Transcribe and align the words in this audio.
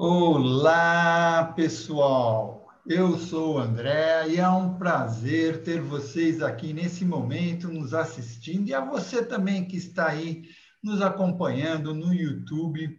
Olá, 0.00 1.52
pessoal! 1.56 2.68
Eu 2.86 3.18
sou 3.18 3.56
o 3.56 3.58
André 3.58 4.28
e 4.28 4.36
é 4.36 4.48
um 4.48 4.78
prazer 4.78 5.64
ter 5.64 5.80
vocês 5.80 6.40
aqui 6.40 6.72
nesse 6.72 7.04
momento 7.04 7.66
nos 7.66 7.92
assistindo 7.92 8.68
e 8.68 8.72
a 8.72 8.80
você 8.80 9.24
também 9.24 9.64
que 9.64 9.76
está 9.76 10.06
aí 10.10 10.44
nos 10.80 11.02
acompanhando 11.02 11.92
no 11.92 12.14
YouTube 12.14 12.96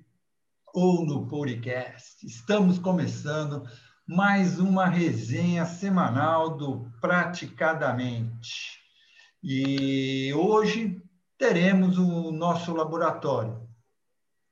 ou 0.74 1.06
no 1.06 1.26
podcast. 1.26 2.28
Estamos 2.28 2.78
começando 2.78 3.64
mais 4.06 4.60
uma 4.60 4.86
resenha 4.86 5.64
semanal 5.64 6.58
do 6.58 6.92
Praticadamente. 7.00 8.78
E 9.42 10.34
hoje 10.34 11.02
teremos 11.38 11.98
o 11.98 12.30
nosso 12.34 12.74
laboratório 12.74 13.69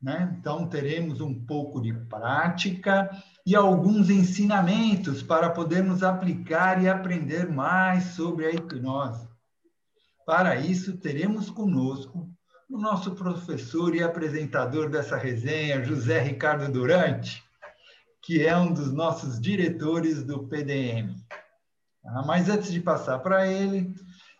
né? 0.02 0.36
Então, 0.40 0.68
teremos 0.68 1.22
um 1.22 1.34
pouco 1.34 1.82
de 1.82 1.94
prática 1.94 3.10
e 3.46 3.56
alguns 3.56 4.10
ensinamentos 4.10 5.24
para 5.24 5.50
podermos 5.50 6.04
aplicar 6.04 6.82
e 6.82 6.88
aprender 6.88 7.50
mais 7.50 8.04
sobre 8.16 8.46
a 8.46 8.52
hipnose. 8.52 9.28
Para 10.26 10.56
isso, 10.58 10.98
teremos 10.98 11.50
conosco 11.50 12.30
o 12.70 12.78
nosso 12.78 13.16
professor 13.16 13.96
e 13.96 14.04
apresentador 14.04 14.90
dessa 14.90 15.16
resenha, 15.16 15.84
José 15.84 16.20
Ricardo 16.20 16.72
Durante, 16.72 17.44
que 18.22 18.46
é 18.46 18.56
um 18.58 18.74
dos 18.74 18.92
nossos 18.92 19.40
diretores 19.40 20.22
do 20.24 20.48
PDM. 20.48 21.16
Ah, 22.06 22.24
mas 22.26 22.50
antes 22.50 22.72
de 22.72 22.82
passar 22.82 23.20
para 23.20 23.48
ele, 23.48 23.96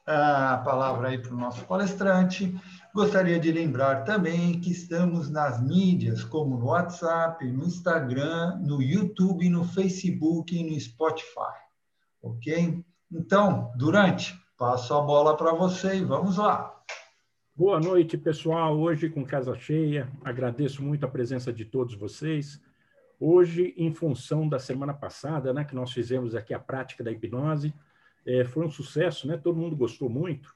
a 0.06 0.58
palavra 0.58 1.10
aí 1.10 1.18
para 1.18 1.34
o 1.34 1.38
nosso 1.38 1.66
palestrante, 1.66 2.54
Gostaria 2.98 3.40
de 3.40 3.52
lembrar 3.52 4.06
também 4.06 4.60
que 4.60 4.72
estamos 4.72 5.30
nas 5.30 5.64
mídias, 5.64 6.24
como 6.24 6.58
no 6.58 6.66
WhatsApp, 6.66 7.46
no 7.46 7.64
Instagram, 7.64 8.58
no 8.58 8.82
YouTube, 8.82 9.48
no 9.52 9.64
Facebook 9.64 10.58
e 10.58 10.64
no 10.64 10.80
Spotify. 10.80 11.62
Ok? 12.24 12.84
Então, 13.12 13.72
Durante, 13.78 14.34
passo 14.58 14.96
a 14.96 15.02
bola 15.02 15.38
para 15.38 15.54
você 15.54 15.98
e 15.98 16.04
vamos 16.04 16.38
lá. 16.38 16.76
Boa 17.56 17.80
noite, 17.80 18.18
pessoal. 18.18 18.76
Hoje 18.76 19.12
com 19.12 19.24
casa 19.24 19.54
cheia. 19.54 20.12
Agradeço 20.26 20.82
muito 20.82 21.06
a 21.06 21.08
presença 21.08 21.54
de 21.54 21.66
todos 21.66 21.94
vocês. 21.94 22.60
Hoje, 23.20 23.76
em 23.78 23.94
função 23.94 24.50
da 24.50 24.58
semana 24.58 24.96
passada, 24.96 25.54
né, 25.54 25.64
que 25.64 25.76
nós 25.76 25.92
fizemos 25.92 26.34
aqui 26.34 26.52
a 26.52 26.60
prática 26.60 27.04
da 27.04 27.12
hipnose, 27.12 27.72
é, 28.26 28.44
foi 28.44 28.66
um 28.66 28.72
sucesso, 28.72 29.28
né? 29.28 29.38
Todo 29.38 29.60
mundo 29.60 29.76
gostou 29.76 30.10
muito. 30.10 30.52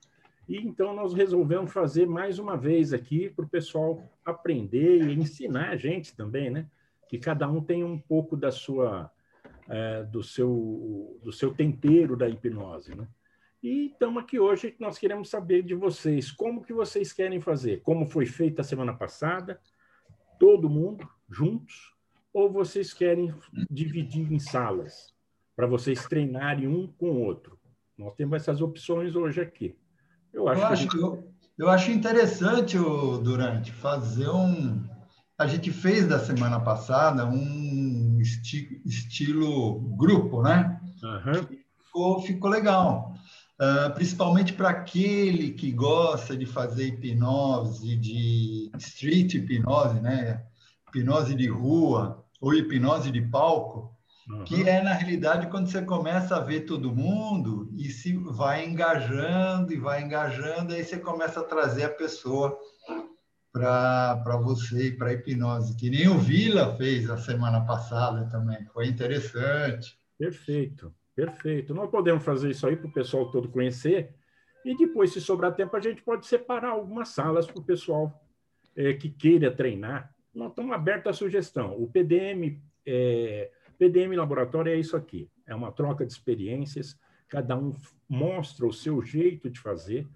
E 0.52 0.58
então 0.58 0.94
nós 0.94 1.14
resolvemos 1.14 1.72
fazer 1.72 2.06
mais 2.06 2.38
uma 2.38 2.58
vez 2.58 2.92
aqui 2.92 3.30
para 3.30 3.46
o 3.46 3.48
pessoal 3.48 4.04
aprender 4.26 5.02
e 5.02 5.14
ensinar 5.14 5.70
a 5.70 5.78
gente 5.78 6.14
também, 6.14 6.50
né? 6.50 6.70
Que 7.08 7.18
cada 7.18 7.50
um 7.50 7.64
tem 7.64 7.86
um 7.86 7.98
pouco 7.98 8.36
da 8.36 8.52
sua, 8.52 9.10
é, 9.70 10.04
do, 10.04 10.22
seu, 10.22 11.18
do 11.24 11.32
seu 11.32 11.54
tempero 11.54 12.18
da 12.18 12.28
hipnose, 12.28 12.94
né? 12.94 13.08
E 13.64 13.92
estamos 13.94 14.22
aqui 14.22 14.42
hoje, 14.42 14.76
nós 14.78 14.98
queremos 14.98 15.30
saber 15.30 15.64
de 15.64 15.74
vocês, 15.74 16.30
como 16.30 16.66
que 16.66 16.74
vocês 16.74 17.14
querem 17.14 17.40
fazer? 17.40 17.80
Como 17.82 18.06
foi 18.06 18.26
feita 18.26 18.60
a 18.60 18.66
semana 18.66 18.94
passada? 18.94 19.58
Todo 20.38 20.70
mundo 20.70 21.08
juntos? 21.30 21.96
Ou 22.34 22.52
vocês 22.52 22.94
querem 22.94 23.34
dividir 23.70 24.30
em 24.30 24.40
salas, 24.40 25.16
para 25.56 25.66
vocês 25.66 26.06
treinarem 26.08 26.68
um 26.68 26.92
com 26.92 27.10
o 27.10 27.22
outro? 27.22 27.58
Nós 27.98 28.14
temos 28.16 28.36
essas 28.36 28.62
opções 28.62 29.16
hoje 29.16 29.40
aqui. 29.40 29.80
Eu 30.34 30.48
acho, 30.48 30.62
eu 30.62 30.68
acho, 30.68 30.84
gente... 30.84 30.98
eu, 30.98 31.34
eu 31.58 31.70
acho 31.70 31.92
interessante, 31.92 32.78
o 32.78 33.18
Durante, 33.18 33.72
fazer 33.72 34.30
um. 34.30 34.84
A 35.38 35.48
gente 35.48 35.72
fez 35.72 36.08
da 36.08 36.20
semana 36.20 36.60
passada 36.60 37.26
um 37.26 38.18
esti... 38.20 38.82
estilo 38.86 39.80
grupo, 39.98 40.42
né? 40.42 40.80
Uhum. 41.04 41.58
Ficou, 41.86 42.22
ficou 42.22 42.50
legal. 42.50 43.14
Uh, 43.60 43.94
principalmente 43.94 44.54
para 44.54 44.70
aquele 44.70 45.52
que 45.52 45.72
gosta 45.72 46.36
de 46.36 46.46
fazer 46.46 46.88
hipnose, 46.88 47.96
de 47.96 48.72
street 48.78 49.36
hipnose, 49.36 50.00
né? 50.00 50.44
Hipnose 50.88 51.36
de 51.36 51.48
rua 51.48 52.24
ou 52.40 52.54
hipnose 52.54 53.12
de 53.12 53.22
palco 53.22 53.96
Uhum. 54.32 54.46
Que 54.46 54.68
é, 54.68 54.82
na 54.82 54.94
realidade, 54.94 55.48
quando 55.48 55.68
você 55.68 55.82
começa 55.82 56.38
a 56.38 56.40
ver 56.40 56.62
todo 56.62 56.96
mundo 56.96 57.70
e 57.74 57.90
se 57.90 58.14
vai 58.16 58.66
engajando 58.66 59.74
e 59.74 59.78
vai 59.78 60.02
engajando, 60.02 60.74
aí 60.74 60.84
você 60.84 60.98
começa 60.98 61.42
a 61.42 61.44
trazer 61.44 61.84
a 61.84 61.90
pessoa 61.90 62.58
para 63.52 64.38
você 64.42 64.88
e 64.88 64.92
para 64.96 65.10
a 65.10 65.14
hipnose, 65.14 65.76
que 65.76 65.90
nem 65.90 66.08
o 66.08 66.18
Vila 66.18 66.74
fez 66.78 67.10
a 67.10 67.18
semana 67.18 67.66
passada 67.66 68.30
também. 68.30 68.66
Foi 68.68 68.88
interessante. 68.88 69.98
Perfeito, 70.18 70.94
perfeito. 71.14 71.74
Nós 71.74 71.90
podemos 71.90 72.24
fazer 72.24 72.52
isso 72.52 72.66
aí 72.66 72.78
para 72.78 72.88
o 72.88 72.94
pessoal 72.94 73.30
todo 73.30 73.50
conhecer. 73.50 74.16
E 74.64 74.78
depois, 74.78 75.12
se 75.12 75.20
sobrar 75.20 75.54
tempo, 75.56 75.76
a 75.76 75.82
gente 75.82 76.02
pode 76.02 76.26
separar 76.26 76.70
algumas 76.70 77.10
salas 77.10 77.46
para 77.46 77.60
o 77.60 77.66
pessoal 77.66 78.24
é, 78.78 78.94
que 78.94 79.10
queira 79.10 79.52
treinar. 79.52 80.14
Nós 80.34 80.52
estamos 80.52 80.72
abertos 80.72 81.10
à 81.10 81.14
sugestão. 81.14 81.76
O 81.78 81.92
PDM 81.92 82.62
é, 82.86 83.52
PDM 83.82 84.16
Laboratório 84.16 84.72
é 84.72 84.76
isso 84.80 84.96
aqui: 84.96 85.28
é 85.48 85.56
uma 85.56 85.72
troca 85.72 86.06
de 86.06 86.14
experiências, 86.14 87.00
cada 87.28 87.58
um 87.58 87.76
mostra 88.08 88.68
o 88.68 88.72
seu 88.72 89.02
jeito 89.02 89.50
de 89.50 89.60
fazer 89.60 90.08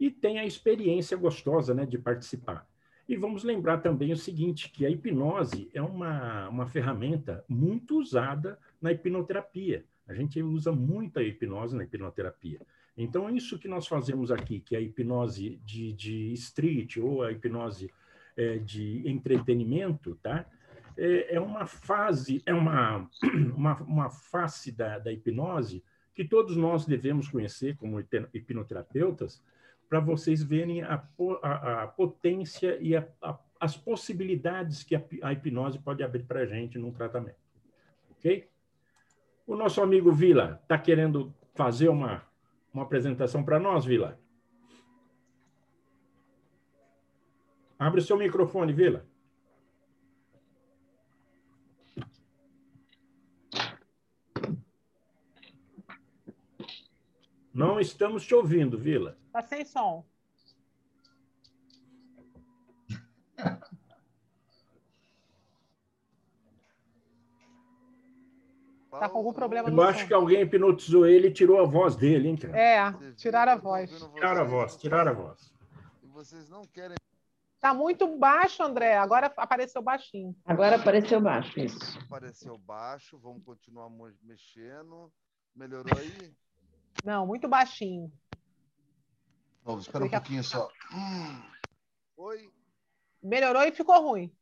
e 0.00 0.10
tem 0.10 0.40
a 0.40 0.44
experiência 0.44 1.16
gostosa 1.16 1.72
né, 1.72 1.86
de 1.86 1.96
participar. 1.98 2.66
E 3.08 3.16
vamos 3.16 3.44
lembrar 3.44 3.78
também 3.78 4.12
o 4.12 4.16
seguinte, 4.16 4.70
que 4.70 4.84
a 4.84 4.90
hipnose 4.90 5.70
é 5.72 5.80
uma, 5.80 6.48
uma 6.48 6.66
ferramenta 6.66 7.44
muito 7.48 8.00
usada 8.00 8.58
na 8.80 8.90
hipnoterapia. 8.90 9.84
A 10.08 10.14
gente 10.14 10.42
usa 10.42 10.72
muito 10.72 11.20
a 11.20 11.22
hipnose 11.22 11.76
na 11.76 11.84
hipnoterapia. 11.84 12.60
Então, 12.96 13.30
isso 13.30 13.56
que 13.56 13.68
nós 13.68 13.86
fazemos 13.86 14.32
aqui, 14.32 14.58
que 14.58 14.74
é 14.74 14.78
a 14.78 14.82
hipnose 14.82 15.60
de, 15.64 15.92
de 15.92 16.32
street 16.32 16.96
ou 16.96 17.22
a 17.22 17.30
hipnose 17.30 17.88
é, 18.36 18.58
de 18.58 19.08
entretenimento, 19.08 20.18
tá? 20.20 20.44
É, 20.96 21.36
é 21.36 21.40
uma 21.40 21.66
fase, 21.66 22.42
é 22.46 22.52
uma, 22.52 23.08
uma, 23.56 23.74
uma 23.82 24.10
face 24.10 24.72
da, 24.72 24.98
da 24.98 25.12
hipnose 25.12 25.82
que 26.14 26.24
todos 26.24 26.56
nós 26.56 26.84
devemos 26.84 27.28
conhecer 27.28 27.76
como 27.76 27.98
hipnoterapeutas, 28.00 29.42
para 29.88 30.00
vocês 30.00 30.42
verem 30.42 30.82
a, 30.82 31.02
a, 31.42 31.82
a 31.82 31.86
potência 31.86 32.78
e 32.80 32.96
a, 32.96 33.06
as 33.60 33.76
possibilidades 33.76 34.82
que 34.82 34.94
a, 34.94 35.32
hipnose 35.32 35.78
pode 35.78 36.02
abrir 36.02 36.24
para 36.24 36.40
a 36.40 36.46
gente 36.46 36.78
num 36.78 36.92
tratamento. 36.92 37.36
Ok? 38.10 38.48
O 39.46 39.56
nosso 39.56 39.82
amigo 39.82 40.12
Vila 40.12 40.58
está 40.62 40.78
querendo 40.78 41.34
fazer 41.54 41.88
uma, 41.88 42.22
uma 42.72 42.84
apresentação 42.84 43.44
para 43.44 43.58
nós, 43.58 43.84
Vila? 43.84 44.18
Abre 47.78 48.00
o 48.00 48.04
seu 48.04 48.16
microfone, 48.16 48.72
Vila. 48.72 49.04
Não 57.52 57.78
estamos 57.78 58.24
te 58.24 58.34
ouvindo, 58.34 58.78
Vila. 58.78 59.16
Está 59.26 59.42
sem 59.42 59.64
som. 59.64 60.04
Tá 68.90 69.08
com 69.08 69.18
algum 69.18 69.32
problema 69.32 69.70
Eu 69.70 69.82
acho 69.82 70.00
som. 70.00 70.06
que 70.06 70.14
alguém 70.14 70.42
hipnotizou 70.42 71.06
ele 71.06 71.28
e 71.28 71.32
tirou 71.32 71.60
a 71.60 71.64
voz 71.64 71.96
dele, 71.96 72.28
hein, 72.28 72.36
cara? 72.36 72.58
É, 72.58 73.12
tiraram 73.14 73.52
a 73.52 73.56
voz. 73.56 73.90
Tiraram 74.14 74.40
a 74.42 74.44
voz, 74.44 74.76
tiraram 74.76 75.10
a 75.10 75.14
voz. 75.14 75.52
E 76.02 76.06
vocês 76.08 76.48
não 76.50 76.62
querem. 76.62 76.96
Tá 77.58 77.72
muito 77.72 78.18
baixo, 78.18 78.62
André. 78.62 78.98
Agora 78.98 79.32
apareceu 79.36 79.80
baixinho. 79.80 80.36
Agora 80.44 80.76
apareceu 80.76 81.20
baixo, 81.20 81.58
isso. 81.58 81.98
Apareceu 82.00 82.58
baixo, 82.58 83.18
vamos 83.18 83.42
continuar 83.44 83.88
mexendo. 84.22 85.10
Melhorou 85.54 85.96
aí? 85.98 86.34
Não, 87.02 87.26
muito 87.26 87.48
baixinho. 87.48 88.12
Oh, 89.64 89.78
espera 89.78 90.04
um 90.04 90.10
pouquinho 90.10 90.42
só. 90.42 90.68
Hum. 90.92 91.42
Oi? 92.16 92.52
Melhorou 93.22 93.62
e 93.62 93.72
ficou 93.72 94.00
ruim. 94.02 94.34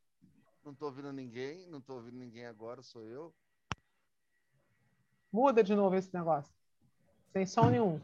Não 0.64 0.72
estou 0.72 0.88
ouvindo 0.88 1.12
ninguém, 1.12 1.66
não 1.68 1.78
estou 1.78 1.96
ouvindo 1.96 2.16
ninguém 2.16 2.46
agora, 2.46 2.82
sou 2.82 3.02
eu. 3.02 3.34
Muda 5.32 5.62
de 5.62 5.74
novo 5.74 5.94
esse 5.94 6.12
negócio. 6.12 6.52
Sem 7.32 7.46
som 7.46 7.70
nenhum. 7.70 8.00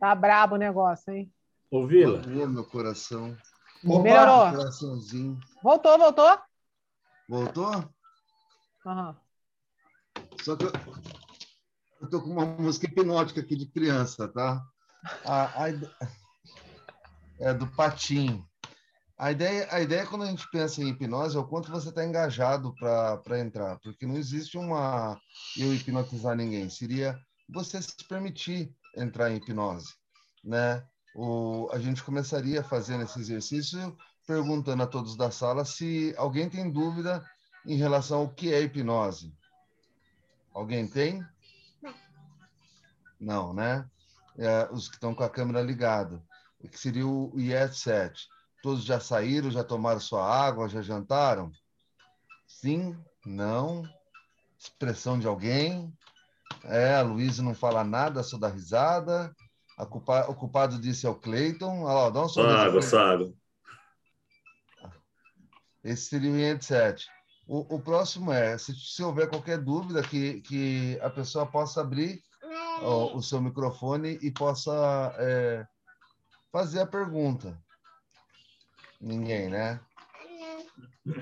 Tá 0.00 0.14
brabo 0.14 0.54
o 0.54 0.58
negócio, 0.58 1.12
hein? 1.12 1.32
Ouvi-la? 1.70 2.20
meu 2.26 2.64
coração. 2.64 3.36
Opa, 3.84 4.02
Melhorou. 4.02 4.50
Coraçãozinho. 4.50 5.40
Voltou, 5.62 5.98
voltou? 5.98 6.38
Voltou? 7.28 7.72
Uhum. 8.84 9.14
Só 10.42 10.56
que 10.56 10.64
eu, 10.64 10.72
eu 12.02 12.10
tô 12.10 12.20
com 12.20 12.30
uma 12.30 12.44
música 12.44 12.86
hipnótica 12.86 13.40
aqui 13.40 13.54
de 13.56 13.66
criança, 13.66 14.26
tá? 14.26 14.60
A, 15.24 15.64
a, 15.64 15.68
é 17.40 17.54
do 17.54 17.66
Patim. 17.68 18.44
A 19.16 19.30
ideia, 19.30 19.68
a 19.70 19.80
ideia 19.80 20.04
quando 20.04 20.22
a 20.24 20.26
gente 20.26 20.48
pensa 20.50 20.82
em 20.82 20.88
hipnose 20.88 21.36
é 21.36 21.38
o 21.38 21.46
quanto 21.46 21.70
você 21.70 21.90
está 21.90 22.04
engajado 22.04 22.74
para 22.74 23.38
entrar, 23.38 23.78
porque 23.78 24.04
não 24.04 24.16
existe 24.16 24.58
uma 24.58 25.16
eu 25.56 25.72
hipnotizar 25.72 26.34
ninguém, 26.34 26.68
seria 26.68 27.16
você 27.48 27.80
se 27.80 27.94
permitir 28.08 28.74
entrar 28.96 29.30
em 29.30 29.36
hipnose, 29.36 29.94
né? 30.42 30.84
O, 31.14 31.68
a 31.72 31.78
gente 31.78 32.02
começaria 32.02 32.64
fazendo 32.64 33.04
esse 33.04 33.20
exercício 33.20 33.96
perguntando 34.26 34.82
a 34.82 34.86
todos 34.88 35.16
da 35.16 35.30
sala 35.30 35.64
se 35.64 36.12
alguém 36.16 36.48
tem 36.48 36.68
dúvida 36.68 37.24
em 37.64 37.76
relação 37.76 38.22
ao 38.22 38.34
que 38.34 38.52
é 38.52 38.60
hipnose. 38.60 39.32
Alguém 40.52 40.88
tem? 40.88 41.24
Não, 43.22 43.54
né? 43.54 43.88
É, 44.36 44.68
os 44.72 44.88
que 44.88 44.96
estão 44.96 45.14
com 45.14 45.22
a 45.22 45.30
câmera 45.30 45.62
ligada, 45.62 46.20
que 46.68 46.78
seria 46.78 47.06
o 47.06 47.32
IET 47.38 47.72
7. 47.72 48.28
Todos 48.62 48.84
já 48.84 48.98
saíram, 48.98 49.50
já 49.50 49.62
tomaram 49.62 50.00
sua 50.00 50.26
água, 50.26 50.68
já 50.68 50.82
jantaram? 50.82 51.52
Sim? 52.46 52.98
Não? 53.24 53.84
Expressão 54.58 55.18
de 55.18 55.26
alguém? 55.26 55.96
É, 56.64 56.96
a 56.96 57.02
Luísa 57.02 57.42
não 57.42 57.54
fala 57.54 57.84
nada, 57.84 58.22
só 58.24 58.36
dá 58.36 58.48
risada. 58.48 59.34
Culpa, 59.90 60.28
o 60.28 60.34
culpado 60.34 60.80
disse 60.80 61.06
é 61.06 61.08
o 61.08 61.14
Cleiton. 61.14 61.82
Olha 61.82 61.94
lá, 61.94 62.10
dá 62.10 62.24
um 62.24 62.28
sorriso. 62.28 62.56
Água, 62.56 63.12
água. 63.12 63.32
Esse 65.84 66.06
seria 66.06 66.30
o 66.30 66.36
IET 66.36 66.64
7. 66.64 67.06
O, 67.46 67.76
o 67.76 67.80
próximo 67.80 68.32
é, 68.32 68.56
se, 68.58 68.74
se, 68.74 69.02
houver 69.02 69.28
qualquer 69.28 69.58
dúvida, 69.58 70.02
que, 70.02 70.40
que 70.42 70.98
a 71.02 71.10
pessoa 71.10 71.44
possa 71.44 71.80
abrir 71.80 72.22
ó, 72.82 73.16
o 73.16 73.22
seu 73.22 73.40
microfone 73.40 74.18
e 74.22 74.30
possa 74.30 75.14
é, 75.18 75.66
fazer 76.50 76.80
a 76.80 76.86
pergunta. 76.86 77.58
Ninguém, 79.00 79.48
né? 79.48 79.80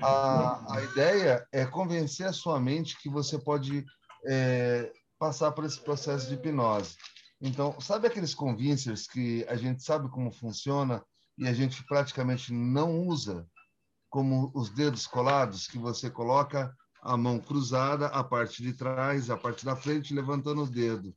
A, 0.01 0.75
a 0.75 0.81
ideia 0.83 1.47
é 1.51 1.65
convencer 1.65 2.27
a 2.27 2.33
sua 2.33 2.59
mente 2.59 2.97
que 3.01 3.09
você 3.09 3.39
pode 3.39 3.85
é, 4.27 4.91
passar 5.17 5.51
por 5.51 5.65
esse 5.65 5.79
processo 5.79 6.27
de 6.27 6.35
hipnose. 6.35 6.95
Então, 7.39 7.79
sabe 7.81 8.07
aqueles 8.07 8.35
convincers 8.35 9.07
que 9.07 9.43
a 9.47 9.55
gente 9.55 9.83
sabe 9.83 10.07
como 10.09 10.31
funciona 10.31 11.03
e 11.37 11.47
a 11.47 11.53
gente 11.53 11.83
praticamente 11.85 12.53
não 12.53 13.07
usa? 13.07 13.47
como 14.11 14.51
os 14.53 14.69
dedos 14.69 15.07
colados, 15.07 15.65
que 15.65 15.79
você 15.79 16.09
coloca 16.09 16.75
a 17.01 17.17
mão 17.17 17.39
cruzada, 17.39 18.07
a 18.07 18.23
parte 18.23 18.61
de 18.61 18.73
trás, 18.73 19.29
a 19.29 19.37
parte 19.37 19.65
da 19.65 19.75
frente, 19.75 20.13
levantando 20.13 20.63
o 20.63 20.69
dedo. 20.69 21.15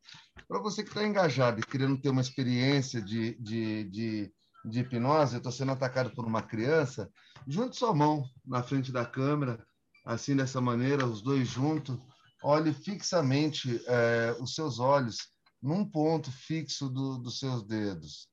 Para 0.48 0.58
você 0.58 0.82
que 0.82 0.88
está 0.88 1.04
engajado 1.06 1.60
e 1.60 1.66
querendo 1.66 2.00
ter 2.00 2.08
uma 2.08 2.22
experiência 2.22 3.02
de, 3.02 3.34
de, 3.38 3.84
de, 3.84 4.34
de 4.64 4.81
hipnose, 4.81 5.34
eu 5.34 5.38
estou 5.38 5.52
sendo 5.52 5.72
atacado 5.72 6.10
por 6.14 6.25
uma 6.25 6.42
criança, 6.42 7.10
junte 7.46 7.76
sua 7.76 7.94
mão 7.94 8.25
na 8.44 8.62
frente 8.62 8.90
da 8.90 9.04
câmera, 9.04 9.64
assim, 10.04 10.34
dessa 10.34 10.60
maneira, 10.60 11.06
os 11.06 11.20
dois 11.20 11.48
juntos, 11.48 11.98
olhe 12.42 12.72
fixamente 12.72 13.82
é, 13.86 14.36
os 14.40 14.54
seus 14.54 14.78
olhos 14.78 15.19
num 15.62 15.84
ponto 15.84 16.31
fixo 16.31 16.88
do, 16.88 17.19
dos 17.19 17.38
seus 17.38 17.62
dedos. 17.62 18.28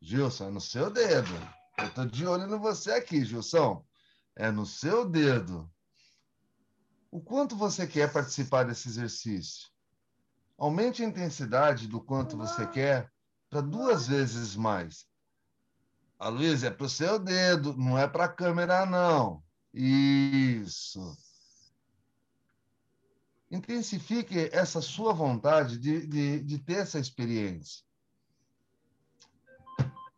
Gilson, 0.00 0.48
é 0.48 0.50
no 0.50 0.60
seu 0.60 0.90
dedo. 0.90 1.32
Eu 1.78 1.86
estou 1.86 2.06
de 2.06 2.26
olho 2.26 2.54
em 2.54 2.58
você 2.58 2.92
aqui, 2.92 3.24
Gilson. 3.24 3.84
É 4.36 4.50
no 4.50 4.66
seu 4.66 5.08
dedo. 5.08 5.72
O 7.14 7.20
quanto 7.20 7.54
você 7.54 7.86
quer 7.86 8.12
participar 8.12 8.64
desse 8.64 8.88
exercício? 8.88 9.68
Aumente 10.58 11.00
a 11.00 11.06
intensidade 11.06 11.86
do 11.86 12.00
quanto 12.00 12.36
você 12.36 12.66
quer 12.66 13.08
para 13.48 13.60
duas 13.60 14.08
vezes 14.08 14.56
mais. 14.56 15.06
A 16.18 16.28
Luiz, 16.28 16.64
é 16.64 16.70
para 16.72 16.86
o 16.86 16.88
seu 16.88 17.20
dedo, 17.20 17.76
não 17.76 17.96
é 17.96 18.08
para 18.08 18.24
a 18.24 18.28
câmera, 18.28 18.84
não. 18.84 19.44
Isso. 19.72 21.16
Intensifique 23.48 24.50
essa 24.52 24.80
sua 24.80 25.12
vontade 25.12 25.78
de, 25.78 26.04
de, 26.08 26.40
de 26.40 26.58
ter 26.58 26.78
essa 26.78 26.98
experiência 26.98 27.84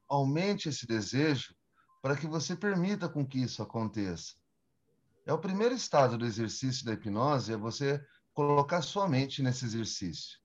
aumente 0.09 0.69
esse 0.71 0.87
desejo 0.87 1.55
para 2.01 2.17
que 2.17 2.27
você 2.27 2.57
permita 2.57 3.07
com 3.07 3.27
que 3.27 3.43
isso 3.43 3.63
aconteça. 3.63 4.35
É 5.27 5.33
o 5.33 5.39
primeiro 5.39 5.75
estado 5.75 6.17
do 6.17 6.25
exercício 6.25 6.87
da 6.87 6.93
hipnose, 6.93 7.53
é 7.53 7.57
você 7.57 8.01
colocar 8.33 8.81
sua 8.81 9.09
mente 9.09 9.43
nesse 9.43 9.65
exercício. 9.65 10.39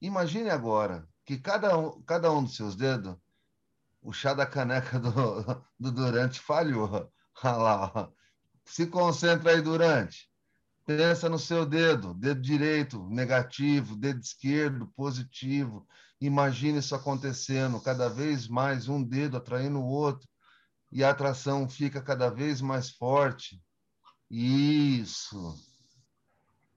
Imagine 0.00 0.50
agora 0.50 1.04
que 1.24 1.36
cada 1.36 1.76
um, 1.76 2.00
cada 2.02 2.30
um 2.32 2.44
dos 2.44 2.54
seus 2.54 2.76
dedos, 2.76 3.16
o 4.00 4.12
chá 4.12 4.34
da 4.34 4.46
caneca 4.46 5.00
do, 5.00 5.42
do 5.76 5.90
Durante 5.90 6.38
falhou. 6.38 7.12
Olha 7.42 7.56
lá, 7.56 8.12
se 8.64 8.86
concentra 8.86 9.50
aí, 9.50 9.60
Durante. 9.60 10.30
Pensa 10.86 11.28
no 11.28 11.40
seu 11.40 11.66
dedo, 11.66 12.14
dedo 12.14 12.40
direito 12.40 13.04
negativo, 13.10 13.96
dedo 13.96 14.20
esquerdo 14.20 14.86
positivo. 14.94 15.84
Imagine 16.20 16.78
isso 16.78 16.94
acontecendo, 16.94 17.80
cada 17.80 18.08
vez 18.08 18.46
mais 18.46 18.88
um 18.88 19.02
dedo 19.02 19.36
atraindo 19.36 19.80
o 19.80 19.86
outro 19.86 20.28
e 20.90 21.04
a 21.04 21.10
atração 21.10 21.68
fica 21.68 22.02
cada 22.02 22.30
vez 22.30 22.60
mais 22.60 22.90
forte. 22.90 23.62
Isso. 24.30 25.54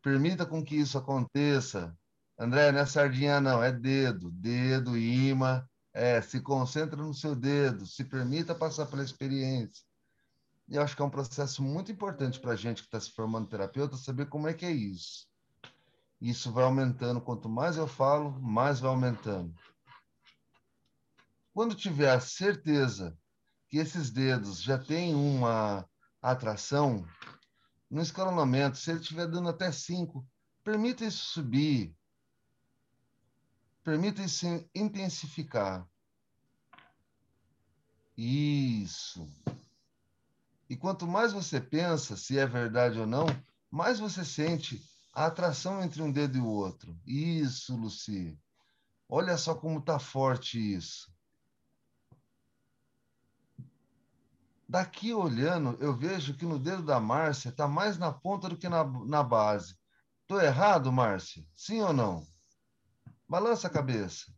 Permita 0.01 0.45
com 0.45 0.63
que 0.63 0.75
isso 0.75 0.97
aconteça. 0.97 1.95
André, 2.37 2.71
não 2.71 2.79
é 2.79 2.85
sardinha 2.85 3.39
não, 3.39 3.63
é 3.63 3.71
dedo, 3.71 4.31
dedo, 4.31 4.97
imã. 4.97 5.65
É, 5.93 6.21
se 6.21 6.39
concentra 6.39 6.95
no 6.95 7.13
seu 7.13 7.35
dedo, 7.35 7.85
se 7.85 8.05
permita 8.05 8.55
passar 8.55 8.85
pela 8.85 9.03
experiência. 9.03 9.83
E 10.67 10.75
eu 10.75 10.81
acho 10.81 10.95
que 10.95 11.01
é 11.01 11.05
um 11.05 11.09
processo 11.09 11.61
muito 11.61 11.91
importante 11.91 12.39
para 12.39 12.53
a 12.53 12.55
gente 12.55 12.81
que 12.81 12.87
está 12.87 12.99
se 12.99 13.11
formando 13.11 13.49
terapeuta 13.49 13.97
saber 13.97 14.27
como 14.27 14.47
é 14.47 14.53
que 14.53 14.65
é 14.65 14.71
isso. 14.71 15.27
Isso 16.21 16.51
vai 16.51 16.63
aumentando. 16.63 17.19
Quanto 17.19 17.49
mais 17.49 17.75
eu 17.75 17.87
falo, 17.87 18.31
mais 18.41 18.79
vai 18.79 18.89
aumentando. 18.89 19.53
Quando 21.53 21.75
tiver 21.75 22.09
a 22.09 22.21
certeza 22.21 23.17
que 23.71 23.77
esses 23.77 24.11
dedos 24.11 24.61
já 24.61 24.77
têm 24.77 25.15
uma 25.15 25.89
atração, 26.21 27.07
no 27.89 28.01
escalonamento, 28.01 28.77
se 28.77 28.91
ele 28.91 28.99
estiver 28.99 29.25
dando 29.27 29.47
até 29.47 29.71
cinco, 29.71 30.27
permita 30.61 31.05
isso 31.05 31.23
subir. 31.31 31.95
Permita 33.81 34.21
isso 34.21 34.45
intensificar. 34.75 35.87
Isso. 38.17 39.25
E 40.69 40.75
quanto 40.75 41.07
mais 41.07 41.31
você 41.31 41.61
pensa 41.61 42.17
se 42.17 42.37
é 42.37 42.45
verdade 42.45 42.99
ou 42.99 43.07
não, 43.07 43.25
mais 43.71 43.99
você 43.99 44.25
sente 44.25 44.83
a 45.13 45.27
atração 45.27 45.81
entre 45.81 46.01
um 46.01 46.11
dedo 46.11 46.37
e 46.37 46.41
o 46.41 46.45
outro. 46.45 46.99
Isso, 47.05 47.73
Luci. 47.77 48.37
Olha 49.07 49.37
só 49.37 49.55
como 49.55 49.79
está 49.79 49.97
forte 49.97 50.59
isso. 50.59 51.10
Daqui 54.71 55.13
olhando, 55.13 55.77
eu 55.81 55.93
vejo 55.93 56.33
que 56.33 56.45
no 56.45 56.57
dedo 56.57 56.81
da 56.81 56.97
Márcia 56.97 57.49
está 57.49 57.67
mais 57.67 57.97
na 57.97 58.09
ponta 58.09 58.47
do 58.47 58.55
que 58.55 58.69
na, 58.69 58.85
na 59.05 59.21
base. 59.21 59.77
Estou 60.21 60.39
errado, 60.39 60.89
Márcia? 60.93 61.45
Sim 61.53 61.81
ou 61.81 61.91
não? 61.91 62.25
Balança 63.27 63.67
a 63.67 63.69
cabeça. 63.69 64.33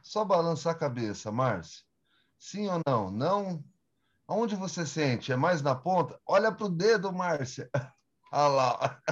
Só 0.00 0.24
balançar 0.24 0.76
a 0.76 0.78
cabeça, 0.78 1.32
Márcia. 1.32 1.84
Sim 2.38 2.68
ou 2.68 2.80
não? 2.86 3.10
Não? 3.10 3.64
Onde 4.28 4.54
você 4.54 4.86
sente? 4.86 5.32
É 5.32 5.36
mais 5.36 5.60
na 5.60 5.74
ponta? 5.74 6.16
Olha 6.24 6.52
para 6.52 6.66
o 6.66 6.70
dedo, 6.70 7.12
Márcia. 7.12 7.68
Olha 8.30 8.46
lá. 8.46 9.02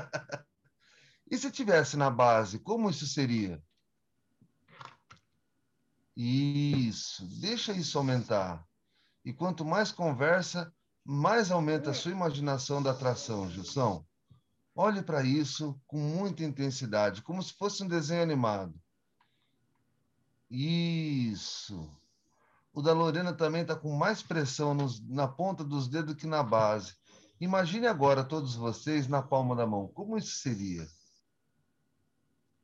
E 1.29 1.37
se 1.37 1.51
tivesse 1.51 1.97
na 1.97 2.09
base, 2.09 2.61
como 2.61 2.89
isso 2.89 3.05
seria? 3.05 3.61
Isso. 6.17 7.27
Deixa 7.41 7.73
isso 7.73 7.99
aumentar. 7.99 8.68
E 9.29 9.33
quanto 9.35 9.63
mais 9.63 9.93
conversa, 9.93 10.73
mais 11.05 11.51
aumenta 11.51 11.91
a 11.91 11.95
sua 11.95 12.13
imaginação 12.13 12.83
da 12.83 12.93
atração, 12.93 13.47
Gilson. 13.51 14.03
Olhe 14.75 15.03
para 15.03 15.23
isso 15.23 15.79
com 15.87 15.99
muita 15.99 16.43
intensidade, 16.43 17.21
como 17.21 17.43
se 17.43 17.53
fosse 17.53 17.85
um 17.85 17.87
desenho 17.87 18.23
animado. 18.23 18.75
Isso. 20.51 21.95
O 22.73 22.81
da 22.81 22.95
Lorena 22.95 23.35
também 23.35 23.61
está 23.61 23.77
com 23.77 23.95
mais 23.95 24.23
pressão 24.23 24.73
nos, 24.73 25.07
na 25.07 25.29
ponta 25.29 25.63
dos 25.63 25.89
dedos 25.89 26.15
que 26.15 26.27
na 26.27 26.43
base. 26.43 26.95
Imagine 27.39 27.87
agora 27.87 28.25
todos 28.25 28.55
vocês 28.55 29.09
na 29.09 29.21
palma 29.21 29.55
da 29.55 29.67
mão. 29.67 29.89
Como 29.89 30.17
isso 30.17 30.39
seria? 30.39 30.89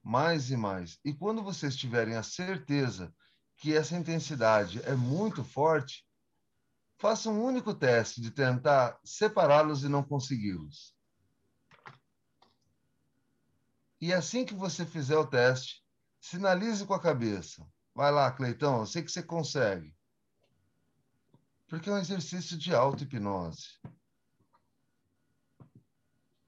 Mais 0.03 0.51
e 0.51 0.57
mais. 0.57 0.99
E 1.05 1.13
quando 1.13 1.43
vocês 1.43 1.77
tiverem 1.77 2.17
a 2.17 2.23
certeza 2.23 3.15
que 3.59 3.77
essa 3.77 3.95
intensidade 3.95 4.81
é 4.85 4.95
muito 4.95 5.45
forte, 5.45 6.07
faça 6.99 7.31
um 7.31 7.43
único 7.43 7.75
teste 7.75 8.21
de 8.21 8.31
tentar 8.31 8.99
separá-los 9.05 9.85
e 9.85 9.89
não 9.89 10.03
consegui-los. 10.03 10.95
E 14.01 14.13
assim 14.13 14.45
que 14.45 14.55
você 14.55 14.85
fizer 14.85 15.17
o 15.17 15.27
teste, 15.27 15.83
sinalize 16.21 16.85
com 16.85 16.95
a 16.95 17.01
cabeça. 17.01 17.67
Vai 17.95 18.11
lá, 18.11 18.31
Cleitão, 18.31 18.81
eu 18.81 18.87
sei 18.87 19.03
que 19.03 19.11
você 19.11 19.23
consegue. 19.23 19.95
Porque 21.69 21.89
é 21.89 21.93
um 21.93 21.99
exercício 21.99 22.57
de 22.57 22.75
auto-hipnose. 22.75 23.81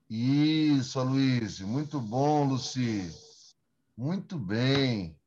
Isso, 0.09 1.01
Aloysio. 1.01 1.67
Muito 1.67 2.01
bom, 2.01 2.47
Luci. 2.47 3.11
Muito 3.97 4.39
bem. 4.39 5.19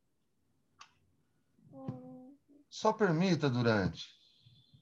Só 2.70 2.94
permita 2.94 3.50
durante. 3.50 4.19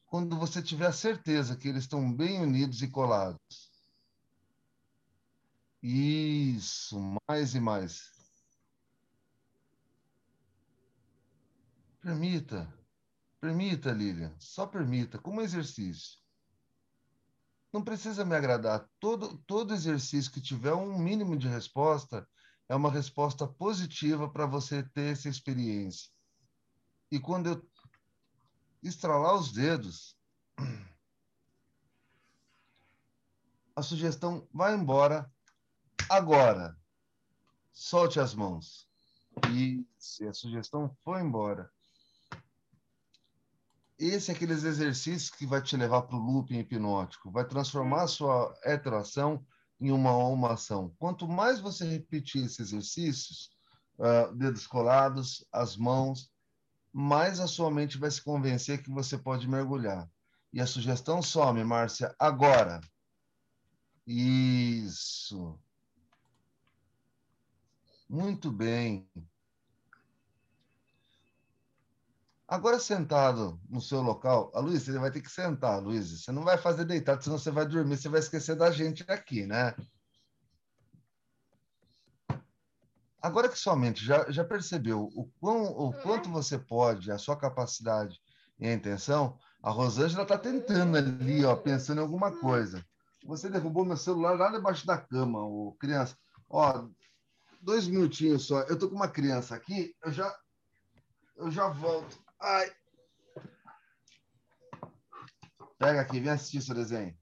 Quando 0.07 0.37
você 0.37 0.61
tiver 0.61 0.91
certeza 0.93 1.55
que 1.55 1.67
eles 1.67 1.83
estão 1.83 2.11
bem 2.11 2.41
unidos 2.41 2.81
e 2.81 2.87
colados. 2.87 3.71
Isso, 5.83 6.97
mais 7.27 7.53
e 7.53 7.59
mais. 7.59 8.11
Permita. 12.01 12.73
Permita, 13.39 13.91
Lilian. 13.91 14.33
Só 14.39 14.65
permita, 14.65 15.19
como 15.19 15.41
exercício. 15.41 16.17
Não 17.71 17.83
precisa 17.83 18.23
me 18.23 18.35
agradar. 18.35 18.89
Todo, 18.99 19.37
todo 19.39 19.73
exercício 19.73 20.31
que 20.31 20.41
tiver 20.41 20.73
um 20.73 20.97
mínimo 20.97 21.37
de 21.37 21.49
resposta 21.49 22.27
é 22.69 22.75
uma 22.75 22.89
resposta 22.89 23.45
positiva 23.45 24.29
para 24.29 24.45
você 24.45 24.83
ter 24.83 25.11
essa 25.11 25.27
experiência. 25.27 26.09
E 27.11 27.19
quando 27.19 27.47
eu 27.47 27.69
estralar 28.81 29.35
os 29.35 29.51
dedos, 29.51 30.17
a 33.75 33.81
sugestão 33.81 34.47
vai 34.53 34.73
embora 34.73 35.31
agora. 36.09 36.75
Solte 37.71 38.19
as 38.19 38.33
mãos. 38.33 38.87
Isso, 39.53 40.27
a 40.27 40.33
sugestão 40.33 40.95
foi 41.03 41.21
embora. 41.21 41.71
Esse 43.99 44.31
é 44.31 44.33
aqueles 44.35 44.63
exercícios 44.63 45.29
que 45.29 45.45
vai 45.45 45.61
te 45.61 45.75
levar 45.75 46.03
para 46.03 46.15
o 46.15 46.19
looping 46.19 46.59
hipnótico, 46.59 47.31
vai 47.31 47.45
transformar 47.45 48.03
a 48.03 48.07
sua 48.07 48.55
heteroação 48.63 49.45
em 49.79 49.91
uma 49.91 50.15
homoação. 50.15 50.93
Quanto 50.97 51.27
mais 51.27 51.59
você 51.59 51.85
repetir 51.85 52.45
esses 52.45 52.59
exercícios, 52.59 53.51
uh, 53.97 54.35
dedos 54.35 54.67
colados, 54.67 55.45
as 55.51 55.77
mãos, 55.77 56.31
mais 56.91 57.39
a 57.39 57.47
sua 57.47 57.69
mente 57.69 57.97
vai 57.97 58.09
se 58.09 58.21
convencer 58.21 58.81
que 58.81 58.89
você 58.89 59.17
pode 59.17 59.47
mergulhar. 59.47 60.09
E 60.51 60.61
a 60.61 60.67
sugestão 60.67 61.21
some, 61.21 61.63
Márcia, 61.63 62.15
agora. 62.17 62.81
Isso. 64.05 65.59
Muito 68.09 68.51
bem. 68.51 69.07
Agora, 72.47 72.79
sentado 72.79 73.59
no 73.69 73.81
seu 73.81 74.01
local, 74.01 74.49
a 74.55 74.61
Luiz, 74.61 74.83
você 74.83 74.97
vai 74.97 75.11
ter 75.11 75.21
que 75.21 75.29
sentar, 75.29 75.81
Luiz. 75.81 76.09
Você 76.09 76.31
não 76.31 76.45
vai 76.45 76.57
fazer 76.57 76.85
deitado, 76.85 77.21
senão 77.21 77.37
você 77.37 77.51
vai 77.51 77.67
dormir, 77.67 77.97
você 77.97 78.07
vai 78.07 78.21
esquecer 78.21 78.55
da 78.55 78.71
gente 78.71 79.03
aqui, 79.09 79.45
né? 79.45 79.75
Agora 83.21 83.49
que 83.49 83.57
sua 83.57 83.75
mente 83.75 84.05
já, 84.05 84.29
já 84.29 84.43
percebeu 84.43 85.09
o, 85.15 85.29
quão, 85.39 85.65
o 85.65 85.93
quanto 86.01 86.29
você 86.29 86.57
pode, 86.57 87.11
a 87.11 87.17
sua 87.17 87.35
capacidade 87.35 88.19
e 88.59 88.67
a 88.67 88.73
intenção, 88.73 89.37
a 89.61 89.71
Rosângela 89.71 90.23
está 90.23 90.37
tentando 90.37 90.97
ali, 90.97 91.43
ó, 91.43 91.55
pensando 91.55 91.99
em 91.99 92.03
alguma 92.03 92.31
coisa. 92.31 92.85
Você 93.25 93.49
derrubou 93.49 93.83
meu 93.83 93.97
celular 93.97 94.37
lá 94.37 94.51
debaixo 94.51 94.85
da 94.85 94.97
cama, 94.97 95.43
ô, 95.43 95.75
criança. 95.79 96.15
Ó, 96.49 96.87
dois 97.59 97.87
minutinhos 97.87 98.45
só. 98.45 98.61
Eu 98.61 98.77
tô 98.77 98.87
com 98.87 98.95
uma 98.95 99.09
criança 99.09 99.55
aqui, 99.55 99.95
eu 100.03 100.11
já, 100.11 100.33
eu 101.35 101.51
já 101.51 101.67
volto. 101.69 102.17
Ai. 102.39 102.71
Pega 105.79 106.01
aqui, 106.01 106.19
vem 106.19 106.31
assistir 106.31 106.61
seu 106.61 106.75
desenho. 106.75 107.15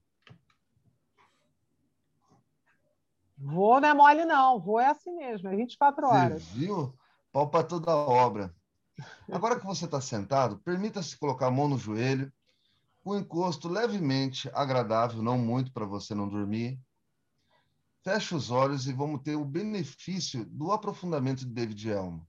Vou 3.36 3.80
não 3.80 3.88
é 3.88 3.94
mole, 3.94 4.24
não. 4.24 4.60
Vou 4.60 4.80
é 4.80 4.88
assim 4.88 5.14
mesmo, 5.14 5.48
é 5.48 5.56
24 5.56 6.06
horas. 6.06 6.42
Você 6.42 6.58
viu? 6.58 6.94
Pau 7.32 7.48
para 7.48 7.64
toda 7.64 7.90
a 7.90 7.96
obra. 7.96 8.54
Agora 9.30 9.58
que 9.58 9.66
você 9.66 9.84
está 9.84 10.00
sentado, 10.00 10.58
permita-se 10.58 11.18
colocar 11.18 11.48
a 11.48 11.50
mão 11.50 11.68
no 11.68 11.76
joelho, 11.76 12.32
com 13.04 13.10
um 13.10 13.18
encosto 13.18 13.68
levemente 13.68 14.50
agradável, 14.54 15.22
não 15.22 15.38
muito 15.38 15.72
para 15.72 15.84
você 15.84 16.14
não 16.14 16.28
dormir. 16.28 16.80
Feche 18.02 18.34
os 18.34 18.50
olhos 18.50 18.86
e 18.86 18.92
vamos 18.92 19.20
ter 19.22 19.36
o 19.36 19.44
benefício 19.44 20.44
do 20.46 20.72
aprofundamento 20.72 21.40
de 21.40 21.52
David 21.52 21.90
Elmo. 21.90 22.26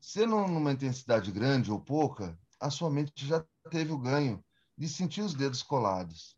Sendo 0.00 0.46
numa 0.46 0.72
intensidade 0.72 1.32
grande 1.32 1.72
ou 1.72 1.80
pouca, 1.80 2.38
a 2.60 2.70
sua 2.70 2.90
mente 2.90 3.26
já 3.26 3.44
teve 3.70 3.90
o 3.90 3.98
ganho 3.98 4.44
de 4.76 4.88
sentir 4.88 5.22
os 5.22 5.34
dedos 5.34 5.62
colados. 5.62 6.36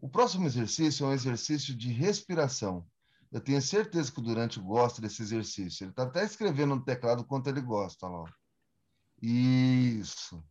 O 0.00 0.08
próximo 0.08 0.46
exercício 0.46 1.04
é 1.04 1.08
um 1.08 1.12
exercício 1.12 1.74
de 1.74 1.92
respiração. 1.92 2.86
Eu 3.30 3.40
tenho 3.40 3.60
certeza 3.60 4.10
que 4.10 4.18
o 4.18 4.22
Durante 4.22 4.58
gosta 4.58 5.00
desse 5.00 5.22
exercício. 5.22 5.84
Ele 5.84 5.90
está 5.90 6.04
até 6.04 6.24
escrevendo 6.24 6.74
no 6.74 6.84
teclado 6.84 7.24
quanto 7.24 7.48
ele 7.48 7.60
gosta. 7.60 8.08
Lá. 8.08 8.24
Isso. 9.20 10.42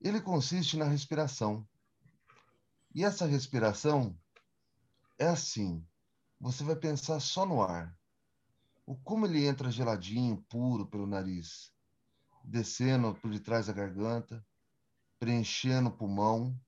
Ele 0.00 0.20
consiste 0.20 0.76
na 0.76 0.84
respiração. 0.84 1.66
E 2.94 3.04
essa 3.04 3.26
respiração 3.26 4.16
é 5.18 5.26
assim. 5.26 5.84
Você 6.40 6.62
vai 6.64 6.76
pensar 6.76 7.20
só 7.20 7.44
no 7.44 7.62
ar 7.62 7.94
o 8.84 8.96
como 8.96 9.26
ele 9.26 9.46
entra 9.46 9.70
geladinho, 9.70 10.44
puro 10.48 10.86
pelo 10.86 11.06
nariz, 11.06 11.72
descendo 12.44 13.14
por 13.14 13.30
detrás 13.30 13.66
da 13.66 13.72
garganta, 13.72 14.44
preenchendo 15.18 15.88
o 15.88 15.96
pulmão, 15.96 16.58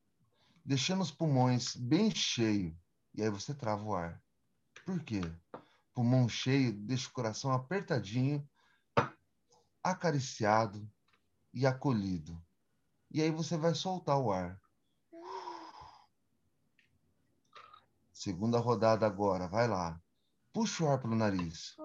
deixando 0.65 1.03
os 1.03 1.11
pulmões 1.11 1.77
bem 1.77 2.11
cheios, 2.11 2.75
e 3.15 3.23
aí 3.23 3.29
você 3.29 3.55
trava 3.55 3.85
o 3.85 3.95
ar. 3.95 4.23
Por 4.87 5.03
quê? 5.03 5.21
Pulmão 5.93 6.29
cheio 6.29 6.73
deixa 6.73 7.09
o 7.09 7.13
coração 7.13 7.53
apertadinho, 7.53 8.47
acariciado 9.83 10.91
e 11.53 11.67
acolhido. 11.67 12.43
E 13.11 13.23
aí 13.23 13.31
você 13.31 13.57
vai 13.57 13.75
soltar 13.75 14.19
o 14.19 14.33
ar. 14.33 14.61
Segunda 18.13 18.59
rodada 18.59 19.07
agora, 19.07 19.47
vai 19.47 19.69
lá. 19.69 20.01
Puxa 20.53 20.85
o 20.85 20.89
ar 20.89 21.01
pelo 21.01 21.15
nariz. 21.15 21.77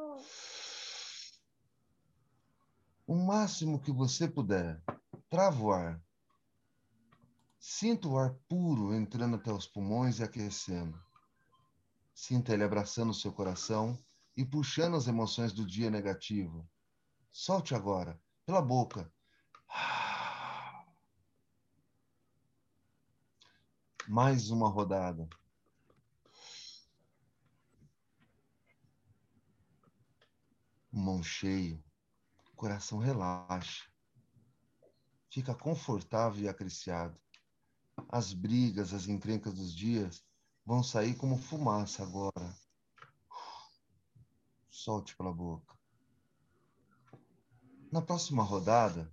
O 3.05 3.15
máximo 3.15 3.79
que 3.79 3.91
você 3.91 4.27
puder. 4.27 4.81
Trava 5.29 5.61
o 5.61 5.71
ar. 5.71 6.01
Sinta 7.59 8.07
o 8.07 8.17
ar 8.17 8.33
puro 8.47 8.95
entrando 8.95 9.35
até 9.35 9.51
os 9.51 9.67
pulmões 9.67 10.19
e 10.19 10.23
aquecendo. 10.23 10.97
Sinta 12.13 12.53
ele 12.53 12.63
abraçando 12.63 13.09
o 13.09 13.13
seu 13.13 13.33
coração 13.33 14.01
e 14.35 14.45
puxando 14.45 14.95
as 14.95 15.07
emoções 15.07 15.51
do 15.51 15.65
dia 15.65 15.91
negativo. 15.91 16.65
Solte 17.31 17.75
agora, 17.75 18.17
pela 18.45 18.61
boca. 18.61 19.11
Mais 24.07 24.49
uma 24.49 24.69
rodada. 24.69 25.27
mão 30.91 31.21
cheio, 31.23 31.81
coração 32.55 32.97
relaxa, 32.97 33.87
fica 35.29 35.55
confortável 35.55 36.43
e 36.43 36.49
acariciado. 36.49 37.17
As 38.07 38.33
brigas, 38.33 38.93
as 38.93 39.07
encrencas 39.07 39.53
dos 39.53 39.75
dias 39.75 40.23
vão 40.65 40.83
sair 40.83 41.15
como 41.15 41.37
fumaça 41.37 42.03
agora. 42.03 42.55
Solte 44.69 45.15
pela 45.17 45.33
boca. 45.33 45.77
Na 47.91 48.01
próxima 48.01 48.43
rodada, 48.43 49.11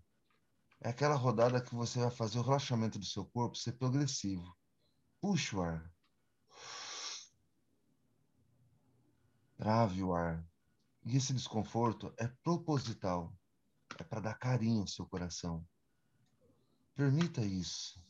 é 0.81 0.91
aquela 0.91 1.15
rodada 1.15 1.61
que 1.61 1.75
você 1.75 1.99
vai 1.99 2.11
fazer 2.11 2.39
o 2.39 2.43
relaxamento 2.43 2.99
do 2.99 3.07
seu 3.07 3.25
corpo 3.25 3.57
ser 3.57 3.73
progressivo. 3.73 4.55
Puxe 5.21 5.57
o 5.57 5.63
ar. 5.63 5.91
Trave 9.57 10.03
o 10.03 10.15
ar. 10.15 10.47
E 11.05 11.17
esse 11.17 11.33
desconforto 11.33 12.13
é 12.19 12.29
proposital, 12.45 13.35
é 13.99 14.05
para 14.05 14.21
dar 14.21 14.35
carinho 14.35 14.83
ao 14.83 14.87
seu 14.87 15.07
coração. 15.07 15.67
Permita 16.95 17.41
isso. 17.43 18.06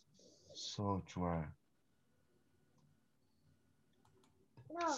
Solte 0.56 1.18
o 1.18 1.26
ar. 1.26 1.54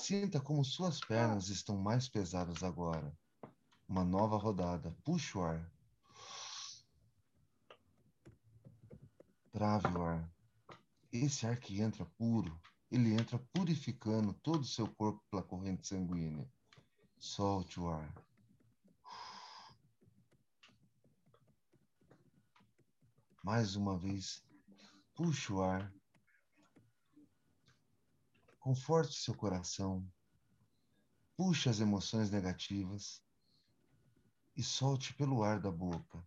Sinta 0.00 0.40
como 0.40 0.64
suas 0.64 1.00
pernas 1.00 1.48
estão 1.48 1.76
mais 1.76 2.08
pesadas 2.08 2.62
agora. 2.62 3.12
Uma 3.88 4.04
nova 4.04 4.36
rodada. 4.36 4.96
Puxe 5.02 5.36
o 5.36 5.42
ar. 5.42 5.68
Trave 9.50 9.88
o 9.88 10.02
ar. 10.04 10.32
Esse 11.10 11.44
ar 11.44 11.58
que 11.58 11.80
entra 11.80 12.06
puro, 12.16 12.56
ele 12.88 13.14
entra 13.14 13.36
purificando 13.52 14.32
todo 14.34 14.60
o 14.60 14.64
seu 14.64 14.86
corpo 14.94 15.20
pela 15.28 15.42
corrente 15.42 15.88
sanguínea. 15.88 16.48
Solte 17.18 17.80
o 17.80 17.88
ar. 17.88 18.14
Mais 23.42 23.74
uma 23.74 23.98
vez, 23.98 24.46
puxe 25.18 25.52
o 25.52 25.60
ar. 25.60 25.92
Conforte 28.60 29.16
seu 29.16 29.34
coração. 29.34 30.08
Puxe 31.36 31.68
as 31.68 31.80
emoções 31.80 32.30
negativas 32.30 33.20
e 34.56 34.62
solte 34.62 35.12
pelo 35.14 35.42
ar 35.42 35.58
da 35.58 35.72
boca. 35.72 36.24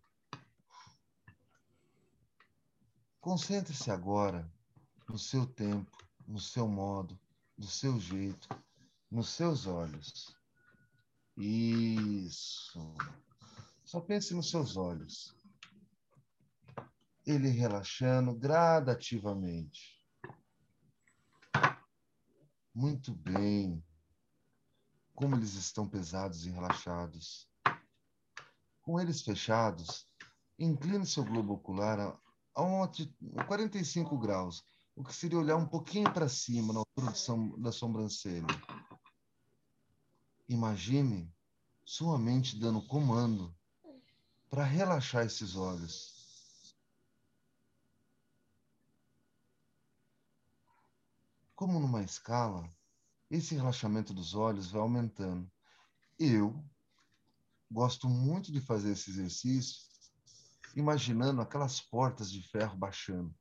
Concentre-se 3.22 3.90
agora 3.90 4.52
no 5.08 5.18
seu 5.18 5.46
tempo, 5.46 5.98
no 6.28 6.40
seu 6.40 6.68
modo, 6.68 7.18
do 7.58 7.68
seu 7.68 7.98
jeito, 7.98 8.50
nos 9.10 9.30
seus 9.30 9.68
olhos. 9.68 10.36
Isso. 11.38 12.94
Só 13.86 14.02
pense 14.02 14.34
nos 14.34 14.50
seus 14.50 14.76
olhos. 14.76 15.34
Ele 17.26 17.50
relaxando 17.50 18.34
gradativamente. 18.34 20.02
Muito 22.74 23.14
bem. 23.14 23.84
Como 25.14 25.36
eles 25.36 25.54
estão 25.54 25.88
pesados 25.88 26.46
e 26.46 26.50
relaxados. 26.50 27.48
Com 28.82 29.00
eles 29.00 29.22
fechados, 29.22 30.08
incline 30.58 31.06
seu 31.06 31.24
globo 31.24 31.54
ocular 31.54 32.00
a, 32.00 32.20
a 32.56 33.44
45 33.46 34.18
graus, 34.18 34.64
o 34.96 35.04
que 35.04 35.14
seria 35.14 35.38
olhar 35.38 35.58
um 35.58 35.68
pouquinho 35.68 36.12
para 36.12 36.28
cima, 36.28 36.74
na 36.74 36.80
altura 36.80 37.14
da 37.60 37.72
sobrancelha. 37.72 38.48
Imagine 40.48 41.32
sua 41.86 42.18
mente 42.18 42.60
dando 42.60 42.82
comando 42.88 43.56
para 44.50 44.64
relaxar 44.64 45.26
esses 45.26 45.56
olhos. 45.56 46.21
Como 51.62 51.80
numa 51.80 52.02
escala, 52.02 52.68
esse 53.30 53.54
relaxamento 53.54 54.16
dos 54.16 54.34
olhos 54.34 54.72
vai 54.72 54.82
aumentando. 54.82 55.48
Eu 56.18 56.66
gosto 57.70 58.10
muito 58.10 58.52
de 58.52 58.60
fazer 58.60 58.94
esse 58.94 59.12
exercício 59.12 59.84
imaginando 60.76 61.40
aquelas 61.40 61.80
portas 61.80 62.32
de 62.32 62.42
ferro 62.42 62.76
baixando, 62.76 63.32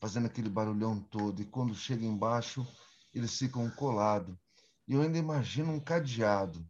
fazendo 0.00 0.26
aquele 0.26 0.48
barulhão 0.48 1.00
todo, 1.00 1.40
e 1.40 1.44
quando 1.44 1.72
chega 1.72 2.04
embaixo, 2.04 2.66
eles 3.14 3.38
ficam 3.38 3.70
colados. 3.70 4.36
E 4.88 4.94
eu 4.94 5.02
ainda 5.02 5.18
imagino 5.18 5.72
um 5.72 5.78
cadeado. 5.78 6.68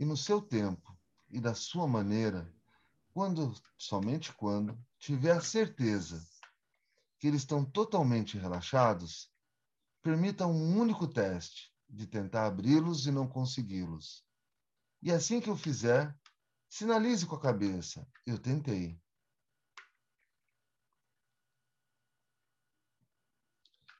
E 0.00 0.06
no 0.06 0.16
seu 0.16 0.40
tempo 0.40 0.96
e 1.28 1.38
da 1.38 1.54
sua 1.54 1.86
maneira, 1.86 2.50
quando, 3.12 3.52
somente 3.76 4.32
quando, 4.32 4.74
tiver 4.98 5.32
a 5.32 5.42
certeza 5.42 6.26
que 7.18 7.26
eles 7.26 7.42
estão 7.42 7.62
totalmente 7.62 8.38
relaxados, 8.38 9.35
permita 10.06 10.46
um 10.46 10.78
único 10.78 11.08
teste 11.08 11.74
de 11.90 12.06
tentar 12.06 12.46
abri-los 12.46 13.08
e 13.08 13.10
não 13.10 13.26
consegui-los. 13.26 14.24
E 15.02 15.10
assim 15.10 15.40
que 15.40 15.50
eu 15.50 15.56
fizer, 15.56 16.16
sinalize 16.70 17.26
com 17.26 17.34
a 17.34 17.40
cabeça: 17.40 18.06
eu 18.24 18.38
tentei. 18.38 19.00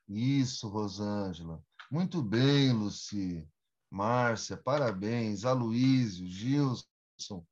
Isso, 0.06 0.68
Rosângela. 0.68 1.60
Muito 1.90 2.22
bem, 2.22 2.72
Luci. 2.72 3.44
Márcia, 3.90 4.56
parabéns. 4.56 5.44
Aloísio, 5.44 6.28
Gilson, 6.28 7.44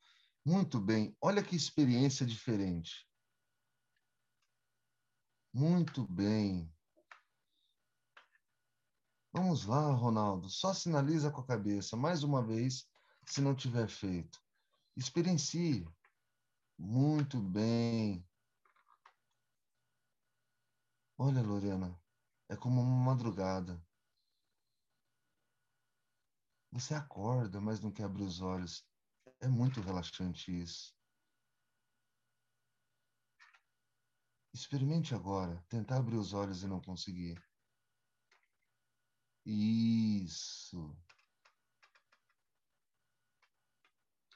muito 0.47 0.81
bem. 0.81 1.17
Olha 1.21 1.43
que 1.43 1.57
experiência 1.57 2.25
diferente. 2.25 3.05
Muito 5.53 6.07
bem. 6.07 6.73
Vamos 9.37 9.65
lá, 9.65 9.91
Ronaldo. 9.91 10.49
Só 10.49 10.73
sinaliza 10.73 11.29
com 11.29 11.41
a 11.41 11.47
cabeça 11.47 11.97
mais 11.97 12.23
uma 12.23 12.41
vez, 12.41 12.89
se 13.27 13.41
não 13.41 13.53
tiver 13.53 13.89
feito. 13.89 14.41
Experiencie. 14.97 15.85
Muito 16.79 17.41
bem. 17.41 18.25
Olha, 21.19 21.43
Lorena, 21.43 22.01
é 22.49 22.55
como 22.55 22.81
uma 22.81 23.13
madrugada. 23.13 23.85
Você 26.71 26.95
acorda, 26.95 27.61
mas 27.61 27.81
não 27.81 27.91
quer 27.91 28.05
abrir 28.05 28.23
os 28.23 28.41
olhos. 28.41 28.87
É 29.41 29.49
muito 29.49 29.81
relaxante 29.81 30.57
isso. 30.63 30.95
Experimente 34.53 35.13
agora 35.13 35.61
tentar 35.69 35.97
abrir 35.97 36.19
os 36.19 36.33
olhos 36.33 36.63
e 36.63 36.69
não 36.69 36.81
conseguir. 36.81 37.43
Isso. 39.45 40.97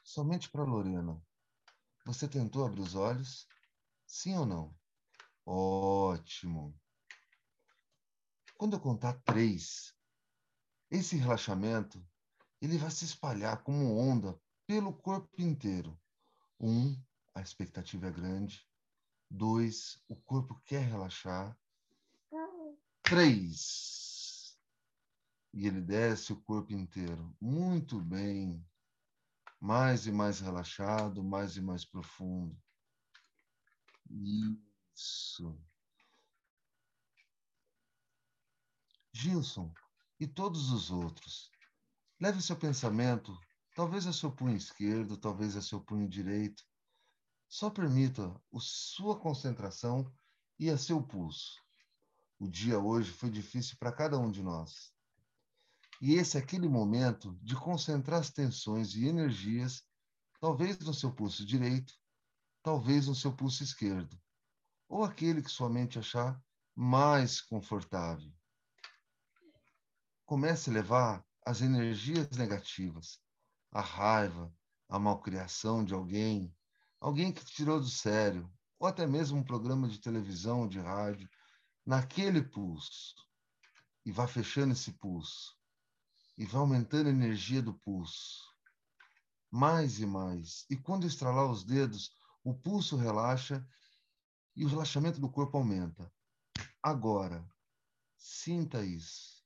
Somente 0.05 0.51
para 0.51 0.65
Lorena. 0.65 1.21
Você 2.05 2.27
tentou 2.29 2.65
abrir 2.65 2.81
os 2.81 2.95
olhos? 2.95 3.47
Sim 4.07 4.37
ou 4.37 4.47
não? 4.47 4.77
Ótimo. 5.45 6.79
Quando 8.57 8.75
eu 8.75 8.81
contar 8.81 9.15
três, 9.25 9.95
esse 10.91 11.17
relaxamento 11.17 12.05
ele 12.61 12.77
vai 12.77 12.91
se 12.91 13.05
espalhar 13.05 13.63
como 13.63 13.97
onda 13.97 14.39
pelo 14.67 14.93
corpo 14.93 15.41
inteiro. 15.41 15.99
Um, 16.61 17.01
a 17.35 17.41
expectativa 17.41 18.09
é 18.09 18.11
grande. 18.11 18.67
Dois, 19.31 20.03
o 20.09 20.17
corpo 20.17 20.61
quer 20.65 20.83
relaxar. 20.83 21.57
Três, 23.03 23.98
e 25.53 25.67
ele 25.67 25.81
desce 25.81 26.33
o 26.33 26.41
corpo 26.43 26.73
inteiro. 26.73 27.35
Muito 27.41 28.01
bem. 28.01 28.65
Mais 29.61 30.07
e 30.07 30.13
mais 30.13 30.41
relaxado, 30.41 31.23
mais 31.23 31.57
e 31.57 31.61
mais 31.61 31.85
profundo. 31.85 32.57
Isso. 34.95 35.61
Gilson 39.13 39.73
e 40.21 40.27
todos 40.27 40.71
os 40.71 40.91
outros 40.91 41.51
Leve 42.21 42.43
seu 42.43 42.57
pensamento, 42.57 43.39
talvez 43.77 44.05
a 44.05 44.13
seu 44.13 44.33
punho 44.33 44.57
esquerdo, 44.57 45.17
talvez 45.17 45.57
a 45.57 45.63
seu 45.63 45.81
punho 45.81 46.09
direito. 46.09 46.65
Só 47.49 47.71
permita 47.71 48.29
a 48.53 48.59
sua 48.59 49.17
concentração 49.17 50.13
e 50.59 50.69
a 50.69 50.77
seu 50.77 51.01
pulso. 51.01 51.63
O 52.37 52.49
dia 52.49 52.81
hoje 52.81 53.13
foi 53.13 53.31
difícil 53.31 53.77
para 53.79 53.93
cada 53.93 54.19
um 54.19 54.33
de 54.33 54.43
nós. 54.43 54.93
E 56.01 56.15
esse 56.15 56.37
é 56.37 56.41
aquele 56.41 56.69
momento 56.69 57.37
de 57.43 57.57
concentrar 57.57 58.21
as 58.21 58.31
tensões 58.31 58.95
e 58.95 59.07
energias, 59.07 59.83
talvez 60.41 60.79
no 60.79 60.95
seu 60.95 61.13
pulso 61.13 61.45
direito, 61.45 61.93
talvez 62.63 63.09
no 63.09 63.15
seu 63.15 63.35
pulso 63.35 63.65
esquerdo, 63.65 64.21
ou 64.89 65.03
aquele 65.03 65.43
que 65.43 65.51
sua 65.51 65.69
mente 65.69 65.99
achar 65.99 66.41
mais 66.75 67.41
confortável. 67.41 68.33
Comece 70.25 70.71
a 70.71 70.73
levar 70.73 71.27
as 71.45 71.63
energias 71.63 72.31
negativas, 72.37 73.19
a 73.73 73.81
raiva, 73.81 74.55
a 74.89 74.99
malcriação 74.99 75.85
de 75.85 75.95
alguém, 75.95 76.55
alguém 77.01 77.33
que 77.33 77.45
te 77.45 77.55
tirou 77.55 77.81
do 77.81 77.89
sério, 77.89 78.49
ou 78.79 78.87
até 78.87 79.07
mesmo 79.07 79.39
um 79.39 79.45
programa 79.45 79.89
de 79.89 79.99
televisão 79.99 80.61
ou 80.61 80.69
de 80.69 80.79
rádio, 80.79 81.29
naquele 81.85 82.43
pulso. 82.43 83.15
E 84.05 84.13
vá 84.13 84.29
fechando 84.29 84.73
esse 84.73 84.93
pulso. 84.93 85.58
E 86.39 86.47
vá 86.47 86.61
aumentando 86.61 87.09
a 87.09 87.13
energia 87.13 87.61
do 87.61 87.75
pulso. 87.75 88.45
Mais 89.51 89.99
e 89.99 90.07
mais. 90.07 90.65
E 90.71 90.77
quando 90.77 91.05
estralar 91.05 91.51
os 91.51 91.65
dedos, 91.65 92.13
o 92.45 92.55
pulso 92.55 92.97
relaxa 92.97 93.67
e 94.55 94.65
o 94.65 94.69
relaxamento 94.69 95.21
do 95.21 95.29
corpo 95.29 95.59
aumenta. 95.59 96.11
Agora, 96.81 97.45
sinta 98.17 98.85
isso. 98.85 99.45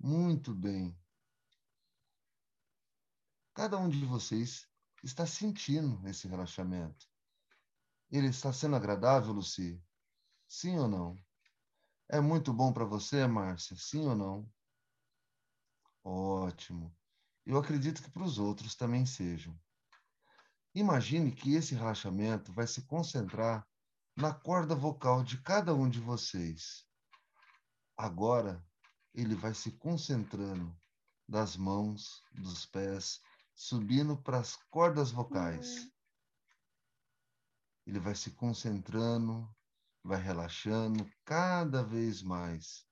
Muito 0.00 0.54
bem. 0.54 0.98
Cada 3.54 3.76
um 3.76 3.90
de 3.90 4.04
vocês 4.06 4.66
está 5.04 5.26
sentindo 5.26 6.00
esse 6.08 6.26
relaxamento. 6.26 7.06
Ele 8.10 8.28
está 8.28 8.52
sendo 8.54 8.76
agradável, 8.76 9.34
Luci? 9.34 9.82
Sim 10.48 10.78
ou 10.78 10.88
não? 10.88 11.16
É 12.08 12.20
muito 12.20 12.52
bom 12.54 12.72
para 12.72 12.86
você, 12.86 13.26
Márcia? 13.26 13.76
Sim 13.76 14.06
ou 14.06 14.16
não? 14.16 14.50
Ótimo. 16.04 16.94
Eu 17.44 17.58
acredito 17.58 18.02
que 18.02 18.10
para 18.10 18.22
os 18.22 18.38
outros 18.38 18.74
também 18.74 19.06
sejam. 19.06 19.58
Imagine 20.74 21.32
que 21.32 21.54
esse 21.54 21.74
relaxamento 21.74 22.52
vai 22.52 22.66
se 22.66 22.82
concentrar 22.86 23.66
na 24.16 24.32
corda 24.32 24.74
vocal 24.74 25.22
de 25.22 25.40
cada 25.42 25.74
um 25.74 25.88
de 25.88 26.00
vocês. 26.00 26.86
Agora, 27.96 28.64
ele 29.14 29.34
vai 29.34 29.54
se 29.54 29.72
concentrando 29.72 30.74
das 31.28 31.56
mãos, 31.56 32.22
dos 32.32 32.66
pés, 32.66 33.20
subindo 33.54 34.16
para 34.16 34.38
as 34.38 34.56
cordas 34.70 35.10
vocais. 35.10 35.90
ele 37.86 37.98
vai 37.98 38.14
se 38.14 38.30
concentrando, 38.30 39.48
vai 40.02 40.20
relaxando 40.20 41.08
cada 41.24 41.82
vez 41.82 42.22
mais. 42.22 42.86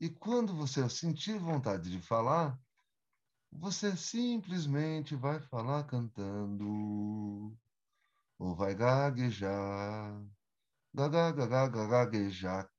E 0.00 0.08
quando 0.08 0.54
você 0.54 0.88
sentir 0.88 1.36
vontade 1.38 1.90
de 1.90 2.00
falar, 2.00 2.56
você 3.50 3.96
simplesmente 3.96 5.16
vai 5.16 5.40
falar 5.40 5.82
cantando, 5.84 7.58
ou 8.38 8.54
vai 8.54 8.76
gaguejar, 8.76 10.22
gaguejar, 10.94 12.70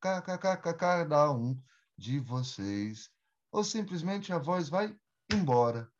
cada 0.77 1.31
um 1.33 1.61
de 1.97 2.21
vocês, 2.21 3.11
ou 3.51 3.65
simplesmente 3.65 4.31
a 4.31 4.37
voz 4.37 4.69
vai 4.69 4.97
embora. 5.29 5.91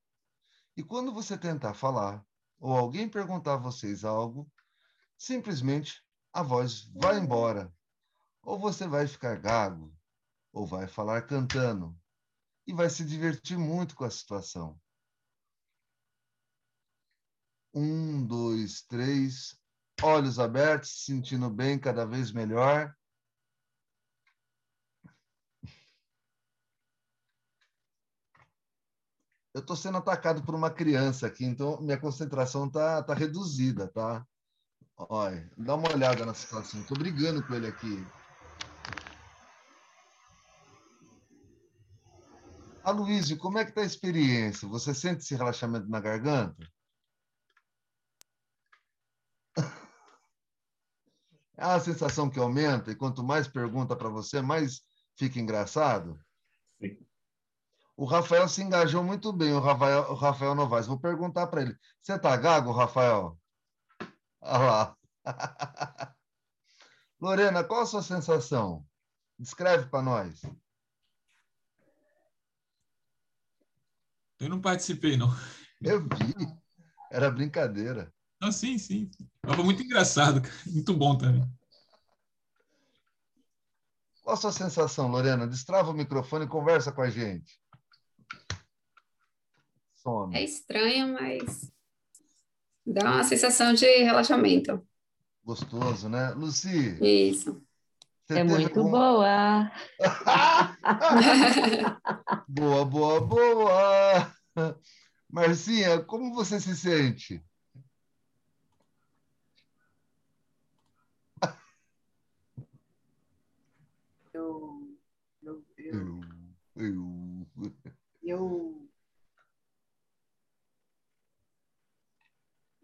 E 0.77 0.84
quando 0.84 1.12
você 1.12 1.38
tentar 1.38 1.73
falar, 1.73 2.25
ou 2.58 2.71
alguém 2.77 3.10
perguntar 3.10 3.55
a 3.55 3.58
vocês 3.58 4.05
algo, 4.05 4.49
simplesmente 5.17 6.01
a 6.32 6.41
voz 6.43 6.89
vai 6.95 7.17
embora. 7.17 7.73
Ou 8.41 8.58
você 8.58 8.88
vai 8.88 9.05
ficar 9.05 9.38
gago, 9.38 9.93
ou 10.52 10.66
vai 10.66 10.88
falar 10.88 11.22
cantando, 11.24 11.98
e 12.68 12.74
vai 12.74 12.90
se 12.90 13.04
divertir 13.04 13.58
muito 13.58 13.96
com 13.96 14.04
a 14.04 14.12
situação. 14.12 14.80
Um, 17.74 18.26
dois, 18.26 18.82
três, 18.84 19.60
olhos 20.02 20.40
abertos, 20.40 21.06
sentindo 21.06 21.50
bem 21.50 21.80
cada 21.80 22.06
vez 22.06 22.32
melhor. 22.32 22.96
Eu 29.54 29.62
estou 29.62 29.76
sendo 29.76 29.98
atacado 29.98 30.44
por 30.44 30.56
uma 30.56 30.72
criança 30.72 31.28
aqui, 31.28 31.44
então 31.44 31.82
minha 31.82 32.00
concentração 32.00 32.68
está 32.68 33.04
tá 33.04 33.14
reduzida, 33.14 33.88
tá? 33.88 34.26
Olha, 34.96 35.50
dá 35.58 35.76
uma 35.76 35.92
olhada 35.92 36.26
na 36.26 36.34
situação. 36.34 36.82
Estou 36.82 36.98
brigando 36.98 37.46
com 37.46 37.54
ele 37.56 37.68
aqui. 37.68 38.06
Aloysio, 42.84 43.38
como 43.38 43.58
é 43.58 43.63
que 43.63 43.72
está 43.72 43.82
a 43.82 43.86
experiência? 43.86 44.68
Você 44.68 44.94
sente 44.94 45.24
esse 45.24 45.36
relaxamento 45.36 45.88
na 45.89 46.00
garganta? 46.00 46.68
É 51.62 51.65
a 51.65 51.78
sensação 51.78 52.30
que 52.30 52.39
aumenta 52.39 52.89
e 52.89 52.96
quanto 52.96 53.22
mais 53.22 53.46
pergunta 53.46 53.94
para 53.94 54.08
você, 54.08 54.42
mais 54.42 54.82
fica 55.18 55.42
engraçado? 55.42 56.18
Sim. 56.82 57.06
O 57.98 58.06
Rafael 58.06 58.48
se 58.48 58.62
engajou 58.63 59.04
muito 59.04 59.34
bem, 59.34 59.52
o 59.52 59.60
Rafael, 59.60 60.10
o 60.10 60.13
Rafael 60.13 60.56
Novaes. 60.56 60.88
Vou 60.88 60.98
perguntar 60.98 61.48
para 61.48 61.63
ele. 61.63 61.76
Você 62.02 62.13
está 62.13 62.38
gago, 62.38 62.72
Rafael? 62.72 63.38
Olha 64.39 64.58
lá. 64.58 64.98
Lorena, 67.20 67.62
qual 67.62 67.82
a 67.82 67.86
sua 67.86 68.02
sensação? 68.02 68.88
Descreve 69.38 69.88
para 69.89 70.02
nós. 70.02 70.42
Eu 74.39 74.49
não 74.49 74.62
participei, 74.62 75.17
não. 75.17 75.30
Eu 75.82 76.02
vi. 76.02 76.34
Era 77.12 77.30
brincadeira. 77.30 78.13
Ah, 78.41 78.52
sim, 78.52 78.78
sim. 78.78 79.10
Mas 79.45 79.56
foi 79.56 79.65
muito 79.65 79.84
engraçado, 79.84 80.41
muito 80.67 80.93
bom 80.93 81.17
também. 81.17 81.43
Qual 84.21 84.34
a 84.34 84.38
sua 84.38 84.52
sensação, 84.52 85.10
Lorena? 85.10 85.47
Destrava 85.47 85.91
o 85.91 85.93
microfone 85.93 86.45
e 86.45 86.47
conversa 86.47 86.91
com 86.91 87.02
a 87.02 87.10
gente. 87.10 87.60
Some. 89.95 90.36
É 90.36 90.43
estranho, 90.43 91.13
mas 91.13 91.69
dá 92.86 93.04
uma 93.06 93.23
sensação 93.23 93.73
de 93.73 93.86
relaxamento. 94.04 94.88
Gostoso, 95.43 96.08
né? 96.08 96.30
Luci. 96.32 96.97
Isso. 97.04 97.62
É 98.32 98.44
muito 98.44 98.80
algum... 98.80 98.92
boa. 98.92 99.72
boa, 102.48 102.86
boa, 102.86 103.22
boa. 103.22 104.32
Marcinha, 105.28 106.04
como 106.04 106.36
você 106.36 106.60
se 106.60 106.78
sente? 106.78 107.44
Eu. 114.32 114.96
Eu. 115.42 115.65
Eu. 115.78 116.22
Eu. 116.76 117.48
Eu. 118.22 118.88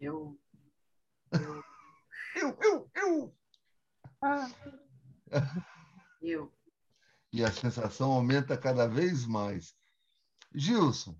Eu. 0.00 0.40
Eu. 2.34 2.58
Eu. 2.60 2.90
Eu. 2.94 3.32
Ah. 4.20 4.50
Eu. 6.22 6.52
E 7.32 7.44
a 7.44 7.52
sensação 7.52 8.12
aumenta 8.12 8.56
cada 8.56 8.86
vez 8.86 9.26
mais. 9.26 9.74
Gilson, 10.54 11.16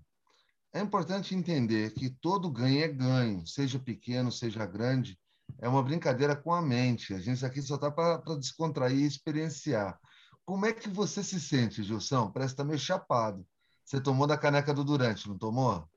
é 0.73 0.79
importante 0.81 1.35
entender 1.35 1.93
que 1.93 2.09
todo 2.09 2.51
ganho 2.51 2.83
é 2.83 2.87
ganho, 2.87 3.45
seja 3.45 3.79
pequeno, 3.79 4.31
seja 4.31 4.65
grande, 4.65 5.17
é 5.59 5.67
uma 5.67 5.83
brincadeira 5.83 6.35
com 6.35 6.53
a 6.53 6.61
mente. 6.61 7.13
A 7.13 7.19
gente 7.19 7.45
aqui 7.45 7.61
só 7.61 7.75
está 7.75 7.89
para 7.89 8.21
descontrair 8.37 8.97
e 8.97 9.05
experienciar. 9.07 9.99
Como 10.45 10.65
é 10.65 10.73
que 10.73 10.89
você 10.89 11.23
se 11.23 11.39
sente, 11.39 11.83
Gilson? 11.83 12.31
Parece 12.31 12.53
que 12.53 12.61
está 12.61 12.63
meio 12.63 12.79
chapado. 12.79 13.45
Você 13.85 14.01
tomou 14.01 14.27
da 14.27 14.37
caneca 14.37 14.73
do 14.73 14.83
Durante, 14.83 15.27
não 15.27 15.37
tomou? 15.37 15.87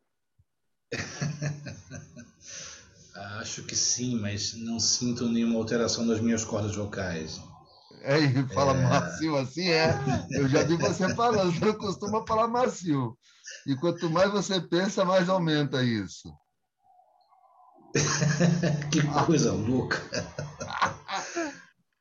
Acho 3.41 3.65
que 3.65 3.77
sim, 3.77 4.17
mas 4.19 4.55
não 4.55 4.79
sinto 4.79 5.29
nenhuma 5.29 5.57
alteração 5.57 6.05
nas 6.05 6.21
minhas 6.21 6.45
cordas 6.45 6.75
vocais. 6.77 7.41
É, 8.03 8.19
e 8.19 8.49
fala 8.55 8.77
é... 8.77 8.83
macio 8.83 9.37
assim, 9.37 9.69
é. 9.69 9.95
Eu 10.31 10.49
já 10.49 10.63
vi 10.63 10.77
você 10.77 11.15
falando, 11.15 11.53
você 11.53 11.65
não 11.65 11.75
costuma 11.75 12.27
falar 12.27 12.49
macio. 12.49 13.17
E 13.67 13.77
quanto 13.77 14.09
mais 14.11 14.31
você 14.31 14.61
pensa, 14.61 15.05
mais 15.05 15.29
aumenta 15.29 15.83
isso. 15.83 16.33
que 18.91 19.03
coisa 19.27 19.53
louca. 19.53 20.01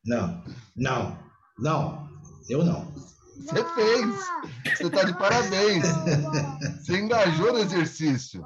Não, 0.06 0.44
não, 0.76 1.20
não, 1.58 2.10
eu 2.48 2.64
não. 2.64 2.94
Você 3.40 3.64
fez. 3.74 4.78
Você 4.78 4.88
está 4.88 5.04
de 5.04 5.18
parabéns. 5.18 5.86
Você 6.82 7.00
engajou 7.00 7.54
no 7.54 7.60
exercício. 7.60 8.44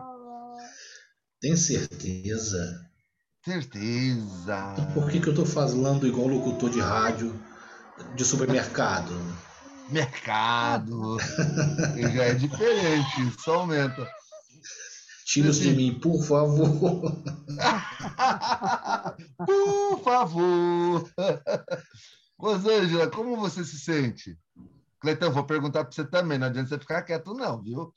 Tem 1.42 1.58
certeza? 1.58 2.93
Certeza. 3.44 4.74
Então 4.74 4.92
por 4.94 5.10
que, 5.10 5.20
que 5.20 5.28
eu 5.28 5.34
estou 5.34 5.46
falando 5.46 6.08
igual 6.08 6.28
locutor 6.28 6.70
de 6.70 6.80
rádio 6.80 7.38
de 8.16 8.24
supermercado? 8.24 9.12
Mercado. 9.90 11.18
Já 12.14 12.24
é 12.24 12.34
diferente, 12.36 13.28
isso 13.28 13.52
aumenta. 13.52 14.08
Tira 15.26 15.50
isso 15.50 15.62
de 15.62 15.74
mim, 15.74 16.00
por 16.00 16.24
favor. 16.24 16.70
por 19.38 20.04
favor. 20.04 21.10
Rosângela, 22.40 23.10
como 23.10 23.36
você 23.36 23.66
se 23.66 23.80
sente? 23.80 24.38
Cleitão, 25.02 25.32
vou 25.32 25.44
perguntar 25.44 25.84
para 25.84 25.92
você 25.92 26.06
também, 26.06 26.38
não 26.38 26.48
adianta 26.48 26.70
você 26.70 26.80
ficar 26.80 27.02
quieto, 27.02 27.34
não, 27.34 27.62
viu? 27.62 27.94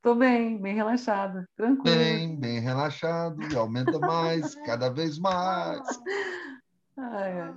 Estou 0.00 0.14
bem, 0.14 0.56
bem 0.56 0.74
relaxado, 0.74 1.44
tranquilo. 1.54 1.94
Bem, 1.94 2.34
bem 2.34 2.58
relaxado, 2.58 3.42
e 3.52 3.54
aumenta 3.54 3.98
mais, 3.98 4.54
cada 4.64 4.88
vez 4.88 5.18
mais. 5.18 5.78
Ai, 6.96 7.40
ai. 7.40 7.54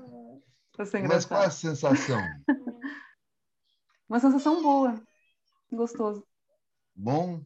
Mas 1.08 1.26
qual 1.26 1.44
é 1.44 1.46
a 1.48 1.50
sensação? 1.50 2.20
Uma 4.08 4.20
sensação 4.20 4.62
boa, 4.62 5.02
gostoso. 5.72 6.26
Bom? 6.96 7.44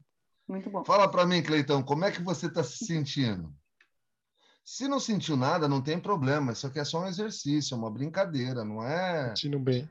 Muito 0.48 0.70
bom. 0.70 0.86
Fala 0.86 1.10
para 1.10 1.26
mim, 1.26 1.42
Cleitão, 1.42 1.82
como 1.82 2.06
é 2.06 2.12
que 2.12 2.22
você 2.22 2.46
está 2.46 2.64
se 2.64 2.86
sentindo? 2.86 3.52
Se 4.64 4.88
não 4.88 5.00
sentiu 5.00 5.36
nada, 5.36 5.68
não 5.68 5.82
tem 5.82 6.00
problema. 6.00 6.52
Isso 6.52 6.68
aqui 6.68 6.80
é 6.80 6.86
só 6.86 7.02
um 7.02 7.08
exercício, 7.08 7.74
é 7.74 7.78
uma 7.78 7.92
brincadeira, 7.92 8.64
não 8.64 8.84
é? 8.84 9.30
Sentindo 9.30 9.60
bem. 9.60 9.90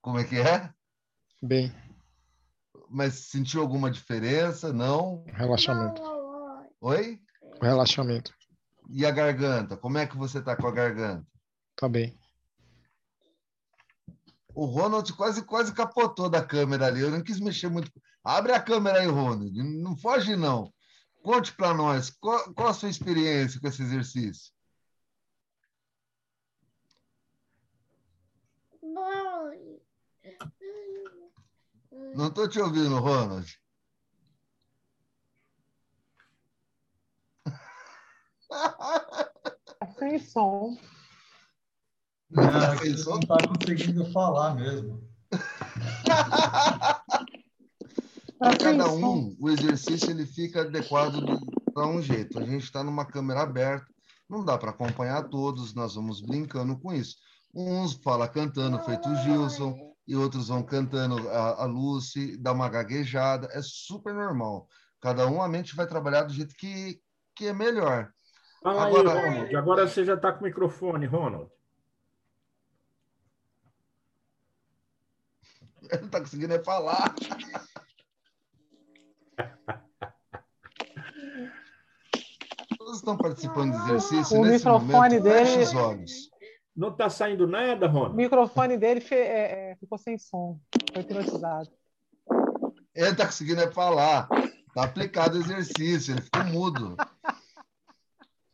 Como 0.00 0.18
é 0.18 0.24
que 0.24 0.36
é? 0.36 0.72
Bem 1.42 1.83
mas 2.90 3.26
sentiu 3.26 3.60
alguma 3.60 3.90
diferença? 3.90 4.72
Não? 4.72 5.24
Relaxamento. 5.28 6.02
Oi? 6.80 7.20
Relaxamento. 7.60 8.32
E 8.90 9.06
a 9.06 9.10
garganta? 9.10 9.76
Como 9.76 9.98
é 9.98 10.06
que 10.06 10.16
você 10.16 10.42
tá 10.42 10.56
com 10.56 10.66
a 10.66 10.72
garganta? 10.72 11.26
Tá 11.76 11.88
bem. 11.88 12.18
O 14.54 14.66
Ronald 14.66 15.12
quase 15.14 15.42
quase 15.44 15.74
capotou 15.74 16.30
da 16.30 16.44
câmera 16.44 16.86
ali. 16.86 17.00
Eu 17.00 17.10
não 17.10 17.22
quis 17.22 17.40
mexer 17.40 17.68
muito. 17.68 17.90
Abre 18.22 18.52
a 18.52 18.60
câmera 18.60 19.00
aí, 19.00 19.06
Ronald. 19.06 19.52
Não 19.52 19.96
foge, 19.96 20.36
não. 20.36 20.72
Conte 21.22 21.52
para 21.54 21.74
nós. 21.74 22.10
Qual, 22.10 22.54
qual 22.54 22.68
a 22.68 22.74
sua 22.74 22.88
experiência 22.88 23.60
com 23.60 23.66
esse 23.66 23.82
exercício? 23.82 24.53
Não 32.14 32.28
estou 32.28 32.48
te 32.48 32.60
ouvindo, 32.60 33.00
Ronald. 33.00 33.58
Sem 39.98 40.20
som. 40.20 40.78
Não, 42.30 42.44
não 42.44 43.18
está 43.18 43.36
conseguindo 43.48 44.08
falar 44.12 44.54
mesmo. 44.54 45.02
Para 48.38 48.56
cada 48.58 48.92
um, 48.92 49.36
o 49.40 49.50
exercício 49.50 50.10
ele 50.10 50.26
fica 50.26 50.60
adequado 50.62 51.24
para 51.72 51.86
um 51.86 52.02
jeito. 52.02 52.38
A 52.38 52.44
gente 52.44 52.64
está 52.64 52.84
numa 52.84 53.04
câmera 53.04 53.42
aberta, 53.42 53.86
não 54.28 54.44
dá 54.44 54.58
para 54.58 54.70
acompanhar 54.70 55.28
todos, 55.28 55.74
nós 55.74 55.94
vamos 55.94 56.20
brincando 56.20 56.78
com 56.78 56.92
isso. 56.92 57.16
Uns 57.54 57.94
fala 57.94 58.28
cantando, 58.28 58.82
feito 58.84 59.08
o 59.08 59.16
Gilson, 59.16 59.93
e 60.06 60.14
outros 60.16 60.48
vão 60.48 60.62
cantando 60.62 61.28
a, 61.30 61.62
a 61.62 61.64
Lucy, 61.64 62.36
dá 62.36 62.52
uma 62.52 62.68
gaguejada, 62.68 63.48
é 63.52 63.60
super 63.62 64.12
normal. 64.14 64.68
Cada 65.00 65.26
um 65.26 65.40
a 65.42 65.48
mente 65.48 65.74
vai 65.74 65.86
trabalhar 65.86 66.22
do 66.22 66.32
jeito 66.32 66.54
que, 66.56 67.00
que 67.34 67.46
é 67.46 67.52
melhor. 67.52 68.10
Fala 68.62 68.86
agora, 68.86 69.12
aí, 69.12 69.28
Ronald. 69.30 69.56
Agora 69.56 69.86
você 69.86 70.04
já 70.04 70.14
está 70.14 70.32
com 70.32 70.40
o 70.40 70.44
microfone, 70.44 71.06
Ronald. 71.06 71.50
Ele 75.90 75.98
não 76.00 76.06
está 76.06 76.20
conseguindo 76.20 76.54
é 76.54 76.62
falar. 76.64 77.14
Todos 82.78 82.96
estão 82.96 83.16
participando 83.16 83.72
do 83.72 83.78
exercício. 83.96 84.38
O 84.38 84.44
Nesse 84.44 84.64
microfone 84.66 84.90
momento, 84.92 85.22
dele. 85.22 85.44
feche 85.46 85.58
os 85.60 85.74
olhos. 85.74 86.12
Não 86.76 86.88
está 86.88 87.08
saindo 87.08 87.46
nada, 87.46 87.86
O 87.86 87.90
Ronald? 87.90 88.16
microfone 88.16 88.76
dele 88.76 89.00
fe- 89.00 89.14
é, 89.14 89.70
é, 89.70 89.73
ficou 89.84 89.98
sem 89.98 90.18
som. 90.18 90.58
Foi 90.92 91.02
hipnotizado. 91.02 91.70
Ele 92.94 93.10
está 93.10 93.26
conseguindo 93.26 93.60
é 93.60 93.70
falar. 93.70 94.28
Está 94.68 94.84
aplicado 94.84 95.36
o 95.36 95.40
exercício, 95.40 96.14
ele 96.14 96.20
ficou 96.20 96.44
mudo. 96.44 96.96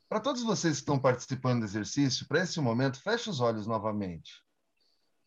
Para 0.09 0.21
todos 0.21 0.43
vocês 0.43 0.75
que 0.75 0.81
estão 0.81 0.99
participando 0.99 1.61
do 1.61 1.67
exercício, 1.67 2.27
para 2.27 2.43
esse 2.43 2.61
momento, 2.61 3.01
feche 3.01 3.31
os 3.31 3.41
olhos 3.41 3.67
novamente. 3.67 4.43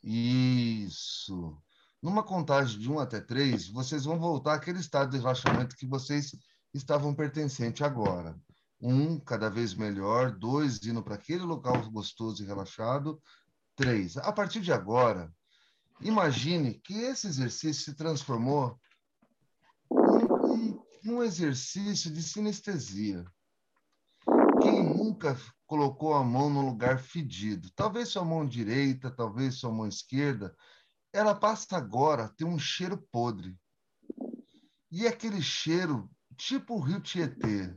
Isso. 0.04 1.58
Numa 2.02 2.22
contagem 2.22 2.80
de 2.80 2.92
1 2.92 3.00
até 3.00 3.22
3, 3.22 3.70
vocês 3.70 4.04
vão 4.04 4.20
voltar 4.20 4.56
àquele 4.56 4.80
estado 4.80 5.12
de 5.12 5.18
relaxamento 5.18 5.76
que 5.78 5.88
vocês 5.88 6.36
estavam 6.74 7.16
pertencentes 7.16 7.82
agora. 7.82 8.38
Um, 8.82 9.18
cada 9.20 9.50
vez 9.50 9.74
melhor. 9.74 10.32
Dois, 10.32 10.84
indo 10.86 11.02
para 11.02 11.16
aquele 11.16 11.44
local 11.44 11.90
gostoso 11.90 12.44
e 12.44 12.46
relaxado. 12.46 13.22
Três. 13.76 14.18
A 14.18 14.34
partir 14.34 14.60
de 14.60 14.74
agora, 14.74 15.34
imagine 16.02 16.80
que 16.80 16.94
esse 16.94 17.28
exercício 17.28 17.84
se 17.84 17.96
transformou 17.96 18.80
num, 19.90 20.84
num 21.04 21.24
exercício 21.24 22.12
de 22.12 22.22
sinestesia. 22.22 23.26
Quem 24.62 24.84
nunca 24.84 25.38
colocou 25.68 26.14
a 26.14 26.24
mão 26.24 26.50
no 26.50 26.62
lugar 26.62 27.00
fedido? 27.00 27.70
Talvez 27.76 28.10
sua 28.10 28.24
mão 28.24 28.48
direita, 28.48 29.12
talvez 29.12 29.56
sua 29.56 29.72
mão 29.72 29.88
esquerda. 29.88 30.56
Ela 31.12 31.36
passa 31.36 31.78
agora 31.78 32.26
a 32.26 32.30
ter 32.30 32.46
um 32.46 32.58
cheiro 32.58 32.98
podre. 33.12 33.58
E 34.92 35.08
aquele 35.08 35.42
cheiro, 35.42 36.10
tipo 36.38 36.76
o 36.76 36.80
rio 36.80 37.02
Tietê. 37.02 37.76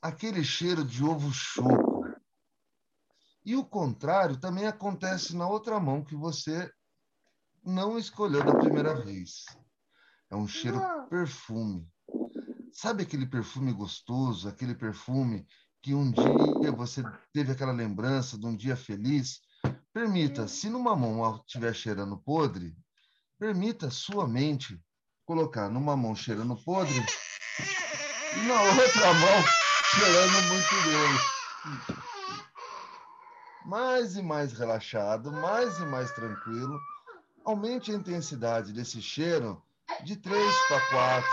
Aquele 0.00 0.42
cheiro 0.42 0.84
de 0.84 1.04
ovo 1.04 1.32
choco. 1.32 2.02
E 3.44 3.54
o 3.56 3.64
contrário 3.64 4.38
também 4.38 4.66
acontece 4.66 5.36
na 5.36 5.48
outra 5.48 5.78
mão 5.78 6.04
que 6.04 6.14
você 6.14 6.70
não 7.64 7.98
escolheu 7.98 8.44
da 8.44 8.54
primeira 8.54 8.94
vez. 8.94 9.44
É 10.30 10.36
um 10.36 10.48
cheiro 10.48 10.80
perfume. 11.08 11.86
Sabe 12.72 13.02
aquele 13.02 13.26
perfume 13.26 13.72
gostoso, 13.72 14.48
aquele 14.48 14.74
perfume 14.74 15.46
que 15.82 15.94
um 15.94 16.10
dia 16.10 16.72
você 16.72 17.02
teve 17.32 17.52
aquela 17.52 17.72
lembrança 17.72 18.38
de 18.38 18.46
um 18.46 18.56
dia 18.56 18.76
feliz? 18.76 19.40
Permita, 19.92 20.48
se 20.48 20.70
numa 20.70 20.96
mão 20.96 21.36
estiver 21.36 21.74
cheirando 21.74 22.16
podre, 22.16 22.74
permita 23.38 23.90
sua 23.90 24.26
mente 24.26 24.80
colocar 25.26 25.68
numa 25.68 25.96
mão 25.96 26.14
cheirando 26.14 26.56
podre 26.64 27.04
e 28.36 28.48
na 28.48 28.62
outra 28.62 29.14
mão 29.14 29.44
cheirando 29.94 30.48
muito 30.48 30.74
bem. 30.86 31.92
Mais 33.66 34.16
e 34.16 34.22
mais 34.22 34.52
relaxado, 34.54 35.30
mais 35.30 35.78
e 35.78 35.84
mais 35.84 36.10
tranquilo. 36.12 36.80
Aumente 37.44 37.90
a 37.90 37.94
intensidade 37.94 38.72
desse 38.72 39.02
cheiro 39.02 39.60
de 40.04 40.16
3 40.16 40.68
para 40.68 40.80
4. 40.90 41.28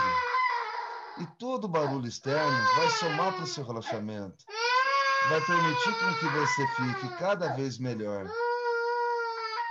E 1.18 1.26
todo 1.38 1.64
o 1.64 1.68
barulho 1.68 2.08
externo 2.08 2.58
vai 2.74 2.90
somar 2.90 3.32
para 3.32 3.44
o 3.44 3.46
seu 3.46 3.64
relaxamento. 3.64 4.44
Vai 5.28 5.40
permitir 5.42 5.92
com 5.98 6.14
que 6.14 6.26
você 6.26 6.66
fique 6.68 7.16
cada 7.16 7.54
vez 7.54 7.78
melhor. 7.78 8.28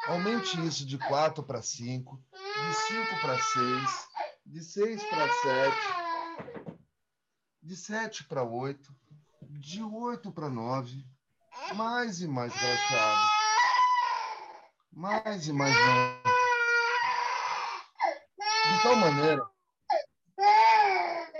Aumente 0.07 0.65
isso 0.65 0.85
de 0.85 0.97
4 0.97 1.43
para 1.43 1.61
5, 1.61 2.21
de 2.33 2.73
5 2.73 3.21
para 3.21 3.37
6, 3.37 4.07
de 4.45 4.63
6 4.63 5.03
para 5.03 5.29
7, 5.29 5.77
de 7.61 7.75
7 7.75 8.23
para 8.23 8.43
8, 8.43 8.95
de 9.41 9.83
8 9.83 10.31
para 10.31 10.49
9, 10.49 11.05
mais 11.75 12.21
e 12.21 12.27
mais 12.27 12.53
relaxado. 12.53 13.39
Mais 14.91 15.47
e 15.47 15.53
mais 15.53 15.75
lento. 15.75 16.28
De 18.79 18.83
tal 18.83 18.95
maneira. 18.95 19.49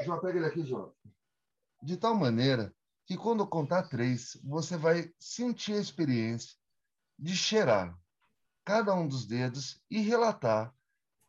João, 0.04 0.20
pega 0.20 0.38
ele 0.40 0.46
aqui, 0.46 0.66
João. 0.66 0.94
De 1.82 1.96
tal 1.96 2.14
maneira 2.14 2.76
que 3.06 3.16
quando 3.16 3.40
eu 3.40 3.48
contar 3.48 3.84
três, 3.84 4.38
você 4.44 4.76
vai 4.76 5.14
sentir 5.18 5.76
a 5.76 5.80
experiência 5.80 6.58
de 7.18 7.34
cheirar 7.38 7.98
cada 8.66 8.94
um 8.94 9.08
dos 9.08 9.26
dedos 9.26 9.82
e 9.90 10.02
relatar 10.02 10.76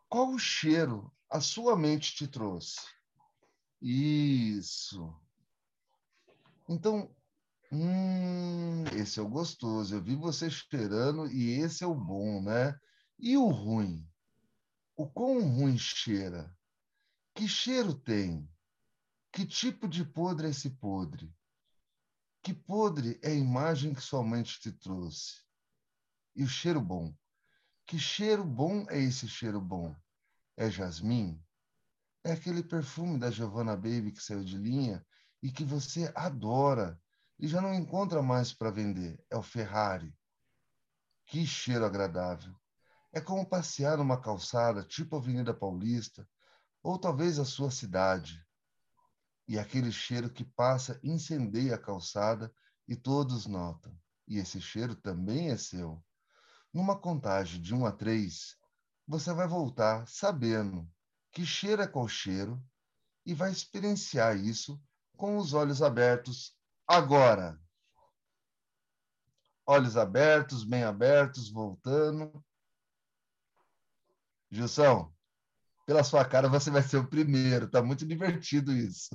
qual 0.09 0.31
o 0.31 0.38
cheiro 0.38 1.12
a 1.31 1.40
sua 1.40 1.77
mente 1.77 2.16
te 2.16 2.27
trouxe. 2.27 2.81
Isso. 3.81 5.14
Então, 6.68 7.09
hum, 7.70 8.83
esse 8.96 9.20
é 9.20 9.23
o 9.23 9.29
gostoso. 9.29 9.94
Eu 9.94 10.03
vi 10.03 10.16
você 10.16 10.51
cheirando 10.51 11.31
e 11.31 11.53
esse 11.61 11.85
é 11.85 11.87
o 11.87 11.94
bom, 11.94 12.42
né? 12.42 12.77
E 13.16 13.37
o 13.37 13.46
ruim? 13.46 14.10
O 15.01 15.09
quão 15.09 15.41
ruim 15.41 15.79
cheira? 15.79 16.55
Que 17.35 17.49
cheiro 17.49 17.95
tem? 17.95 18.47
Que 19.33 19.47
tipo 19.47 19.89
de 19.89 20.05
podre 20.05 20.49
é 20.49 20.51
esse 20.51 20.69
podre? 20.69 21.35
Que 22.43 22.53
podre 22.53 23.19
é 23.23 23.31
a 23.31 23.35
imagem 23.35 23.95
que 23.95 24.03
sua 24.03 24.23
mente 24.23 24.61
te 24.61 24.71
trouxe? 24.71 25.41
E 26.37 26.45
o 26.45 26.47
cheiro 26.47 26.83
bom? 26.83 27.17
Que 27.87 27.99
cheiro 27.99 28.45
bom 28.45 28.85
é 28.91 28.99
esse 28.99 29.27
cheiro 29.27 29.59
bom? 29.59 29.97
É 30.55 30.71
jasmim? 30.71 31.43
É 32.23 32.33
aquele 32.33 32.63
perfume 32.63 33.19
da 33.19 33.31
Giovanna 33.31 33.77
Baby 33.77 34.13
que 34.13 34.23
saiu 34.23 34.45
de 34.45 34.59
linha 34.59 35.03
e 35.43 35.51
que 35.51 35.65
você 35.65 36.13
adora 36.15 37.01
e 37.39 37.49
já 37.49 37.63
não 37.63 37.73
encontra 37.73 38.21
mais 38.21 38.53
para 38.53 38.71
vender. 38.71 39.19
É 39.31 39.37
o 39.39 39.43
Ferrari. 39.43 40.15
Que 41.25 41.47
cheiro 41.47 41.87
agradável. 41.87 42.60
É 43.12 43.20
como 43.20 43.49
passear 43.49 43.99
numa 43.99 44.20
calçada 44.20 44.85
tipo 44.85 45.16
Avenida 45.16 45.53
Paulista 45.53 46.29
ou 46.83 46.99
talvez 46.99 47.38
a 47.38 47.44
sua 47.44 47.70
cidade. 47.70 48.44
E 49.49 49.59
aquele 49.59 49.90
cheiro 49.90 50.31
que 50.31 50.44
passa 50.44 51.01
incendeia 51.03 51.75
a 51.75 51.79
calçada 51.79 52.53
e 52.87 52.94
todos 52.94 53.46
notam. 53.46 53.96
E 54.29 54.38
esse 54.38 54.61
cheiro 54.61 54.94
também 54.94 55.51
é 55.51 55.57
seu. 55.57 56.03
Numa 56.73 56.96
contagem 56.96 57.61
de 57.61 57.75
um 57.75 57.85
a 57.85 57.90
três, 57.90 58.57
você 59.07 59.33
vai 59.33 59.49
voltar 59.49 60.07
sabendo 60.07 60.88
que 61.33 61.44
cheiro 61.44 61.83
é 61.83 61.88
qual 61.88 62.07
cheiro 62.07 62.62
e 63.27 63.35
vai 63.35 63.51
experienciar 63.51 64.37
isso 64.37 64.81
com 65.16 65.37
os 65.37 65.53
olhos 65.53 65.83
abertos 65.83 66.57
agora. 66.87 67.61
Olhos 69.66 69.96
abertos, 69.96 70.64
bem 70.64 70.85
abertos, 70.85 71.51
voltando. 71.51 72.44
Gilson, 74.51 75.13
pela 75.87 76.05
sua 76.05 76.25
cara 76.25 76.49
você 76.49 76.71
vai 76.71 76.83
ser 76.83 76.99
o 76.99 77.09
primeiro. 77.09 77.69
Tá 77.69 77.83
muito 77.83 78.07
divertido 78.07 78.73
isso. 78.73 79.11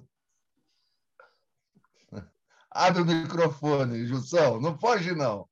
Abre 2.72 3.02
o 3.02 3.06
microfone, 3.06 4.06
Gilson. 4.06 4.60
Não 4.60 4.78
pode, 4.78 5.14
não. 5.16 5.48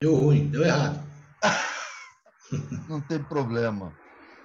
Deu 0.00 0.14
ruim, 0.14 0.50
deu 0.50 0.62
errado. 0.62 1.00
Não 2.88 3.00
tem 3.00 3.22
problema. 3.22 3.92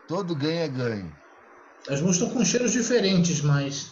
Todo 0.08 0.36
ganho 0.36 0.60
é 0.60 0.68
ganho. 0.68 1.21
As 1.90 2.02
mãos 2.02 2.16
estão 2.16 2.30
com 2.30 2.44
cheiros 2.46 2.72
diferentes, 2.72 3.42
mas. 3.42 3.92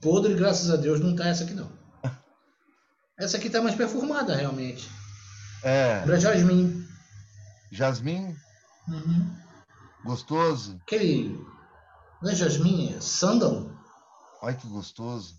Podre, 0.00 0.34
graças 0.34 0.70
a 0.70 0.76
Deus, 0.76 1.00
não 1.00 1.14
tá 1.14 1.28
essa 1.28 1.44
aqui 1.44 1.54
não. 1.54 1.70
Essa 3.18 3.36
aqui 3.36 3.48
tá 3.48 3.62
mais 3.62 3.76
perfumada, 3.76 4.34
realmente. 4.34 4.88
É. 5.62 6.00
Lembra 6.00 6.20
jasmim. 6.20 6.86
Jasmim? 7.70 8.36
Uhum. 8.88 9.36
Gostoso? 10.04 10.78
Aquele. 10.82 11.40
Não 12.20 12.30
é 12.30 12.34
jasmim, 12.34 12.94
é 12.94 13.00
sândalo? 13.00 13.74
Olha 14.42 14.56
que 14.56 14.66
gostoso. 14.66 15.36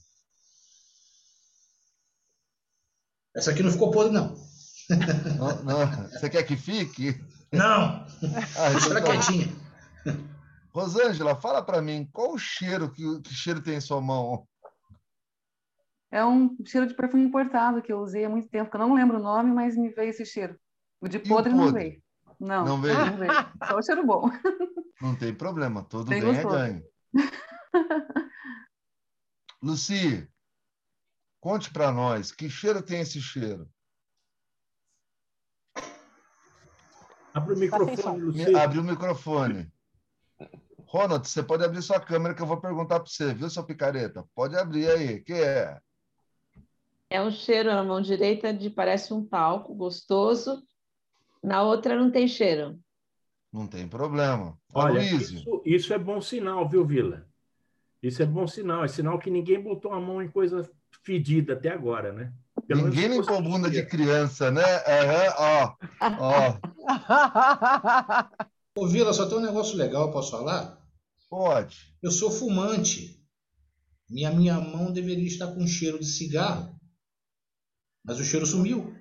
Essa 3.35 3.51
aqui 3.51 3.61
não 3.61 3.71
ficou 3.71 3.91
podre, 3.91 4.13
não. 4.13 4.35
Não, 5.37 5.63
não. 5.63 6.09
Você 6.09 6.29
quer 6.29 6.43
que 6.43 6.55
fique? 6.55 7.19
Não! 7.51 8.05
Ah, 8.57 8.69
Deixa 8.69 8.89
então 8.89 9.03
tá. 9.03 9.11
quietinha. 9.11 9.65
Rosângela, 10.75 11.39
fala 11.39 11.63
para 11.63 11.81
mim, 11.81 12.05
qual 12.11 12.33
o 12.33 12.37
cheiro 12.37 12.91
que, 12.91 13.21
que 13.21 13.33
cheiro 13.33 13.63
tem 13.63 13.75
em 13.75 13.81
sua 13.81 14.01
mão? 14.01 14.45
É 16.11 16.23
um 16.25 16.53
cheiro 16.65 16.85
de 16.85 16.93
perfume 16.93 17.23
importado 17.23 17.81
que 17.81 17.93
eu 17.93 17.99
usei 17.99 18.25
há 18.25 18.29
muito 18.29 18.49
tempo, 18.49 18.69
que 18.69 18.75
eu 18.75 18.81
não 18.81 18.93
lembro 18.93 19.17
o 19.17 19.23
nome, 19.23 19.53
mas 19.53 19.77
me 19.77 19.87
veio 19.87 20.09
esse 20.09 20.25
cheiro. 20.25 20.59
O 20.99 21.07
de 21.07 21.19
E 21.19 21.21
o 21.21 21.27
podre 21.29 21.53
não 21.53 21.67
podre? 21.67 21.79
veio. 21.81 22.03
Não, 22.37 22.65
Não 22.65 22.81
veio? 22.81 23.05
não 23.05 23.15
veio. 23.17 23.31
Só 23.65 23.77
o 23.77 23.81
cheiro 23.81 24.05
bom. 24.05 24.29
Não 25.01 25.15
tem 25.15 25.33
problema, 25.33 25.81
todo 25.81 26.09
Bem 26.09 26.35
é 26.35 26.43
ganho. 26.43 26.83
Luci, 29.63 30.27
conte 31.39 31.71
para 31.71 31.89
nós, 31.89 32.33
que 32.33 32.49
cheiro 32.49 32.81
tem 32.81 32.99
esse 32.99 33.21
cheiro? 33.21 33.69
Abre 37.33 37.53
o 37.53 37.57
microfone, 37.57 38.21
Luci. 38.23 38.55
Abre 38.55 38.79
o 38.79 38.83
microfone. 38.83 39.73
Ronald, 40.95 41.27
você 41.27 41.43
pode 41.43 41.61
abrir 41.61 41.81
sua 41.81 41.99
câmera 41.99 42.33
que 42.33 42.41
eu 42.41 42.45
vou 42.47 42.55
perguntar 42.55 43.01
para 43.01 43.09
você, 43.09 43.33
viu, 43.33 43.49
seu 43.49 43.65
picareta? 43.65 44.23
Pode 44.33 44.55
abrir 44.55 44.89
aí. 44.89 45.19
que 45.19 45.33
é? 45.33 45.77
É 47.09 47.21
um 47.21 47.29
cheiro 47.29 47.69
na 47.69 47.83
mão 47.83 47.99
direita 47.99 48.53
de 48.53 48.69
parece 48.69 49.13
um 49.13 49.25
talco 49.25 49.75
gostoso, 49.75 50.63
na 51.43 51.63
outra 51.63 51.97
não 51.97 52.09
tem 52.09 52.29
cheiro. 52.29 52.79
Não 53.51 53.67
tem 53.67 53.85
problema. 53.89 54.57
Olha, 54.73 55.03
isso, 55.03 55.61
isso 55.65 55.93
é 55.93 55.99
bom 55.99 56.21
sinal, 56.21 56.67
viu, 56.69 56.85
Vila? 56.85 57.27
Isso 58.01 58.23
é 58.23 58.25
bom 58.25 58.47
sinal. 58.47 58.85
É 58.85 58.87
sinal 58.87 59.19
que 59.19 59.29
ninguém 59.29 59.61
botou 59.61 59.91
a 59.91 59.99
mão 59.99 60.21
em 60.21 60.29
coisa 60.29 60.69
fedida 61.03 61.53
até 61.53 61.71
agora, 61.71 62.13
né? 62.13 62.31
Pelo 62.65 62.83
ninguém 62.83 63.09
limpou 63.09 63.41
bunda 63.41 63.69
de 63.69 63.85
criança, 63.85 64.49
né? 64.49 64.63
Aham, 64.63 65.33
ó, 65.39 65.75
ó. 66.21 66.57
Ô, 68.77 68.87
Vila, 68.87 69.11
só 69.13 69.27
tem 69.27 69.37
um 69.37 69.41
negócio 69.41 69.77
legal, 69.77 70.09
posso 70.11 70.31
falar? 70.31 70.84
Pode. 71.29 71.77
Eu 72.01 72.11
sou 72.11 72.31
fumante. 72.31 73.21
Minha, 74.09 74.31
minha 74.31 74.59
mão 74.59 74.91
deveria 74.91 75.25
estar 75.27 75.47
com 75.47 75.65
cheiro 75.67 75.99
de 75.99 76.05
cigarro. 76.05 76.79
Mas 78.03 78.19
o 78.19 78.23
cheiro 78.23 78.45
sumiu. 78.45 78.93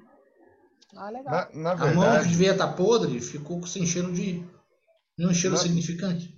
Ah, 0.96 1.10
legal. 1.10 1.32
Na, 1.32 1.50
na 1.54 1.72
A 1.72 1.76
mão 1.76 1.86
que 1.86 1.98
verdade, 2.00 2.28
devia 2.28 2.52
estar 2.52 2.72
podre 2.74 3.20
ficou 3.20 3.66
sem 3.66 3.86
cheiro 3.86 4.12
de. 4.12 4.42
Nenhum 5.18 5.34
cheiro 5.34 5.54
Na- 5.56 5.62
significante. 5.62 6.34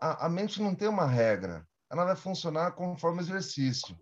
a, 0.00 0.26
a 0.26 0.28
mente 0.28 0.62
não 0.62 0.74
tem 0.74 0.88
uma 0.88 1.06
regra. 1.06 1.66
Ela 1.90 2.04
vai 2.04 2.16
funcionar 2.16 2.72
conforme 2.72 3.18
o 3.20 3.22
exercício. 3.22 3.98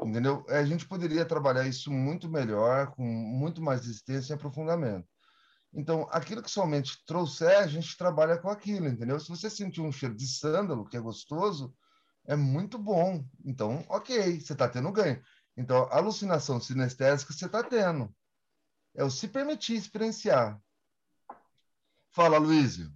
Entendeu? 0.00 0.44
A 0.48 0.64
gente 0.64 0.86
poderia 0.86 1.24
trabalhar 1.24 1.66
isso 1.66 1.90
muito 1.90 2.28
melhor, 2.28 2.92
com 2.94 3.02
muito 3.04 3.60
mais 3.60 3.82
existência 3.84 4.32
e 4.32 4.36
aprofundamento. 4.36 5.06
Então, 5.72 6.08
aquilo 6.10 6.42
que 6.42 6.50
sua 6.50 6.66
mente 6.66 7.04
trouxer, 7.06 7.58
a 7.58 7.66
gente 7.66 7.96
trabalha 7.96 8.38
com 8.38 8.48
aquilo, 8.48 8.88
entendeu? 8.88 9.20
Se 9.20 9.28
você 9.28 9.50
sentir 9.50 9.80
um 9.80 9.92
cheiro 9.92 10.14
de 10.14 10.26
sândalo, 10.26 10.86
que 10.86 10.96
é 10.96 11.00
gostoso, 11.00 11.74
é 12.26 12.34
muito 12.34 12.78
bom. 12.78 13.24
Então, 13.44 13.84
ok, 13.88 14.40
você 14.40 14.52
está 14.52 14.68
tendo 14.68 14.90
ganho. 14.92 15.22
Então, 15.56 15.88
alucinação 15.90 16.60
sinestésica 16.60 17.32
você 17.32 17.46
está 17.46 17.62
tendo. 17.62 18.14
É 18.94 19.04
o 19.04 19.10
se 19.10 19.28
permitir 19.28 19.74
experienciar. 19.74 20.60
Fala, 22.10 22.38
Luísio. 22.38 22.90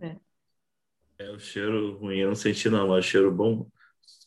É 1.19 1.31
o 1.31 1.39
cheiro 1.39 1.99
ruim, 1.99 2.19
eu 2.19 2.29
não 2.29 2.35
senti 2.35 2.69
não, 2.69 2.89
mas 2.89 3.05
o 3.05 3.09
cheiro 3.09 3.33
bom. 3.33 3.71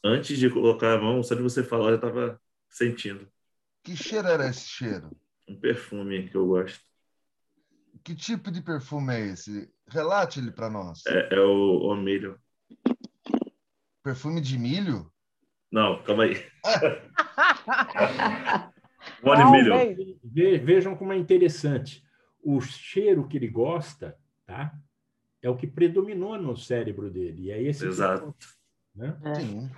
Antes 0.04 0.38
de 0.38 0.50
colocar 0.50 0.94
a 0.94 1.02
mão, 1.02 1.24
só 1.24 1.34
de 1.34 1.42
você 1.42 1.64
falar, 1.64 1.86
eu 1.86 1.90
já 1.92 1.96
estava 1.96 2.42
sentindo. 2.70 3.28
Que 3.84 3.96
cheiro 3.96 4.28
era 4.28 4.48
esse 4.48 4.68
cheiro? 4.68 5.12
Um 5.48 5.60
perfume 5.60 6.30
que 6.30 6.38
eu 6.38 6.48
gosto. 6.48 6.85
Que 8.04 8.14
tipo 8.16 8.52
de 8.52 8.62
perfume 8.62 9.14
é 9.14 9.20
esse? 9.28 9.70
Relate 9.88 10.40
ele 10.40 10.52
para 10.52 10.70
nós. 10.70 11.02
É, 11.08 11.36
é 11.36 11.40
o, 11.40 11.92
o 11.92 11.96
milho. 11.96 12.38
Perfume 14.04 14.42
de 14.42 14.58
milho? 14.60 15.10
Não, 15.72 16.02
calma 16.04 16.24
aí. 16.26 16.36
Qual 19.22 19.40
One 19.40 19.52
milho. 19.52 19.74
Ve- 19.76 20.18
ve- 20.24 20.58
Vejam 20.60 20.96
como 20.96 21.14
é 21.14 21.18
interessante. 21.18 22.04
O 22.44 22.62
cheiro 22.62 23.28
que 23.28 23.38
ele 23.38 23.48
gosta, 23.48 24.16
tá? 24.46 24.72
É 25.42 25.50
o 25.50 25.56
que 25.58 25.66
predominou 25.68 26.38
no 26.40 26.56
cérebro 26.56 27.10
dele. 27.10 27.44
E 27.46 27.52
é 27.52 27.60
esse 27.62 27.82
que- 27.82 27.88
Exato. 27.88 28.34
né? 28.96 29.18
Sim. 29.36 29.70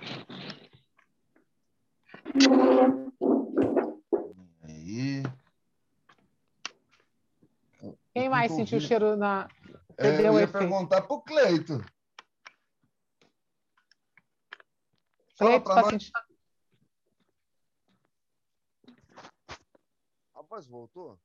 Aí. 4.62 5.22
Quem 8.18 8.28
mais 8.28 8.50
sentiu 8.52 8.78
o 8.78 8.80
cheiro 8.80 9.16
na. 9.16 9.48
É, 9.96 10.20
eu 10.26 10.34
ia 10.34 10.42
efeito? 10.44 10.52
perguntar 10.58 11.02
para 11.02 11.14
o 11.14 11.22
Cleito. 11.22 11.78
Fala 15.36 15.50
Cleito 15.50 15.64
para 15.64 15.74
tá 15.76 15.82
nós. 15.82 15.90
sentindo- 15.90 16.18
A 20.34 20.42
voz 20.42 20.66
voltou? 20.66 21.18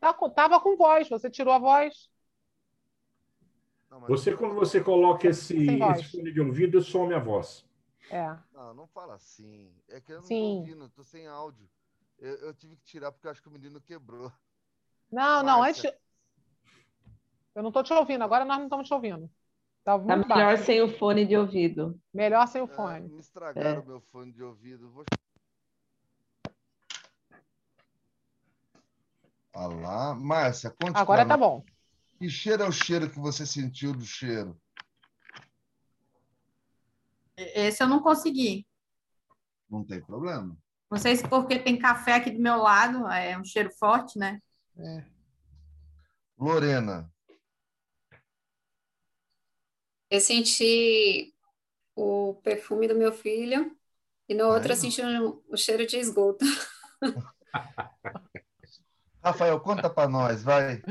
Tá 0.00 0.14
com- 0.14 0.30
Tava 0.30 0.60
com 0.60 0.76
voz, 0.76 1.08
você 1.08 1.30
tirou 1.30 1.52
a 1.52 1.58
voz. 1.58 2.10
Não, 3.90 4.00
mas- 4.00 4.08
Você, 4.10 4.36
quando 4.36 4.54
você 4.54 4.82
coloca 4.82 5.28
esse, 5.28 5.54
esse 5.56 6.04
fone 6.10 6.32
de 6.32 6.40
ouvido, 6.40 6.82
some 6.82 7.14
a 7.14 7.18
voz. 7.18 7.64
É. 8.10 8.26
Não, 8.52 8.74
não 8.74 8.86
fala 8.88 9.14
assim. 9.14 9.72
É 9.88 10.00
que 10.00 10.12
eu 10.12 10.16
não 10.16 10.26
Sim. 10.26 10.54
tô 10.54 10.58
ouvindo, 10.60 10.88
tô 10.90 11.04
sem 11.04 11.26
áudio. 11.26 11.68
Eu, 12.18 12.34
eu 12.36 12.54
tive 12.54 12.76
que 12.76 12.84
tirar 12.84 13.12
porque 13.12 13.26
eu 13.26 13.30
acho 13.30 13.42
que 13.42 13.48
o 13.48 13.52
menino 13.52 13.80
quebrou. 13.80 14.32
Não, 15.14 15.42
não, 15.44 15.62
antes. 15.62 15.82
Márcia. 15.84 15.98
Eu 17.54 17.62
não 17.62 17.70
estou 17.70 17.84
te 17.84 17.92
ouvindo, 17.92 18.24
agora 18.24 18.44
nós 18.44 18.56
não 18.58 18.64
estamos 18.64 18.88
te 18.88 18.92
ouvindo. 18.94 19.30
Tá 19.84 19.96
Tá 19.98 20.16
melhor 20.16 20.26
baixo. 20.28 20.64
sem 20.64 20.82
o 20.82 20.98
fone 20.98 21.24
de 21.24 21.36
ouvido. 21.36 22.00
Melhor 22.12 22.48
sem 22.48 22.60
o 22.60 22.64
É, 22.64 22.68
fone. 22.68 23.08
me 23.08 23.20
estragaram 23.20 23.70
É. 23.70 23.78
o 23.78 23.86
meu 23.86 24.00
fone 24.10 24.32
de 24.32 24.42
ouvido. 24.42 24.90
Vou... 24.90 25.04
Ah 29.52 29.66
lá. 29.68 30.14
Márcia, 30.16 30.70
conte 30.70 30.96
Agora 30.98 31.24
tá 31.26 31.36
nós. 31.36 31.48
bom. 31.48 31.64
Que 32.18 32.28
cheiro 32.28 32.62
é 32.64 32.68
o 32.68 32.72
cheiro 32.72 33.08
que 33.08 33.18
você 33.20 33.46
sentiu 33.46 33.92
do 33.92 34.04
cheiro? 34.04 34.60
Esse 37.36 37.82
eu 37.82 37.88
não 37.88 38.00
consegui. 38.00 38.66
Não 39.68 39.84
tem 39.84 40.00
problema. 40.02 40.56
Não 40.90 40.98
sei 40.98 41.16
se 41.16 41.28
porque 41.28 41.58
tem 41.58 41.78
café 41.78 42.14
aqui 42.14 42.30
do 42.30 42.40
meu 42.40 42.56
lado, 42.56 43.06
é 43.08 43.36
um 43.38 43.44
cheiro 43.44 43.70
forte, 43.78 44.18
né? 44.18 44.40
É. 44.76 45.04
Lorena, 46.38 47.10
Eu 50.10 50.20
senti 50.20 51.34
o 51.96 52.34
perfume 52.42 52.88
do 52.88 52.94
meu 52.94 53.12
filho 53.12 53.76
e 54.28 54.34
no 54.34 54.46
outro 54.48 54.72
eu 54.72 54.76
senti 54.76 55.02
um- 55.02 55.42
o 55.48 55.56
cheiro 55.56 55.86
de 55.86 55.98
esgoto. 55.98 56.44
Rafael, 59.22 59.58
conta 59.60 59.88
para 59.88 60.08
nós, 60.08 60.42
vai. 60.42 60.82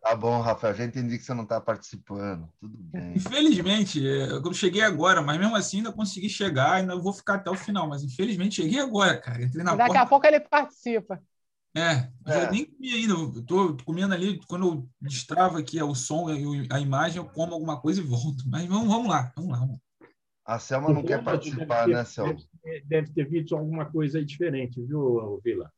Tá 0.00 0.16
bom, 0.16 0.40
Rafael, 0.40 0.74
já 0.74 0.84
entendi 0.84 1.16
que 1.18 1.24
você 1.24 1.34
não 1.34 1.44
está 1.44 1.60
participando. 1.60 2.48
Tudo 2.60 2.76
bem. 2.76 3.12
Infelizmente, 3.16 4.04
é, 4.04 4.32
eu 4.32 4.52
cheguei 4.52 4.82
agora, 4.82 5.22
mas 5.22 5.38
mesmo 5.38 5.54
assim 5.54 5.76
ainda 5.78 5.92
consegui 5.92 6.28
chegar, 6.28 6.72
ainda 6.74 6.96
vou 6.96 7.12
ficar 7.12 7.34
até 7.34 7.50
o 7.50 7.54
final. 7.54 7.88
Mas 7.88 8.02
infelizmente 8.02 8.56
cheguei 8.62 8.80
agora, 8.80 9.20
cara. 9.20 9.42
Entrei 9.44 9.62
na 9.62 9.76
Daqui 9.76 9.90
porta. 9.90 10.02
a 10.02 10.06
pouco 10.06 10.26
ele 10.26 10.40
participa. 10.40 11.22
É, 11.74 12.10
eu 12.26 12.32
É. 12.42 12.50
nem 12.50 12.66
comi 12.66 12.92
ainda. 12.92 13.14
Eu 13.14 13.42
tô 13.46 13.76
comendo 13.84 14.12
ali, 14.14 14.38
quando 14.46 14.66
eu 14.66 14.88
destravo 15.00 15.56
aqui 15.56 15.82
o 15.82 15.94
som 15.94 16.28
e 16.30 16.68
a 16.70 16.78
imagem, 16.80 17.16
eu 17.18 17.24
como 17.28 17.54
alguma 17.54 17.80
coisa 17.80 18.00
e 18.00 18.04
volto. 18.04 18.44
Mas 18.46 18.66
vamos, 18.66 18.88
vamos 18.88 19.08
lá, 19.08 19.32
vamos 19.36 19.52
lá. 19.52 19.58
Vamos. 19.58 19.78
A 20.44 20.58
Selma 20.58 20.92
não 20.92 21.02
quer 21.04 21.22
participar, 21.22 21.86
deve 21.86 21.92
né, 21.94 22.04
ter, 22.04 22.10
Selma? 22.10 22.32
deve 22.34 22.46
ter- 22.62 22.84
deve 22.86 23.12
ter 23.12 23.28
visto 23.28 23.56
alguma 23.56 23.86
coisa 23.86 24.18
aí 24.18 24.24
diferente, 24.24 24.82
viu, 24.82 25.40
Vila? 25.42 25.72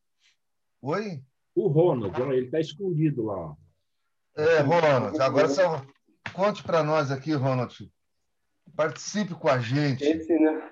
Oi? 0.81 1.23
O 1.55 1.67
Ronald, 1.67 2.19
ele 2.33 2.45
está 2.47 2.59
escondido 2.59 3.23
lá. 3.25 3.37
ó. 3.37 3.55
É, 4.35 4.59
Ronald, 4.59 5.17
agora 5.21 5.47
só 5.47 5.85
conte 6.33 6.61
para 6.61 6.83
nós 6.83 7.09
aqui, 7.11 7.31
Ronald. 7.33 7.89
Participe 8.75 9.33
com 9.35 9.47
a 9.47 9.59
gente. 9.59 10.03
Esse, 10.03 10.37
né? 10.37 10.69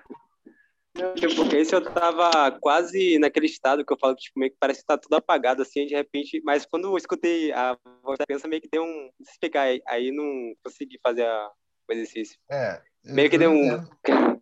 Tipo, 1.16 1.56
esse 1.56 1.74
eu 1.74 1.82
tava 1.82 2.52
quase 2.60 3.18
naquele 3.18 3.48
estado 3.48 3.84
que 3.84 3.92
eu 3.92 3.98
falo 3.98 4.16
que 4.16 4.22
tipo, 4.24 4.40
meio 4.40 4.52
que 4.52 4.58
parece 4.60 4.82
que 4.82 4.86
tá 4.86 4.98
tudo 4.98 5.16
apagado, 5.16 5.62
assim, 5.62 5.88
de 5.88 5.96
repente. 5.96 6.40
Mas 6.46 6.66
quando 6.66 6.86
eu 6.88 6.96
escutei 6.98 7.52
a 7.52 7.76
voz 8.04 8.20
da 8.20 8.26
criança, 8.26 8.48
meio 8.48 8.62
que 8.62 8.70
deu 8.70 8.84
um. 8.84 9.10
Explicar, 9.20 9.62
aí, 9.64 9.82
aí 9.88 10.12
não 10.12 10.54
consegui 10.64 11.00
fazer 11.02 11.26
a- 11.26 11.50
o 11.90 11.94
exercício. 11.94 12.38
É. 12.50 12.80
Meio 13.04 13.28
que 13.30 13.36
eu 13.36 13.40
deu 13.40 13.50
um. 13.52 13.66
entendo. 13.66 14.42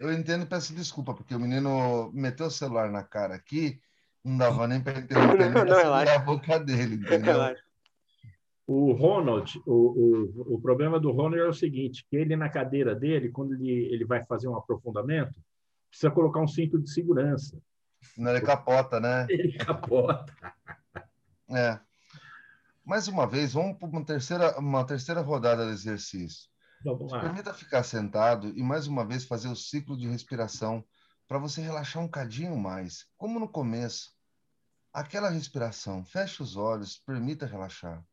Eu 0.00 0.12
entendo 0.12 0.44
e 0.44 0.46
peço 0.48 0.74
desculpa, 0.74 1.14
porque 1.14 1.34
o 1.34 1.40
menino 1.40 2.10
meteu 2.12 2.46
o 2.46 2.50
celular 2.50 2.90
na 2.90 3.02
cara 3.02 3.34
aqui, 3.34 3.78
não 4.24 4.36
dava 4.36 4.66
nem 4.66 4.80
para 4.80 4.98
interromper, 4.98 5.50
Não, 5.54 5.64
não, 5.64 5.76
relaxa. 5.76 6.14
a 6.14 6.18
boca 6.18 6.58
dele, 6.58 6.96
entendeu? 6.96 7.32
Relaxa. 7.34 7.62
O 8.66 8.92
Ronald, 8.92 9.62
o, 9.64 9.72
o, 9.72 10.54
o 10.56 10.60
problema 10.60 10.98
do 10.98 11.12
Ronald 11.12 11.38
é 11.40 11.48
o 11.48 11.52
seguinte, 11.52 12.04
que 12.10 12.16
ele 12.16 12.34
na 12.34 12.48
cadeira 12.48 12.94
dele, 12.94 13.30
quando 13.30 13.54
ele, 13.54 13.70
ele 13.92 14.04
vai 14.04 14.24
fazer 14.26 14.48
um 14.48 14.56
aprofundamento, 14.56 15.38
precisa 15.88 16.10
colocar 16.10 16.40
um 16.40 16.48
cinto 16.48 16.78
de 16.78 16.90
segurança. 16.90 17.60
Não, 18.16 18.30
ele 18.30 18.40
capota, 18.40 19.00
né? 19.00 19.26
Ele 19.30 19.56
capota. 19.58 20.32
É. 21.50 21.78
Mais 22.84 23.08
uma 23.08 23.26
vez, 23.26 23.52
vamos 23.52 23.78
para 23.78 23.88
uma 23.88 24.04
terceira, 24.04 24.58
uma 24.58 24.84
terceira 24.86 25.20
rodada 25.20 25.64
do 25.64 25.72
exercício. 25.72 26.48
Vamos 26.84 27.10
lá. 27.10 27.20
Permita 27.20 27.52
ficar 27.52 27.82
sentado 27.82 28.48
e 28.56 28.62
mais 28.62 28.86
uma 28.86 29.04
vez 29.04 29.24
fazer 29.24 29.48
o 29.48 29.56
ciclo 29.56 29.96
de 29.96 30.08
respiração 30.08 30.84
para 31.26 31.38
você 31.38 31.60
relaxar 31.60 32.02
um 32.02 32.08
cadinho 32.08 32.56
mais, 32.56 33.06
como 33.16 33.40
no 33.40 33.48
começo. 33.48 34.14
Aquela 34.92 35.28
respiração, 35.28 36.04
feche 36.04 36.42
os 36.42 36.56
olhos, 36.56 36.96
permita 36.98 37.44
relaxar. 37.44 38.04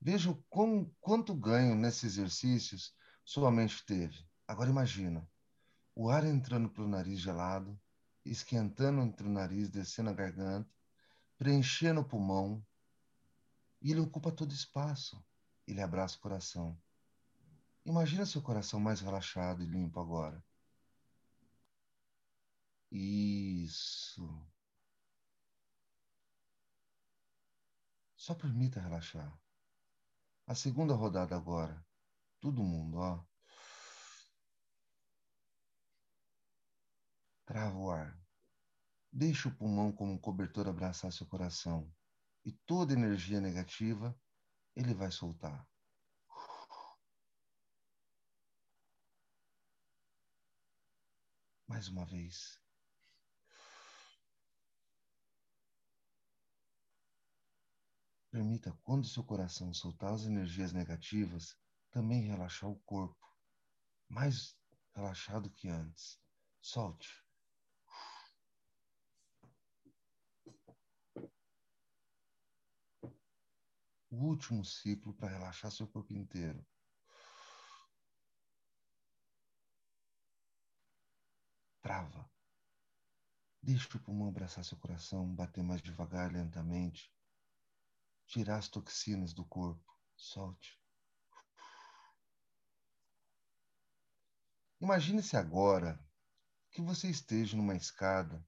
Veja 0.00 0.36
quão, 0.48 0.90
quanto 1.00 1.34
ganho 1.34 1.74
nesses 1.74 2.18
exercícios 2.18 2.92
sua 3.24 3.50
mente 3.50 3.84
teve. 3.86 4.26
Agora 4.46 4.70
imagina, 4.70 5.26
o 5.98 6.08
ar 6.08 6.24
entrando 6.24 6.70
pelo 6.70 6.86
nariz 6.86 7.18
gelado, 7.18 7.76
esquentando 8.24 9.02
entre 9.02 9.26
o 9.26 9.30
nariz, 9.30 9.68
descendo 9.68 10.10
a 10.10 10.12
garganta, 10.12 10.70
preenchendo 11.36 12.02
o 12.02 12.04
pulmão, 12.04 12.64
e 13.82 13.90
ele 13.90 13.98
ocupa 13.98 14.30
todo 14.30 14.52
espaço. 14.52 15.20
Ele 15.66 15.80
abraça 15.80 16.16
o 16.16 16.20
coração. 16.20 16.80
Imagina 17.84 18.24
seu 18.24 18.40
coração 18.40 18.78
mais 18.78 19.00
relaxado 19.00 19.60
e 19.60 19.66
limpo 19.66 19.98
agora. 19.98 20.40
Isso. 22.92 24.46
Só 28.14 28.36
permita 28.36 28.80
relaxar. 28.80 29.36
A 30.46 30.54
segunda 30.54 30.94
rodada 30.94 31.34
agora. 31.34 31.84
Todo 32.38 32.62
mundo, 32.62 32.98
ó. 32.98 33.27
Trava 37.48 37.78
o 37.78 37.90
ar. 37.90 38.14
Deixe 39.10 39.48
o 39.48 39.56
pulmão 39.56 39.90
como 39.90 40.12
um 40.12 40.18
cobertor 40.18 40.68
abraçar 40.68 41.10
seu 41.10 41.26
coração. 41.26 41.90
E 42.44 42.52
toda 42.52 42.92
energia 42.92 43.40
negativa 43.40 44.14
ele 44.76 44.92
vai 44.92 45.10
soltar. 45.10 45.66
Mais 51.66 51.88
uma 51.88 52.04
vez. 52.04 52.60
Permita, 58.30 58.78
quando 58.82 59.06
seu 59.06 59.24
coração 59.24 59.72
soltar 59.72 60.12
as 60.12 60.26
energias 60.26 60.74
negativas, 60.74 61.56
também 61.90 62.20
relaxar 62.24 62.68
o 62.68 62.78
corpo. 62.80 63.26
Mais 64.06 64.54
relaxado 64.94 65.48
que 65.48 65.66
antes. 65.66 66.20
Solte. 66.60 67.26
O 74.10 74.16
último 74.16 74.64
ciclo 74.64 75.12
para 75.12 75.28
relaxar 75.28 75.70
seu 75.70 75.86
corpo 75.86 76.14
inteiro. 76.14 76.66
Trava. 81.82 82.30
Deixe 83.62 83.86
o 83.96 84.00
pulmão 84.00 84.28
abraçar 84.28 84.64
seu 84.64 84.78
coração, 84.78 85.34
bater 85.34 85.62
mais 85.62 85.82
devagar, 85.82 86.32
lentamente. 86.32 87.12
Tirar 88.26 88.56
as 88.58 88.68
toxinas 88.68 89.34
do 89.34 89.44
corpo. 89.44 89.94
Solte. 90.16 90.80
Imagine-se 94.80 95.36
agora 95.36 96.02
que 96.70 96.80
você 96.80 97.10
esteja 97.10 97.56
numa 97.56 97.74
escada, 97.74 98.46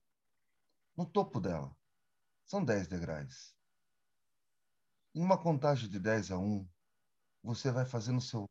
no 0.97 1.05
topo 1.05 1.41
dela. 1.41 1.77
São 2.47 2.65
10 2.65 2.87
degraus. 2.89 3.60
Em 5.13 5.21
uma 5.21 5.37
contagem 5.37 5.89
de 5.89 5.99
10 5.99 6.31
a 6.31 6.39
1, 6.39 6.69
você 7.43 7.73
vai 7.73 7.85
fazendo 7.85 8.21
seu 8.21 8.47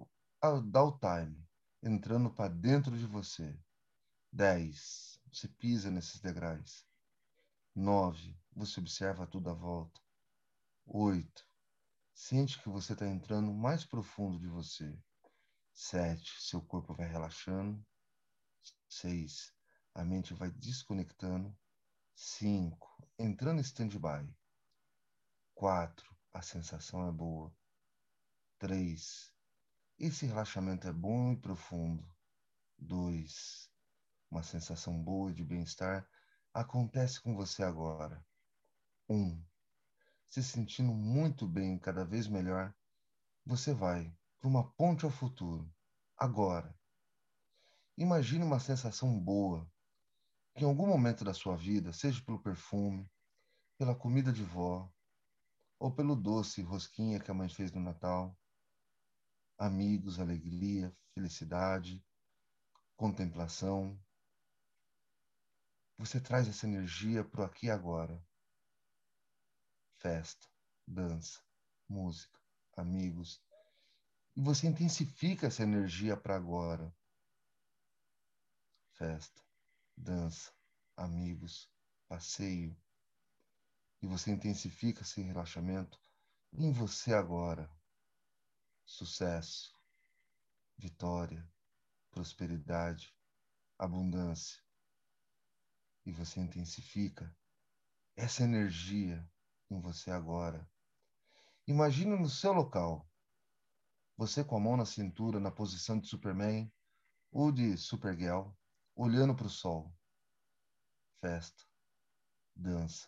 down 0.65 0.99
time, 0.99 1.47
entrando 1.81 2.29
para 2.29 2.49
dentro 2.49 2.97
de 2.97 3.05
você. 3.05 3.57
10. 4.33 5.21
Você 5.31 5.47
pisa 5.47 5.89
nesses 5.89 6.19
degraus. 6.19 6.85
9. 7.73 8.37
Você 8.53 8.81
observa 8.81 9.25
tudo 9.25 9.49
à 9.49 9.53
volta. 9.53 10.01
8. 10.85 11.47
Sente 12.13 12.61
que 12.61 12.67
você 12.67 12.91
está 12.91 13.07
entrando 13.07 13.53
mais 13.53 13.85
profundo 13.85 14.37
de 14.37 14.47
você. 14.47 14.99
7. 15.73 16.41
Seu 16.41 16.61
corpo 16.61 16.93
vai 16.93 17.07
relaxando. 17.07 17.81
6. 18.89 19.53
A 19.95 20.03
mente 20.03 20.33
vai 20.33 20.51
desconectando. 20.51 21.57
5. 22.13 23.07
Entrando 23.17 23.59
em 23.59 23.61
stand-by. 23.61 24.29
4. 25.55 26.18
A 26.31 26.41
sensação 26.43 27.07
é 27.07 27.11
boa. 27.11 27.51
3. 28.59 29.33
Esse 29.97 30.27
relaxamento 30.27 30.87
é 30.87 30.93
bom 30.93 31.33
e 31.33 31.37
profundo. 31.37 32.07
2. 32.77 33.69
Uma 34.29 34.43
sensação 34.43 35.01
boa 35.01 35.33
de 35.33 35.43
bem-estar 35.43 36.07
acontece 36.53 37.19
com 37.19 37.35
você 37.35 37.63
agora. 37.63 38.23
1. 39.09 39.15
Um, 39.15 39.43
se 40.29 40.43
sentindo 40.43 40.93
muito 40.93 41.47
bem, 41.47 41.79
cada 41.79 42.05
vez 42.05 42.27
melhor, 42.27 42.73
você 43.43 43.73
vai 43.73 44.15
para 44.39 44.47
uma 44.47 44.71
ponte 44.73 45.05
ao 45.05 45.11
futuro, 45.11 45.67
agora. 46.15 46.77
Imagine 47.97 48.43
uma 48.43 48.59
sensação 48.59 49.19
boa, 49.19 49.69
que 50.55 50.63
em 50.63 50.67
algum 50.67 50.85
momento 50.85 51.23
da 51.23 51.33
sua 51.33 51.57
vida, 51.57 51.91
seja 51.91 52.23
pelo 52.23 52.39
perfume, 52.39 53.09
pela 53.79 53.95
comida 53.95 54.31
de 54.31 54.43
vó, 54.43 54.89
ou 55.79 55.89
pelo 55.89 56.15
doce 56.15 56.61
rosquinha 56.61 57.19
que 57.19 57.31
a 57.31 57.33
mãe 57.33 57.47
fez 57.47 57.71
no 57.71 57.79
Natal, 57.79 58.37
amigos, 59.57 60.19
alegria, 60.19 60.93
felicidade, 61.13 62.03
contemplação. 62.97 63.97
Você 65.97 66.19
traz 66.19 66.47
essa 66.47 66.67
energia 66.67 67.23
para 67.23 67.41
o 67.41 67.43
aqui 67.45 67.67
e 67.67 67.71
agora. 67.71 68.21
Festa, 69.97 70.47
dança, 70.85 71.41
música, 71.87 72.39
amigos. 72.75 73.41
E 74.35 74.41
você 74.41 74.67
intensifica 74.67 75.47
essa 75.47 75.63
energia 75.63 76.15
para 76.15 76.35
agora. 76.35 76.93
Festa, 78.93 79.41
dança, 79.95 80.53
amigos, 80.95 81.69
passeio. 82.07 82.77
E 84.01 84.07
você 84.07 84.31
intensifica 84.31 85.01
esse 85.01 85.21
relaxamento 85.21 85.99
em 86.53 86.71
você 86.71 87.13
agora. 87.13 87.69
Sucesso, 88.85 89.73
vitória, 90.77 91.47
prosperidade, 92.09 93.13
abundância. 93.77 94.61
E 96.05 96.11
você 96.11 96.39
intensifica 96.39 97.35
essa 98.15 98.43
energia 98.43 99.29
em 99.69 99.79
você 99.79 100.11
agora. 100.11 100.69
Imagine 101.67 102.17
no 102.17 102.29
seu 102.29 102.51
local, 102.51 103.07
você 104.17 104.43
com 104.43 104.57
a 104.57 104.59
mão 104.59 104.75
na 104.75 104.85
cintura, 104.85 105.39
na 105.39 105.51
posição 105.51 105.99
de 105.99 106.07
Superman 106.07 106.71
ou 107.31 107.51
de 107.51 107.77
Supergirl, 107.77 108.49
olhando 108.95 109.35
para 109.35 109.45
o 109.45 109.49
sol. 109.49 109.93
Festa, 111.21 111.63
dança, 112.55 113.07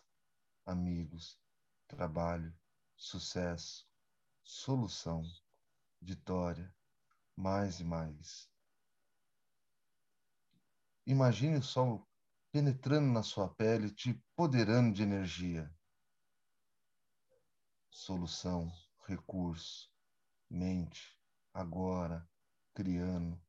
amigos, 0.64 1.38
trabalho, 1.86 2.54
sucesso, 2.96 3.88
solução, 4.42 5.22
vitória, 6.00 6.74
mais 7.36 7.80
e 7.80 7.84
mais. 7.84 8.50
Imagine 11.06 11.56
o 11.56 11.62
sol 11.62 12.08
penetrando 12.52 13.12
na 13.12 13.22
sua 13.22 13.48
pele, 13.48 13.90
te 13.90 14.14
poderando 14.36 14.94
de 14.94 15.02
energia. 15.02 15.74
Solução, 17.90 18.72
recurso, 19.06 19.90
mente, 20.48 21.18
agora, 21.52 22.28
criando, 22.74 23.40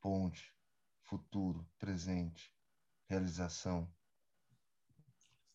ponte, 0.00 0.54
futuro, 1.02 1.68
presente, 1.78 2.52
realização. 3.08 3.90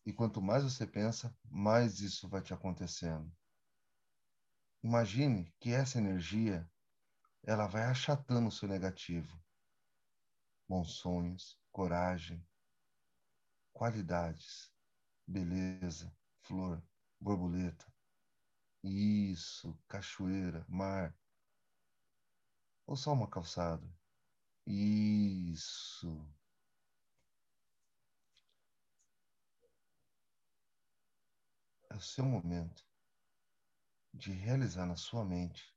E 0.06 0.14
quanto 0.14 0.42
mais 0.42 0.64
você 0.64 0.86
pensa, 0.86 1.36
mais 1.50 2.00
isso 2.00 2.28
vai 2.30 2.42
te 2.42 2.54
acontecendo. 2.54 3.32
Imagine 4.84 5.52
que 5.60 5.72
essa 5.72 5.98
energia, 5.98 6.70
ela 7.44 7.68
vai 7.68 7.84
achatando 7.86 8.48
o 8.48 8.52
seu 8.52 8.68
negativo. 8.68 9.42
bons 10.68 10.94
sonhos, 10.94 11.60
coragem, 11.72 12.42
qualidades, 13.74 14.72
beleza, 15.28 16.16
flor, 16.44 16.82
borboleta. 17.20 17.86
Isso, 18.84 19.78
cachoeira, 19.88 20.66
mar. 20.70 21.14
Ou 22.88 22.96
só 22.96 23.12
uma 23.14 23.28
calçada. 23.28 23.88
Isso. 24.68 26.26
É 31.92 31.94
o 31.94 32.00
seu 32.00 32.24
momento 32.24 32.88
de 34.14 34.32
realizar 34.32 34.86
na 34.86 34.96
sua 34.96 35.26
mente 35.26 35.76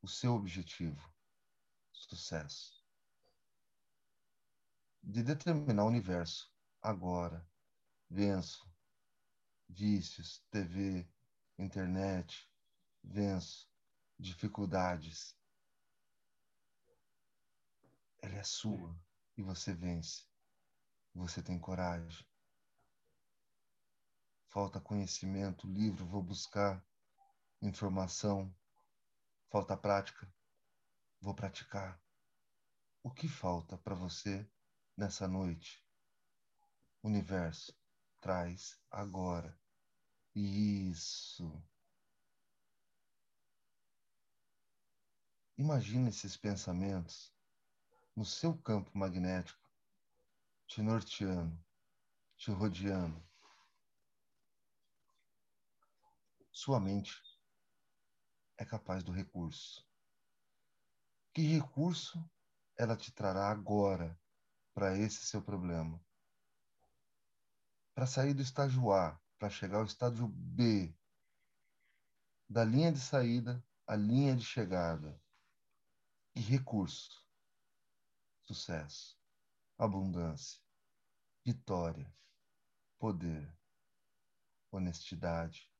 o 0.00 0.06
seu 0.06 0.32
objetivo, 0.32 1.12
sucesso. 1.92 2.86
De 5.02 5.24
determinar 5.24 5.82
o 5.82 5.88
universo 5.88 6.54
agora. 6.80 7.44
Venço 8.08 8.64
vícios, 9.68 10.38
TV, 10.52 11.04
internet, 11.58 12.48
venço 13.02 13.68
dificuldades. 14.16 15.36
Ela 18.22 18.36
é 18.36 18.44
sua 18.44 18.96
e 19.36 19.42
você 19.42 19.74
vence. 19.74 20.28
Você 21.12 21.42
tem 21.42 21.58
coragem. 21.58 22.24
Falta 24.56 24.80
conhecimento, 24.80 25.66
livro, 25.66 26.06
vou 26.06 26.22
buscar 26.22 26.82
informação. 27.60 28.50
Falta 29.50 29.76
prática, 29.76 30.26
vou 31.20 31.34
praticar. 31.34 32.02
O 33.02 33.10
que 33.10 33.28
falta 33.28 33.76
para 33.76 33.94
você 33.94 34.50
nessa 34.96 35.28
noite? 35.28 35.86
Universo, 37.02 37.78
traz 38.18 38.80
agora. 38.90 39.54
Isso. 40.34 41.62
Imagine 45.58 46.08
esses 46.08 46.34
pensamentos 46.34 47.30
no 48.16 48.24
seu 48.24 48.56
campo 48.56 48.90
magnético, 48.96 49.70
te 50.66 50.80
norteando, 50.80 51.62
te 52.38 52.50
rodeando. 52.50 53.22
Sua 56.58 56.80
mente 56.80 57.22
é 58.56 58.64
capaz 58.64 59.04
do 59.04 59.12
recurso. 59.12 59.86
Que 61.34 61.42
recurso 61.42 62.18
ela 62.78 62.96
te 62.96 63.12
trará 63.12 63.50
agora 63.50 64.18
para 64.72 64.96
esse 64.96 65.26
seu 65.26 65.42
problema? 65.42 66.02
Para 67.94 68.06
sair 68.06 68.32
do 68.32 68.40
estágio 68.40 68.90
A, 68.90 69.20
para 69.38 69.50
chegar 69.50 69.80
ao 69.80 69.84
estágio 69.84 70.28
B, 70.28 70.96
da 72.48 72.64
linha 72.64 72.90
de 72.90 73.00
saída 73.00 73.62
à 73.86 73.94
linha 73.94 74.34
de 74.34 74.42
chegada. 74.42 75.22
Que 76.32 76.40
recurso? 76.40 77.22
Sucesso, 78.44 79.20
abundância, 79.76 80.58
vitória, 81.44 82.10
poder, 82.98 83.54
honestidade, 84.72 85.70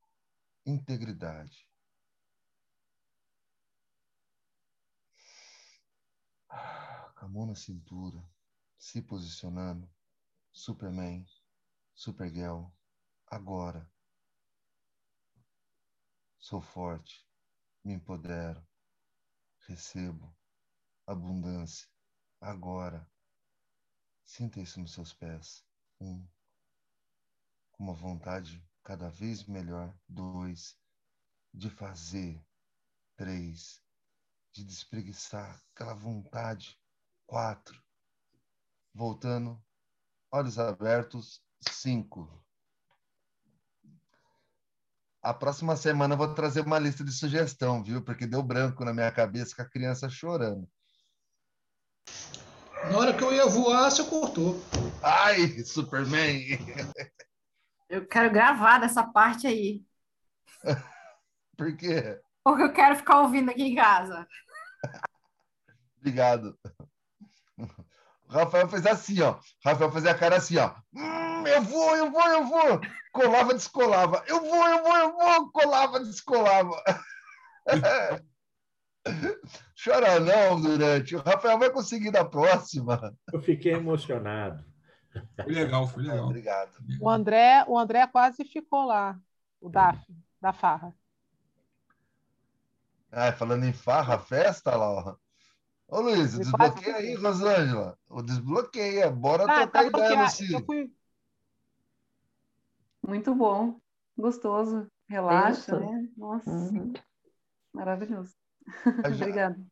integridade. 0.67 1.71
Com 6.49 7.25
a 7.25 7.29
mão 7.29 7.47
na 7.47 7.55
cintura, 7.55 8.23
se 8.77 9.01
posicionando, 9.01 9.89
Superman, 10.53 11.25
Supergirl, 11.95 12.67
agora. 13.29 13.89
Sou 16.39 16.61
forte, 16.61 17.27
me 17.85 17.95
empodero, 17.95 18.67
recebo 19.61 20.37
abundância, 21.07 21.89
agora. 22.41 23.09
Sinta 24.25 24.61
isso 24.61 24.81
nos 24.81 24.93
seus 24.93 25.13
pés. 25.13 25.65
Um, 26.01 26.27
com 27.71 27.85
uma 27.85 27.95
vontade 27.95 28.66
cada 28.87 29.09
vez 29.11 29.45
melhor. 29.45 29.93
Dois, 30.09 30.79
de 31.53 31.69
fazer. 31.69 32.41
Três, 33.17 33.83
de 34.53 34.65
despreguiçar 34.65 35.61
aquela 35.75 35.95
vontade. 35.95 36.79
Quatro, 37.27 37.83
voltando, 38.95 39.61
olhos 40.31 40.59
abertos. 40.59 41.43
Cinco. 41.61 42.31
A 45.23 45.35
próxima 45.35 45.75
semana 45.75 46.15
eu 46.15 46.19
vou 46.19 46.35
trazer 46.35 46.61
uma 46.61 46.79
lista 46.79 47.03
de 47.03 47.11
sugestão, 47.11 47.83
viu? 47.83 48.05
Porque 48.05 48.27
deu 48.27 48.43
branco 48.43 48.85
na 48.85 48.93
minha 48.93 49.11
cabeça 49.11 49.57
com 49.57 49.63
a 49.63 49.69
criança 49.69 50.09
chorando. 50.09 50.71
Na 52.91 52.99
hora 52.99 53.17
que 53.17 53.25
eu 53.25 53.33
ia 53.33 53.47
voar, 53.47 53.91
você 53.91 54.05
cortou. 54.05 54.63
Ai, 55.03 55.65
Superman! 55.65 56.45
Eu 57.89 58.07
quero 58.07 58.33
gravar 58.33 58.79
dessa 58.79 59.05
parte 59.05 59.47
aí. 59.47 59.85
Por 61.57 61.77
quê? 61.77 62.21
Porque 62.43 62.63
eu 62.63 62.73
quero 62.73 62.97
ficar 62.97 63.23
ouvindo 63.23 63.51
aqui 63.51 63.63
em 63.63 63.75
casa. 63.75 64.27
Obrigado. 65.99 66.59
O 68.29 68.33
Rafael 68.33 68.69
fez 68.69 68.87
assim, 68.87 69.21
ó. 69.23 69.33
O 69.35 69.41
Rafael 69.65 69.91
fazia 69.91 70.11
a 70.11 70.19
cara 70.19 70.37
assim, 70.37 70.57
ó. 70.59 70.75
Hum, 70.95 71.47
eu 71.47 71.63
vou, 71.63 71.97
eu 71.97 72.11
vou, 72.11 72.27
eu 72.27 72.45
vou. 72.45 72.81
Colava, 73.13 73.55
descolava. 73.55 74.25
Eu 74.27 74.41
vou, 74.41 74.69
eu 74.69 74.83
vou, 74.83 74.97
eu 74.97 75.13
vou. 75.13 75.51
Colava, 75.53 76.01
descolava. 76.01 76.83
Chora 79.83 80.19
não, 80.19 80.61
Durante. 80.61 81.15
O 81.15 81.21
Rafael 81.21 81.59
vai 81.59 81.71
conseguir 81.71 82.11
na 82.11 82.25
próxima. 82.25 83.15
Eu 83.33 83.41
fiquei 83.41 83.73
emocionado. 83.73 84.65
Foi 85.43 85.53
legal, 85.53 85.87
foi 85.89 86.03
legal. 86.03 86.27
Obrigado. 86.27 86.71
O 87.01 87.09
André, 87.09 87.65
o 87.69 87.79
André 87.79 88.07
quase 88.07 88.45
ficou 88.45 88.85
lá, 88.85 89.19
o 89.61 89.69
Daf, 89.69 90.05
da 90.41 90.53
farra. 90.53 90.95
Ah, 93.11 93.33
falando 93.33 93.65
em 93.65 93.73
farra, 93.73 94.19
festa 94.19 94.77
lá, 94.77 94.91
ó. 94.91 95.17
Ô, 95.89 96.01
Luiz, 96.01 96.33
Me 96.35 96.41
desbloqueia 96.41 96.93
passa 96.95 96.97
aí, 96.99 97.15
Rosângela. 97.15 97.99
O 98.09 98.21
desbloqueia. 98.23 99.11
Bora 99.11 99.45
Ah, 99.45 99.55
trocar 99.55 99.83
tá, 99.85 99.89
ideia 99.89 100.19
a- 100.19 100.23
no 100.25 100.29
Ciro. 100.29 100.59
eu 100.59 100.65
fui, 100.65 100.93
Muito 103.07 103.35
bom, 103.35 103.81
gostoso, 104.19 104.91
relaxa, 105.09 105.53
Isso. 105.53 105.79
né? 105.79 106.09
Nossa, 106.17 106.51
Uhum. 106.51 106.93
maravilhoso. 107.73 108.35
Obrigada. 109.31 109.65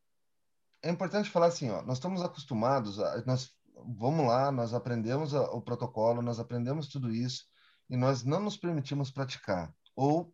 É 0.81 0.89
importante 0.89 1.29
falar 1.29 1.47
assim, 1.47 1.69
ó, 1.69 1.81
nós 1.81 1.97
estamos 1.97 2.21
acostumados, 2.23 2.99
a, 2.99 3.21
nós 3.25 3.53
vamos 3.97 4.25
lá, 4.27 4.51
nós 4.51 4.73
aprendemos 4.73 5.33
a- 5.33 5.51
o 5.51 5.61
protocolo, 5.61 6.21
nós 6.21 6.39
aprendemos 6.39 6.87
tudo 6.87 7.11
isso 7.11 7.45
e 7.89 7.97
nós 7.97 8.23
não 8.23 8.39
nos 8.39 8.57
permitimos 8.57 9.11
praticar 9.11 9.73
ou 9.95 10.33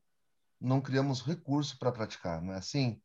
não 0.59 0.79
criamos 0.79 1.21
recurso 1.21 1.77
para 1.79 1.91
praticar, 1.91 2.41
não 2.41 2.53
é 2.53 2.57
assim? 2.57 3.01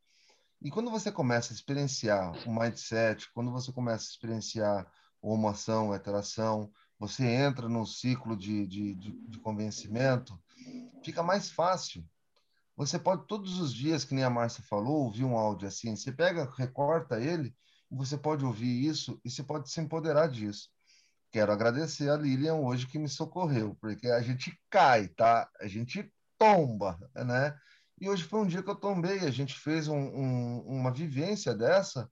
E 0.60 0.70
quando 0.70 0.90
você 0.90 1.12
começa 1.12 1.52
a 1.52 1.54
experienciar 1.54 2.32
o 2.48 2.52
mindset, 2.52 3.30
quando 3.32 3.50
você 3.50 3.72
começa 3.72 4.04
a 4.04 4.10
experienciar 4.10 4.90
o 5.20 5.32
homoação, 5.32 5.92
a 5.92 5.96
interação, 5.96 6.70
você 6.98 7.24
entra 7.26 7.68
num 7.68 7.84
ciclo 7.84 8.36
de, 8.36 8.66
de, 8.66 8.94
de, 8.94 9.12
de 9.28 9.38
convencimento, 9.40 10.38
fica 11.04 11.22
mais 11.22 11.50
fácil. 11.50 12.04
Você 12.76 12.98
pode 12.98 13.26
todos 13.26 13.58
os 13.58 13.72
dias, 13.72 14.04
que 14.04 14.14
nem 14.14 14.24
a 14.24 14.30
Márcia 14.30 14.62
falou, 14.62 15.04
ouvir 15.04 15.24
um 15.24 15.36
áudio 15.36 15.68
assim. 15.68 15.94
Você 15.96 16.12
pega, 16.12 16.50
recorta 16.56 17.20
ele, 17.20 17.54
você 17.90 18.16
pode 18.16 18.44
ouvir 18.44 18.86
isso 18.86 19.20
e 19.24 19.30
você 19.30 19.42
pode 19.42 19.70
se 19.70 19.80
empoderar 19.80 20.28
disso. 20.28 20.68
Quero 21.30 21.52
agradecer 21.52 22.08
a 22.08 22.16
Lilian 22.16 22.54
hoje 22.54 22.86
que 22.86 22.98
me 22.98 23.08
socorreu, 23.08 23.76
porque 23.80 24.08
a 24.08 24.20
gente 24.20 24.58
cai, 24.70 25.08
tá? 25.08 25.48
A 25.60 25.66
gente 25.66 26.10
tomba, 26.38 26.98
né? 27.14 27.56
E 28.00 28.08
hoje 28.08 28.24
foi 28.24 28.40
um 28.40 28.46
dia 28.46 28.62
que 28.62 28.70
eu 28.70 28.76
tombei, 28.76 29.20
a 29.20 29.30
gente 29.30 29.54
fez 29.58 29.88
um, 29.88 29.96
um, 29.96 30.60
uma 30.66 30.92
vivência 30.92 31.54
dessa, 31.54 32.10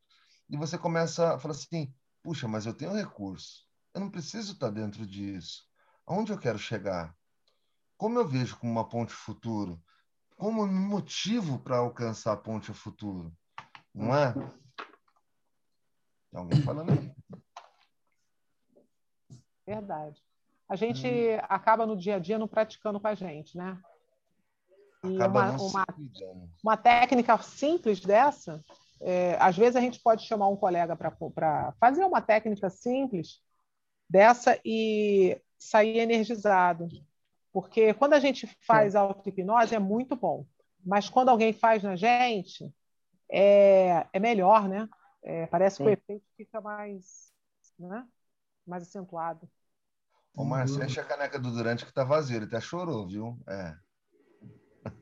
e 0.49 0.57
você 0.57 0.79
começa 0.79 1.35
a 1.35 1.39
falar 1.39 1.53
assim: 1.53 1.93
puxa, 2.22 2.49
mas 2.49 2.66
eu 2.66 2.75
tenho 2.75 2.95
recurso, 2.95 3.64
eu 3.93 4.01
não 4.01 4.11
preciso 4.11 4.55
estar 4.55 4.70
dentro 4.70 5.07
disso. 5.07 5.62
Aonde 6.07 6.33
eu 6.33 6.39
quero 6.39 6.59
chegar? 6.59 7.14
Como 7.97 8.18
eu 8.18 8.27
vejo 8.27 8.59
como 8.59 8.72
uma 8.72 8.89
ponte 8.89 9.12
futuro? 9.12 9.81
Como 10.37 10.64
um 10.64 10.89
motivo 10.89 11.59
para 11.61 11.79
alcançar 11.79 12.33
a 12.33 12.37
ponte 12.37 12.72
futuro? 12.72 13.33
Não 13.95 14.14
é? 14.14 14.35
Tem 16.35 16.41
alguém 16.41 16.61
falando 16.62 16.91
aí. 16.91 17.12
verdade. 19.64 20.20
A 20.68 20.74
gente 20.74 21.07
Hum. 21.07 21.39
acaba 21.49 21.87
no 21.87 21.97
dia 21.97 22.16
a 22.16 22.18
dia 22.18 22.41
não 22.41 22.49
praticando 22.49 22.99
com 22.99 23.07
a 23.07 23.14
gente, 23.14 23.57
né? 23.57 23.80
E 25.05 25.14
Acaba 25.14 25.53
uma, 25.53 25.62
uma, 25.62 25.87
uma 26.62 26.76
técnica 26.76 27.39
simples 27.39 28.01
dessa 28.01 28.61
É, 29.01 29.37
às 29.39 29.57
vezes 29.57 29.76
a 29.76 29.80
gente 29.80 30.01
pode 30.01 30.24
chamar 30.24 30.49
um 30.49 30.57
colega 30.57 30.97
para 30.97 31.72
fazer 31.78 32.05
uma 32.05 32.22
técnica 32.22 32.70
simples 32.70 33.41
dessa 34.09 34.59
e 34.64 35.41
sair 35.59 35.99
energizado. 35.99 36.89
Porque 37.53 37.93
quando 37.95 38.14
a 38.14 38.20
gente 38.20 38.47
faz 38.66 38.97
auto-hipnose 38.97 39.74
é 39.74 39.78
muito 39.78 40.16
bom, 40.16 40.47
mas 40.85 41.09
quando 41.09 41.28
alguém 41.28 41.53
faz 41.53 41.82
na 41.82 41.97
gente, 41.97 42.72
é, 43.30 44.07
é 44.12 44.18
melhor, 44.18 44.68
né? 44.68 44.89
É, 45.25 45.47
parece 45.47 45.79
que 45.79 45.83
o 45.83 45.89
efeito 45.89 46.27
fica 46.37 46.61
mais, 46.61 47.33
né? 47.79 48.07
mais 48.66 48.83
acentuado. 48.83 49.49
Ô, 50.37 50.45
Márcio, 50.45 50.83
enche 50.85 51.01
a 51.01 51.05
caneca 51.05 51.39
do 51.39 51.51
Durante 51.51 51.87
que 51.87 51.93
tá 51.93 52.05
vazio, 52.05 52.37
ele 52.37 52.45
até 52.45 52.61
chorou, 52.61 53.07
viu? 53.07 53.39
É. 53.49 53.75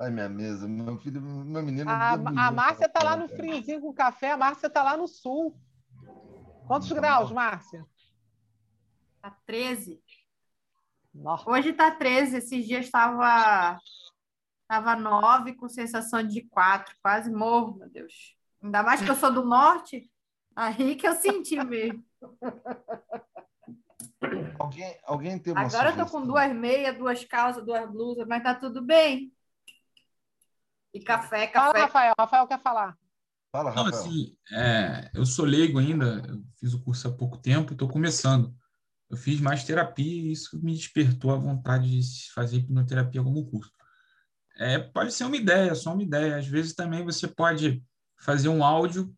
Ai, 0.00 0.10
minha 0.10 0.28
mesa, 0.28 0.66
meu 0.66 0.98
filho, 0.98 1.20
meu 1.20 1.62
menino. 1.62 1.88
A, 1.88 2.14
a 2.14 2.50
Márcia 2.50 2.88
tá 2.88 3.04
lá 3.04 3.16
no 3.16 3.28
friozinho 3.28 3.80
com 3.80 3.94
café, 3.94 4.32
a 4.32 4.36
Márcia 4.36 4.68
tá 4.68 4.82
lá 4.82 4.96
no 4.96 5.06
sul. 5.06 5.56
Quantos 6.66 6.90
graus, 6.90 7.30
Márcia? 7.30 7.86
Tá 9.22 9.30
13. 9.46 10.02
Nossa. 11.14 11.48
Hoje 11.48 11.72
tá 11.72 11.92
13, 11.92 12.38
esses 12.38 12.66
dias 12.66 12.86
estava 12.86 13.78
tava 14.66 14.96
9 14.96 15.54
com 15.54 15.68
sensação 15.68 16.26
de 16.26 16.42
4, 16.48 16.96
quase 17.00 17.30
morro, 17.30 17.76
meu 17.76 17.88
Deus. 17.88 18.34
Ainda 18.64 18.82
mais 18.82 19.02
que 19.02 19.10
eu 19.10 19.14
sou 19.14 19.30
do 19.30 19.44
norte, 19.44 20.10
aí 20.56 20.96
que 20.96 21.06
eu 21.06 21.12
senti 21.14 21.62
mesmo. 21.62 22.02
Alguém, 24.58 24.98
alguém 25.04 25.38
tem 25.38 25.52
uma 25.52 25.66
Agora 25.66 25.90
eu 25.90 25.96
tô 25.98 26.06
com 26.06 26.26
duas 26.26 26.50
meias, 26.54 26.96
duas 26.96 27.22
calças, 27.24 27.62
duas 27.62 27.86
blusas, 27.90 28.26
mas 28.26 28.42
tá 28.42 28.54
tudo 28.54 28.80
bem. 28.80 29.30
E 30.94 31.00
café, 31.00 31.46
café. 31.46 31.72
Fala, 31.72 31.78
Rafael. 31.84 32.14
Rafael 32.18 32.46
quer 32.46 32.62
falar. 32.62 32.96
Fala, 33.52 33.68
Rafael. 33.68 33.90
Não, 33.90 33.98
assim, 33.98 34.34
é, 34.50 35.10
eu 35.12 35.26
sou 35.26 35.44
leigo 35.44 35.78
ainda, 35.78 36.24
eu 36.26 36.42
fiz 36.58 36.72
o 36.72 36.82
curso 36.82 37.06
há 37.06 37.12
pouco 37.12 37.36
tempo 37.36 37.72
e 37.72 37.74
estou 37.74 37.88
começando. 37.88 38.54
Eu 39.10 39.18
fiz 39.18 39.42
mais 39.42 39.64
terapia 39.64 40.22
e 40.22 40.32
isso 40.32 40.58
me 40.64 40.74
despertou 40.74 41.32
a 41.32 41.36
vontade 41.36 41.90
de 41.90 42.32
fazer 42.32 42.56
hipnoterapia 42.56 43.22
como 43.22 43.50
curso. 43.50 43.70
É, 44.56 44.78
pode 44.78 45.12
ser 45.12 45.24
uma 45.24 45.36
ideia, 45.36 45.74
só 45.74 45.92
uma 45.92 46.02
ideia. 46.02 46.38
Às 46.38 46.46
vezes 46.46 46.74
também 46.74 47.04
você 47.04 47.28
pode 47.28 47.84
fazer 48.24 48.48
um 48.48 48.64
áudio 48.64 49.14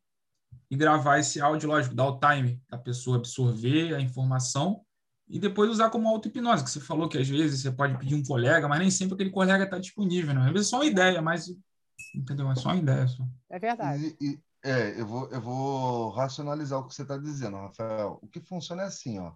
e 0.68 0.76
gravar 0.76 1.18
esse 1.18 1.40
áudio, 1.40 1.68
lógico, 1.68 1.94
dar 1.94 2.08
o 2.08 2.18
time 2.18 2.60
da 2.68 2.76
pessoa 2.76 3.18
absorver 3.18 3.94
a 3.94 4.00
informação 4.00 4.84
e 5.28 5.38
depois 5.38 5.70
usar 5.70 5.90
como 5.90 6.08
auto-hipnose, 6.08 6.64
que 6.64 6.70
você 6.70 6.80
falou 6.80 7.08
que 7.08 7.18
às 7.18 7.28
vezes 7.28 7.62
você 7.62 7.70
pode 7.70 7.96
pedir 7.98 8.16
um 8.16 8.24
colega, 8.24 8.68
mas 8.68 8.80
nem 8.80 8.90
sempre 8.90 9.14
aquele 9.14 9.30
colega 9.30 9.64
está 9.64 9.78
disponível, 9.78 10.34
né? 10.34 10.46
Às 10.46 10.52
vezes 10.52 10.66
é 10.66 10.70
só 10.70 10.76
uma 10.78 10.86
ideia, 10.86 11.22
mas 11.22 11.48
entendeu? 12.14 12.50
É 12.50 12.54
só 12.56 12.70
uma 12.70 12.76
ideia. 12.76 13.06
Só. 13.06 13.24
É 13.48 13.58
verdade. 13.58 14.16
E, 14.20 14.26
e, 14.26 14.40
é, 14.62 15.00
eu 15.00 15.06
vou, 15.06 15.28
eu 15.30 15.40
vou 15.40 16.10
racionalizar 16.10 16.80
o 16.80 16.86
que 16.86 16.94
você 16.94 17.02
está 17.02 17.16
dizendo, 17.16 17.56
Rafael. 17.56 18.18
O 18.20 18.28
que 18.28 18.40
funciona 18.40 18.82
é 18.82 18.86
assim, 18.86 19.18
ó. 19.18 19.32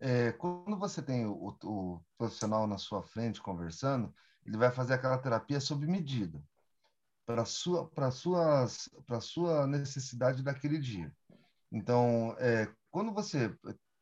É, 0.00 0.32
quando 0.32 0.76
você 0.76 1.00
tem 1.00 1.26
o, 1.26 1.56
o, 1.62 2.00
profissional 2.18 2.66
na 2.66 2.78
sua 2.78 3.02
frente 3.04 3.40
conversando, 3.40 4.12
ele 4.44 4.56
vai 4.56 4.72
fazer 4.72 4.94
aquela 4.94 5.18
terapia 5.18 5.60
sob 5.60 5.86
medida 5.86 6.42
para 7.32 7.46
sua 7.46 7.88
para 7.88 8.10
suas 8.10 8.90
para 9.06 9.18
sua 9.18 9.66
necessidade 9.66 10.42
daquele 10.42 10.78
dia. 10.78 11.10
Então, 11.72 12.36
é, 12.38 12.68
quando 12.90 13.10
você 13.10 13.56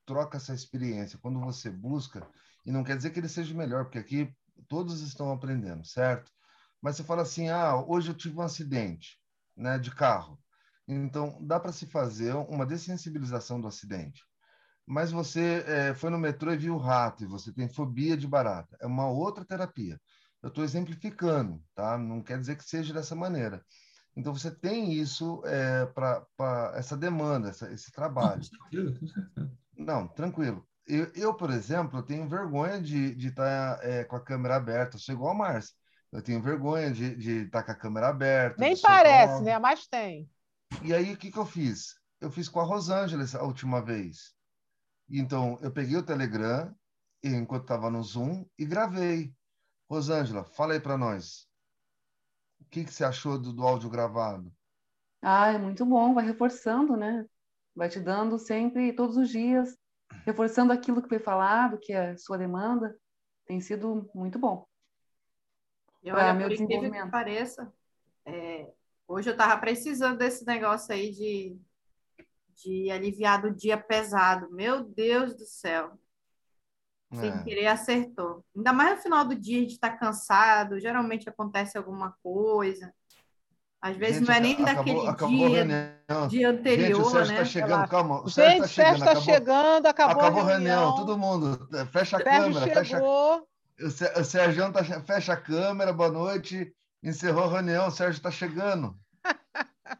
troca 0.04 0.36
essa 0.36 0.52
experiência, 0.52 1.18
quando 1.22 1.38
você 1.38 1.70
busca, 1.70 2.26
e 2.66 2.72
não 2.72 2.82
quer 2.82 2.96
dizer 2.96 3.10
que 3.10 3.20
ele 3.20 3.28
seja 3.28 3.54
melhor, 3.54 3.84
porque 3.84 4.00
aqui 4.00 4.34
todos 4.68 5.00
estão 5.02 5.30
aprendendo, 5.30 5.84
certo? 5.86 6.32
Mas 6.82 6.96
você 6.96 7.04
fala 7.04 7.22
assim, 7.22 7.48
ah, 7.48 7.76
hoje 7.76 8.10
eu 8.10 8.16
tive 8.16 8.36
um 8.36 8.42
acidente, 8.42 9.20
né, 9.56 9.78
de 9.78 9.94
carro. 9.94 10.36
Então, 10.88 11.38
dá 11.40 11.60
para 11.60 11.70
se 11.70 11.86
fazer 11.86 12.34
uma 12.34 12.66
dessensibilização 12.66 13.60
do 13.60 13.68
acidente 13.68 14.24
mas 14.90 15.12
você 15.12 15.64
é, 15.68 15.94
foi 15.94 16.10
no 16.10 16.18
metrô 16.18 16.52
e 16.52 16.56
viu 16.56 16.74
o 16.74 16.78
rato 16.78 17.22
e 17.22 17.26
você 17.26 17.52
tem 17.52 17.68
fobia 17.68 18.16
de 18.16 18.26
barata. 18.26 18.76
É 18.80 18.88
uma 18.88 19.08
outra 19.08 19.44
terapia. 19.44 20.00
Eu 20.42 20.48
estou 20.48 20.64
exemplificando, 20.64 21.62
tá? 21.74 21.98
Não 21.98 22.22
quer 22.22 22.38
dizer 22.38 22.56
que 22.56 22.64
seja 22.64 22.94
dessa 22.94 23.14
maneira. 23.14 23.64
Então 24.16 24.34
você 24.34 24.50
tem 24.50 24.92
isso 24.92 25.42
é, 25.44 25.86
para 25.86 26.72
essa 26.74 26.96
demanda, 26.96 27.48
essa, 27.50 27.70
esse 27.72 27.92
trabalho. 27.92 28.42
Não, 29.76 30.08
tranquilo. 30.08 30.66
Eu, 30.86 31.10
eu, 31.14 31.34
por 31.34 31.50
exemplo, 31.50 32.02
tenho 32.02 32.28
vergonha 32.28 32.80
de 32.80 33.16
estar 33.26 33.76
tá, 33.76 33.86
é, 33.86 34.04
com 34.04 34.16
a 34.16 34.20
câmera 34.20 34.56
aberta. 34.56 34.96
Eu 34.96 35.00
sou 35.00 35.14
igual 35.14 35.32
a 35.32 35.38
Márcia. 35.38 35.74
Eu 36.12 36.20
tenho 36.20 36.42
vergonha 36.42 36.90
de 36.90 37.44
estar 37.44 37.60
tá 37.60 37.64
com 37.64 37.72
a 37.72 37.74
câmera 37.76 38.08
aberta. 38.08 38.56
Nem 38.58 38.78
parece, 38.80 39.42
né? 39.42 39.58
Mas 39.58 39.86
tem. 39.86 40.28
E 40.82 40.92
aí, 40.92 41.12
o 41.12 41.16
que, 41.16 41.30
que 41.30 41.38
eu 41.38 41.46
fiz? 41.46 41.94
Eu 42.20 42.30
fiz 42.30 42.48
com 42.48 42.60
a 42.60 42.64
Rosângela 42.64 43.24
a 43.38 43.44
última 43.44 43.80
vez. 43.80 44.34
Então, 45.08 45.58
eu 45.62 45.70
peguei 45.70 45.96
o 45.96 46.02
Telegram, 46.02 46.74
enquanto 47.22 47.62
estava 47.62 47.90
no 47.90 48.02
Zoom, 48.02 48.44
e 48.58 48.64
gravei. 48.64 49.32
Rosângela, 49.90 50.44
fala 50.44 50.74
aí 50.74 50.80
para 50.80 50.96
nós. 50.96 51.48
O 52.60 52.64
que, 52.66 52.84
que 52.84 52.92
você 52.92 53.02
achou 53.02 53.36
do, 53.36 53.52
do 53.52 53.66
áudio 53.66 53.90
gravado? 53.90 54.52
Ah, 55.20 55.48
é 55.48 55.58
muito 55.58 55.84
bom, 55.84 56.14
vai 56.14 56.24
reforçando, 56.24 56.96
né? 56.96 57.26
Vai 57.74 57.88
te 57.88 57.98
dando 57.98 58.38
sempre, 58.38 58.92
todos 58.92 59.16
os 59.16 59.28
dias, 59.28 59.76
reforçando 60.24 60.72
aquilo 60.72 61.02
que 61.02 61.08
foi 61.08 61.18
falado, 61.18 61.78
que 61.78 61.92
é 61.92 62.16
sua 62.16 62.38
demanda. 62.38 62.96
Tem 63.44 63.60
sido 63.60 64.08
muito 64.14 64.38
bom. 64.38 64.64
E 66.02 66.12
olha, 66.12 66.32
meu 66.32 66.48
por 66.48 66.54
incrível 66.54 66.90
que 66.90 67.10
pareça, 67.10 67.72
é, 68.24 68.72
hoje 69.08 69.28
eu 69.28 69.32
estava 69.32 69.60
precisando 69.60 70.16
desse 70.16 70.46
negócio 70.46 70.94
aí 70.94 71.10
de 71.10 71.60
de 72.62 72.90
aliviar 72.90 73.40
do 73.40 73.50
dia 73.50 73.78
pesado. 73.78 74.50
Meu 74.50 74.84
Deus 74.84 75.34
do 75.34 75.46
céu. 75.46 75.98
Sem 77.12 77.30
é. 77.30 77.42
querer, 77.42 77.66
acertou. 77.66 78.44
Ainda 78.56 78.72
mais 78.72 78.96
no 78.96 79.02
final 79.02 79.24
do 79.24 79.34
dia, 79.34 79.58
a 79.58 79.62
gente 79.62 79.72
está 79.72 79.90
cansado, 79.90 80.78
geralmente 80.78 81.28
acontece 81.28 81.76
alguma 81.76 82.14
coisa. 82.22 82.92
Às 83.82 83.96
vezes 83.96 84.18
gente, 84.18 84.28
não 84.28 84.34
é 84.34 84.40
nem 84.40 84.52
acabou, 84.52 84.74
daquele 84.74 85.08
acabou 85.08 85.48
dia, 85.48 85.96
dia 86.28 86.50
anterior, 86.50 86.86
gente, 86.86 87.00
o 87.00 87.10
Sérgio 87.10 87.32
né? 87.32 87.38
Tá 87.38 87.44
chegando, 87.46 87.88
calma. 87.88 88.22
O 88.22 88.28
Sérgio 88.28 88.66
gente, 88.66 88.68
tá 88.68 88.68
chegando, 88.68 88.98
está 88.98 89.10
acabou, 89.10 89.22
chegando, 89.22 89.86
acabou, 89.86 90.22
acabou 90.22 90.40
a 90.42 90.46
reunião. 90.46 90.78
reunião. 90.78 90.96
Todo 90.96 91.18
mundo, 91.18 91.68
fecha 91.90 92.18
a 92.18 92.22
Sérgio 92.22 92.54
câmera. 92.54 92.84
Chegou. 92.84 93.48
Fecha... 93.78 94.20
O 94.20 94.24
Sérgio 94.24 94.72
tá... 94.72 94.84
fecha 94.84 95.32
a 95.32 95.36
câmera, 95.36 95.92
boa 95.92 96.10
noite. 96.10 96.72
Encerrou 97.02 97.44
a 97.44 97.52
reunião, 97.52 97.88
o 97.88 97.90
Sérgio 97.90 98.18
está 98.18 98.30
chegando. 98.30 98.94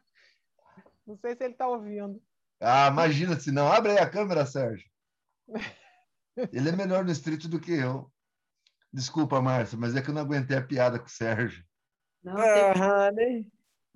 não 1.06 1.16
sei 1.16 1.34
se 1.34 1.42
ele 1.42 1.54
está 1.54 1.66
ouvindo. 1.66 2.20
Ah, 2.60 2.88
imagina 2.88 3.40
se 3.40 3.50
não. 3.50 3.72
Abre 3.72 3.92
aí 3.92 3.98
a 3.98 4.10
câmera, 4.10 4.44
Sérgio. 4.44 4.86
Ele 6.52 6.68
é 6.68 6.76
melhor 6.76 7.04
no 7.04 7.10
street 7.10 7.46
do 7.46 7.60
que 7.60 7.72
eu. 7.72 8.10
Desculpa, 8.92 9.40
Márcia, 9.40 9.78
mas 9.78 9.94
é 9.94 10.02
que 10.02 10.10
eu 10.10 10.14
não 10.14 10.22
aguentei 10.22 10.56
a 10.56 10.62
piada 10.62 10.98
com 10.98 11.06
o 11.06 11.10
Sérgio. 11.10 11.64
Não, 12.22 12.36
ah, 12.36 13.10
né? 13.12 13.44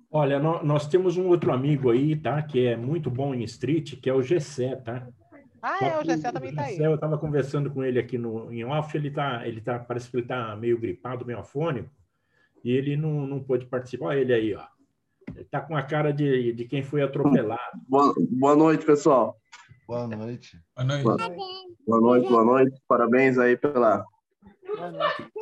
Olha, 0.09 0.39
nós 0.39 0.87
temos 0.87 1.17
um 1.17 1.27
outro 1.27 1.51
amigo 1.51 1.91
aí, 1.91 2.15
tá? 2.15 2.41
Que 2.41 2.67
é 2.67 2.77
muito 2.77 3.11
bom 3.11 3.35
em 3.35 3.43
street, 3.43 3.99
que 3.99 4.09
é 4.09 4.13
o 4.13 4.21
Gessé, 4.21 4.75
tá? 4.77 5.07
Ah, 5.61 5.83
é, 5.83 5.99
o 5.99 6.05
Gessé 6.05 6.31
também 6.31 6.51
está 6.51 6.63
aí. 6.63 6.77
Eu 6.77 6.95
estava 6.95 7.17
conversando 7.17 7.69
com 7.69 7.83
ele 7.83 7.99
aqui 7.99 8.17
no, 8.17 8.51
em 8.53 8.63
off, 8.63 8.95
ele 8.95 9.11
tá, 9.11 9.45
ele 9.45 9.59
tá, 9.59 9.77
parece 9.79 10.09
que 10.09 10.15
ele 10.15 10.23
está 10.23 10.55
meio 10.55 10.79
gripado, 10.79 11.25
meio 11.25 11.39
afônico, 11.39 11.89
e 12.63 12.71
ele 12.71 12.95
não, 12.95 13.27
não 13.27 13.43
pôde 13.43 13.65
participar. 13.65 14.05
Olha 14.07 14.19
ele 14.19 14.33
aí, 14.33 14.55
ó. 14.55 14.63
Está 15.35 15.59
com 15.59 15.75
a 15.75 15.83
cara 15.83 16.13
de, 16.13 16.53
de 16.53 16.65
quem 16.65 16.83
foi 16.83 17.01
atropelado. 17.01 17.79
Boa, 17.89 18.13
boa 18.29 18.55
noite, 18.55 18.85
pessoal. 18.85 19.37
Boa 19.87 20.07
noite. 20.07 20.59
Boa 20.75 20.83
noite. 20.83 21.03
Boa, 21.03 21.17
boa 21.85 22.01
noite, 22.01 22.29
boa 22.29 22.43
noite. 22.43 22.81
Parabéns 22.87 23.37
aí 23.37 23.55
pela, 23.55 24.03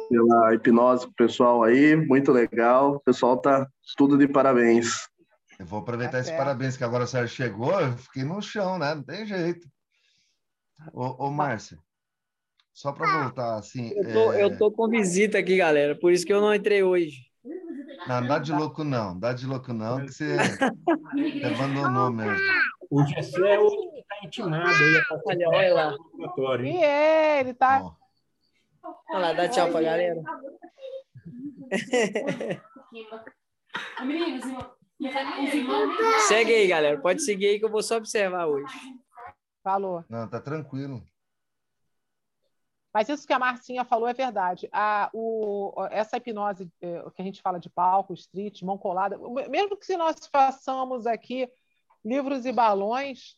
pela 0.09 0.53
hipnose 0.53 1.07
pessoal 1.15 1.63
aí, 1.63 1.95
muito 1.95 2.29
legal. 2.29 2.95
O 2.95 2.99
pessoal 2.99 3.37
tá 3.37 3.65
tudo 3.95 4.17
de 4.17 4.27
parabéns. 4.27 5.07
Eu 5.57 5.65
vou 5.65 5.79
aproveitar 5.79 6.19
esse 6.19 6.35
parabéns 6.35 6.75
que 6.75 6.83
agora 6.83 7.05
o 7.05 7.07
Sérgio 7.07 7.33
chegou, 7.33 7.79
eu 7.79 7.93
fiquei 7.93 8.25
no 8.25 8.41
chão, 8.41 8.77
né? 8.77 8.93
Não 8.93 9.03
tem 9.03 9.25
jeito. 9.25 9.65
Ô, 10.91 11.27
ô 11.27 11.31
Márcia, 11.31 11.77
só 12.73 12.91
para 12.91 13.23
voltar 13.23 13.55
assim. 13.55 13.93
Eu 13.95 14.11
tô, 14.11 14.33
é... 14.33 14.43
eu 14.43 14.57
tô 14.57 14.71
com 14.71 14.89
visita 14.89 15.37
aqui, 15.37 15.55
galera, 15.55 15.97
por 15.97 16.11
isso 16.11 16.25
que 16.25 16.33
eu 16.33 16.41
não 16.41 16.53
entrei 16.53 16.83
hoje. 16.83 17.31
Não, 18.07 18.25
dá 18.27 18.39
de 18.39 18.51
louco 18.51 18.83
não, 18.83 19.17
dá 19.17 19.31
de 19.31 19.45
louco 19.45 19.71
não, 19.71 20.05
que 20.05 20.11
você, 20.11 20.35
você 20.35 20.57
abandonou 21.45 22.11
mesmo. 22.11 22.37
O 22.93 23.03
Gessé 23.07 23.55
é 23.55 23.59
o 23.59 23.71
que 23.71 23.99
está 24.01 24.15
intimado 24.23 24.69
aí. 24.69 25.01
Olha, 25.25 25.49
olha 25.49 25.73
lá. 25.73 25.95
E 26.63 26.77
é, 26.77 27.39
ele 27.39 27.55
tá... 27.55 27.81
Olha 29.09 29.19
lá, 29.19 29.33
dá 29.33 29.49
tchau 29.49 29.71
pra 29.71 29.81
galera. 29.81 30.21
Segue 36.27 36.53
aí, 36.53 36.67
galera. 36.67 37.01
Pode 37.01 37.23
seguir 37.23 37.47
aí 37.47 37.57
que 37.57 37.65
eu 37.65 37.71
vou 37.71 37.81
só 37.81 37.97
observar 37.97 38.45
hoje. 38.45 38.71
Falou. 39.63 40.05
Não, 40.07 40.29
tá 40.29 40.39
tranquilo. 40.39 41.01
Mas 42.93 43.09
isso 43.09 43.25
que 43.25 43.33
a 43.33 43.39
Marcinha 43.39 43.83
falou 43.83 44.07
é 44.07 44.13
verdade. 44.13 44.69
A, 44.71 45.09
o, 45.11 45.73
essa 45.89 46.17
hipnose 46.17 46.71
é, 46.79 47.03
que 47.15 47.23
a 47.23 47.25
gente 47.25 47.41
fala 47.41 47.59
de 47.59 47.71
palco, 47.71 48.13
street, 48.13 48.61
mão 48.61 48.77
colada, 48.77 49.17
mesmo 49.49 49.75
que 49.75 49.87
se 49.87 49.97
nós 49.97 50.27
façamos 50.31 51.07
aqui 51.07 51.49
livros 52.03 52.45
e 52.45 52.51
balões, 52.51 53.37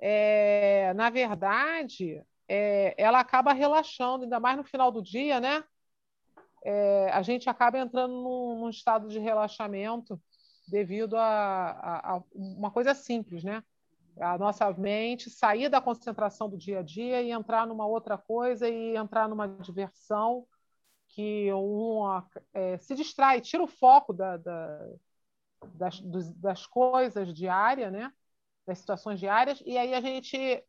é, 0.00 0.92
na 0.94 1.10
verdade, 1.10 2.22
é, 2.48 2.94
ela 2.96 3.20
acaba 3.20 3.52
relaxando, 3.52 4.24
ainda 4.24 4.40
mais 4.40 4.56
no 4.56 4.64
final 4.64 4.90
do 4.90 5.02
dia, 5.02 5.40
né? 5.40 5.64
É, 6.64 7.10
a 7.12 7.22
gente 7.22 7.48
acaba 7.48 7.78
entrando 7.78 8.12
num, 8.12 8.60
num, 8.60 8.70
estado 8.70 9.08
de 9.08 9.18
relaxamento 9.18 10.20
devido 10.66 11.16
a, 11.16 11.70
a, 11.70 12.16
a, 12.16 12.22
uma 12.34 12.70
coisa 12.70 12.94
simples, 12.94 13.44
né? 13.44 13.62
A 14.18 14.38
nossa 14.38 14.70
mente 14.72 15.30
sair 15.30 15.68
da 15.68 15.80
concentração 15.80 16.48
do 16.48 16.56
dia 16.56 16.80
a 16.80 16.82
dia 16.82 17.22
e 17.22 17.30
entrar 17.30 17.66
numa 17.66 17.86
outra 17.86 18.16
coisa 18.16 18.68
e 18.68 18.96
entrar 18.96 19.28
numa 19.28 19.46
diversão 19.46 20.46
que 21.08 21.52
uma, 21.52 22.26
é, 22.52 22.78
se 22.78 22.94
distrai, 22.94 23.40
tira 23.40 23.62
o 23.62 23.68
foco 23.68 24.12
da, 24.12 24.36
da, 24.36 24.88
das, 25.74 26.00
das 26.36 26.66
coisas 26.66 27.32
diárias, 27.32 27.92
né? 27.92 28.12
Das 28.66 28.78
situações 28.78 29.20
diárias, 29.20 29.62
e 29.64 29.78
aí 29.78 29.94
a 29.94 30.00
gente 30.00 30.62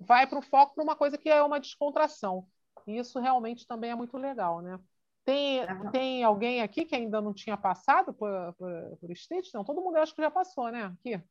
vai 0.00 0.26
para 0.26 0.38
o 0.38 0.42
foco 0.42 0.74
para 0.74 0.84
uma 0.84 0.96
coisa 0.96 1.18
que 1.18 1.28
é 1.28 1.42
uma 1.42 1.60
descontração. 1.60 2.46
E 2.86 2.96
isso 2.98 3.20
realmente 3.20 3.66
também 3.66 3.90
é 3.90 3.94
muito 3.94 4.16
legal, 4.16 4.60
né? 4.60 4.78
Tem, 5.24 5.60
tem 5.92 6.24
alguém 6.24 6.62
aqui 6.62 6.84
que 6.84 6.96
ainda 6.96 7.20
não 7.20 7.32
tinha 7.32 7.56
passado 7.56 8.12
por, 8.12 8.30
por, 8.54 8.96
por 9.00 9.16
Stitch? 9.16 9.52
Não, 9.54 9.62
todo 9.62 9.80
mundo 9.80 9.96
acho 9.96 10.14
que 10.14 10.22
já 10.22 10.30
passou, 10.30 10.70
né? 10.70 10.84
Aqui. 10.84 11.22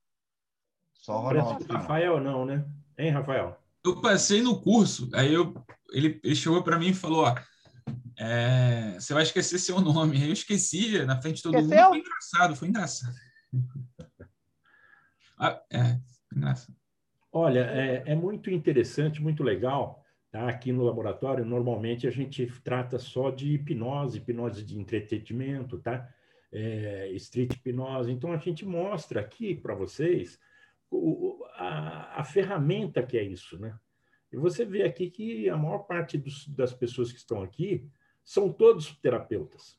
Só 0.94 1.18
o 1.18 1.22
Ronaldo. 1.22 1.66
Rafael 1.66 2.20
não, 2.22 2.46
né? 2.46 2.66
Hein, 2.98 3.10
Rafael? 3.10 3.58
Eu 3.84 4.00
passei 4.00 4.42
no 4.42 4.62
curso, 4.62 5.10
aí 5.14 5.34
eu, 5.34 5.54
ele, 5.92 6.22
ele 6.24 6.36
chegou 6.36 6.64
para 6.64 6.78
mim 6.78 6.90
e 6.90 6.94
falou, 6.94 7.26
ó, 7.26 7.36
é, 8.18 8.94
você 9.00 9.14
vai 9.14 9.24
esquecer 9.24 9.60
seu 9.60 9.80
nome. 9.80 10.24
Eu 10.24 10.34
esqueci 10.34 11.04
na 11.06 11.22
frente 11.22 11.38
de 11.38 11.44
todo 11.44 11.58
Esqueceu? 11.58 11.78
mundo. 11.78 11.90
Foi 11.90 12.00
engraçado, 12.00 12.56
foi 12.56 12.68
engraçado. 12.68 13.16
ah, 15.40 15.62
é, 15.72 16.00
engraçado. 16.36 16.76
Olha, 17.32 17.60
é, 17.60 18.04
é 18.06 18.16
muito 18.16 18.52
interessante, 18.52 19.22
muito 19.22 19.44
legal. 19.44 20.04
Tá? 20.32 20.48
Aqui 20.48 20.72
no 20.72 20.84
laboratório, 20.84 21.46
normalmente 21.46 22.08
a 22.08 22.12
gente 22.12 22.48
trata 22.64 22.98
só 22.98 23.30
de 23.30 23.54
hipnose, 23.54 24.18
hipnose 24.18 24.64
de 24.64 24.80
entretenimento, 24.80 25.78
tá? 25.80 26.08
É, 26.52 27.10
street 27.14 27.54
hipnose. 27.54 28.12
Então 28.12 28.32
a 28.32 28.38
gente 28.38 28.66
mostra 28.66 29.20
aqui 29.20 29.56
para 29.56 29.74
vocês 29.74 30.40
o, 30.90 31.44
a, 31.56 32.22
a, 32.22 32.24
ferramenta 32.24 33.04
que 33.04 33.18
é 33.18 33.24
isso, 33.24 33.58
né? 33.60 33.78
E 34.32 34.38
você 34.38 34.66
vê 34.66 34.84
aqui 34.84 35.10
que 35.10 35.50
a 35.50 35.58
maior 35.58 35.80
parte 35.80 36.18
dos, 36.18 36.48
das 36.48 36.74
pessoas 36.74 37.12
que 37.12 37.18
estão 37.18 37.42
aqui 37.42 37.90
são 38.32 38.50
todos 38.50 38.96
terapeutas, 39.00 39.78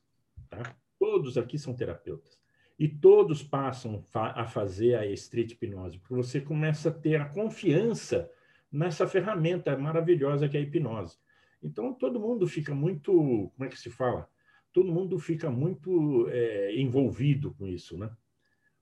tá? 0.51 0.77
Todos 0.99 1.39
aqui 1.39 1.59
são 1.59 1.73
terapeutas 1.73 2.39
e 2.79 2.87
todos 2.87 3.43
passam 3.43 4.05
a 4.13 4.45
fazer 4.45 4.95
a 4.95 5.07
street 5.07 5.53
hipnose, 5.53 5.99
porque 5.99 6.15
você 6.15 6.39
começa 6.39 6.91
a 6.91 6.93
ter 6.93 7.19
a 7.19 7.25
confiança 7.25 8.31
nessa 8.71 9.07
ferramenta 9.07 9.75
maravilhosa 9.79 10.51
que 10.51 10.59
é 10.59 10.61
a 10.61 10.63
hipnose. 10.63 11.17
Então, 11.63 11.95
todo 11.95 12.21
mundo 12.21 12.47
fica 12.47 12.75
muito, 12.75 13.11
como 13.57 13.65
é 13.65 13.69
que 13.69 13.79
se 13.79 13.89
fala? 13.89 14.29
Todo 14.71 14.93
mundo 14.93 15.19
fica 15.19 15.51
muito 15.51 16.29
é, 16.29 16.79
envolvido 16.79 17.55
com 17.55 17.67
isso, 17.67 17.97
né? 17.97 18.11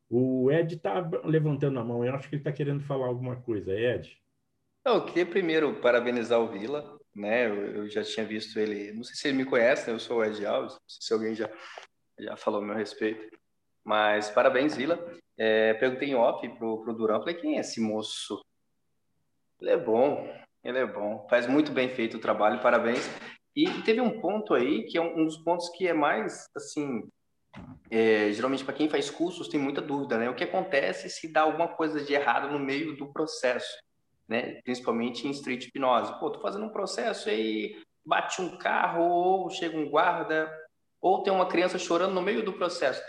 O 0.09 0.51
Ed 0.51 0.75
está 0.75 0.99
levantando 1.25 1.79
a 1.79 1.85
mão, 1.85 2.05
eu 2.05 2.13
acho 2.13 2.29
que 2.29 2.35
ele 2.35 2.41
está 2.41 2.51
querendo 2.51 2.83
falar 2.83 3.07
alguma 3.07 3.37
coisa. 3.37 3.73
Ed? 3.73 4.21
Eu 4.85 5.05
queria 5.05 5.27
primeiro 5.27 5.81
parabenizar 5.81 6.41
o 6.41 6.49
Vila, 6.49 7.00
né? 7.15 7.47
Eu, 7.47 7.55
eu, 7.75 7.89
já 7.89 8.03
tinha 8.03 8.25
visto 8.25 8.59
ele, 8.59 8.93
não 8.93 9.03
sei 9.03 9.15
se 9.15 9.29
ele 9.29 9.39
me 9.39 9.45
conhece, 9.45 9.87
né? 9.87 9.95
Eu 9.95 9.99
sou 10.01 10.19
o 10.19 10.25
Ed 10.25 10.45
Alves, 10.45 10.75
não 10.75 10.89
sei 10.89 10.99
se 11.01 11.13
alguém 11.13 11.35
já, 11.35 11.51
já 12.19 12.37
falou 12.37 12.63
a 12.63 12.65
meu 12.65 12.75
respeito. 12.75 13.37
Mas 13.85 14.31
parabéns, 14.31 14.77
Vila. 14.77 14.99
É, 15.39 15.75
perguntei 15.75 16.11
em 16.11 16.15
off 16.15 16.47
pro, 16.57 16.83
pro 16.83 16.95
Durão, 16.95 17.21
falei, 17.21 17.35
quem 17.35 17.57
é 17.57 17.61
esse 17.61 17.81
moço? 17.81 18.41
Ele 19.61 19.71
é 19.71 19.77
bom, 19.77 20.31
ele 20.63 20.79
é 20.79 20.87
bom. 20.87 21.27
Faz 21.29 21.47
muito 21.47 21.73
bem 21.73 21.89
feito 21.89 22.19
o 22.19 22.21
trabalho, 22.21 22.61
parabéns. 22.61 23.09
E 23.57 23.67
teve 23.83 24.01
um 24.01 24.21
ponto 24.21 24.55
aí, 24.55 24.85
que 24.85 24.99
é 24.99 25.01
um, 25.01 25.21
um 25.21 25.25
dos 25.25 25.39
pontos 25.39 25.69
que 25.71 25.89
é 25.89 25.93
mais, 25.93 26.47
assim, 26.55 27.09
é, 27.91 28.31
geralmente 28.33 28.65
para 28.65 28.75
quem 28.75 28.89
faz 28.89 29.11
cursos 29.11 29.49
tem 29.49 29.59
muita 29.59 29.83
dúvida, 29.83 30.19
né? 30.19 30.31
O 30.31 30.35
que 30.35 30.45
acontece 30.45 31.09
se 31.11 31.33
dá 31.33 31.43
alguma 31.43 31.69
coisa 31.69 32.01
de 32.05 32.13
errado 32.13 32.53
no 32.53 32.59
meio 32.59 32.97
do 32.97 33.13
processo, 33.13 33.77
né? 34.31 34.61
Principalmente 34.63 35.27
em 35.27 35.31
street 35.33 35.67
hipnose. 35.67 36.17
Pô, 36.21 36.31
tô 36.31 36.41
fazendo 36.41 36.65
um 36.65 36.71
processo 36.71 37.29
e 37.29 37.77
bate 38.07 38.41
um 38.41 38.57
carro, 38.57 39.03
ou 39.03 39.51
chega 39.51 39.77
um 39.77 39.91
guarda, 39.91 40.49
ou 41.01 41.23
tem 41.25 41.33
uma 41.33 41.49
criança 41.49 41.79
chorando 41.79 42.15
no 42.15 42.23
meio 42.23 42.45
do 42.45 42.53
processo. 42.53 43.03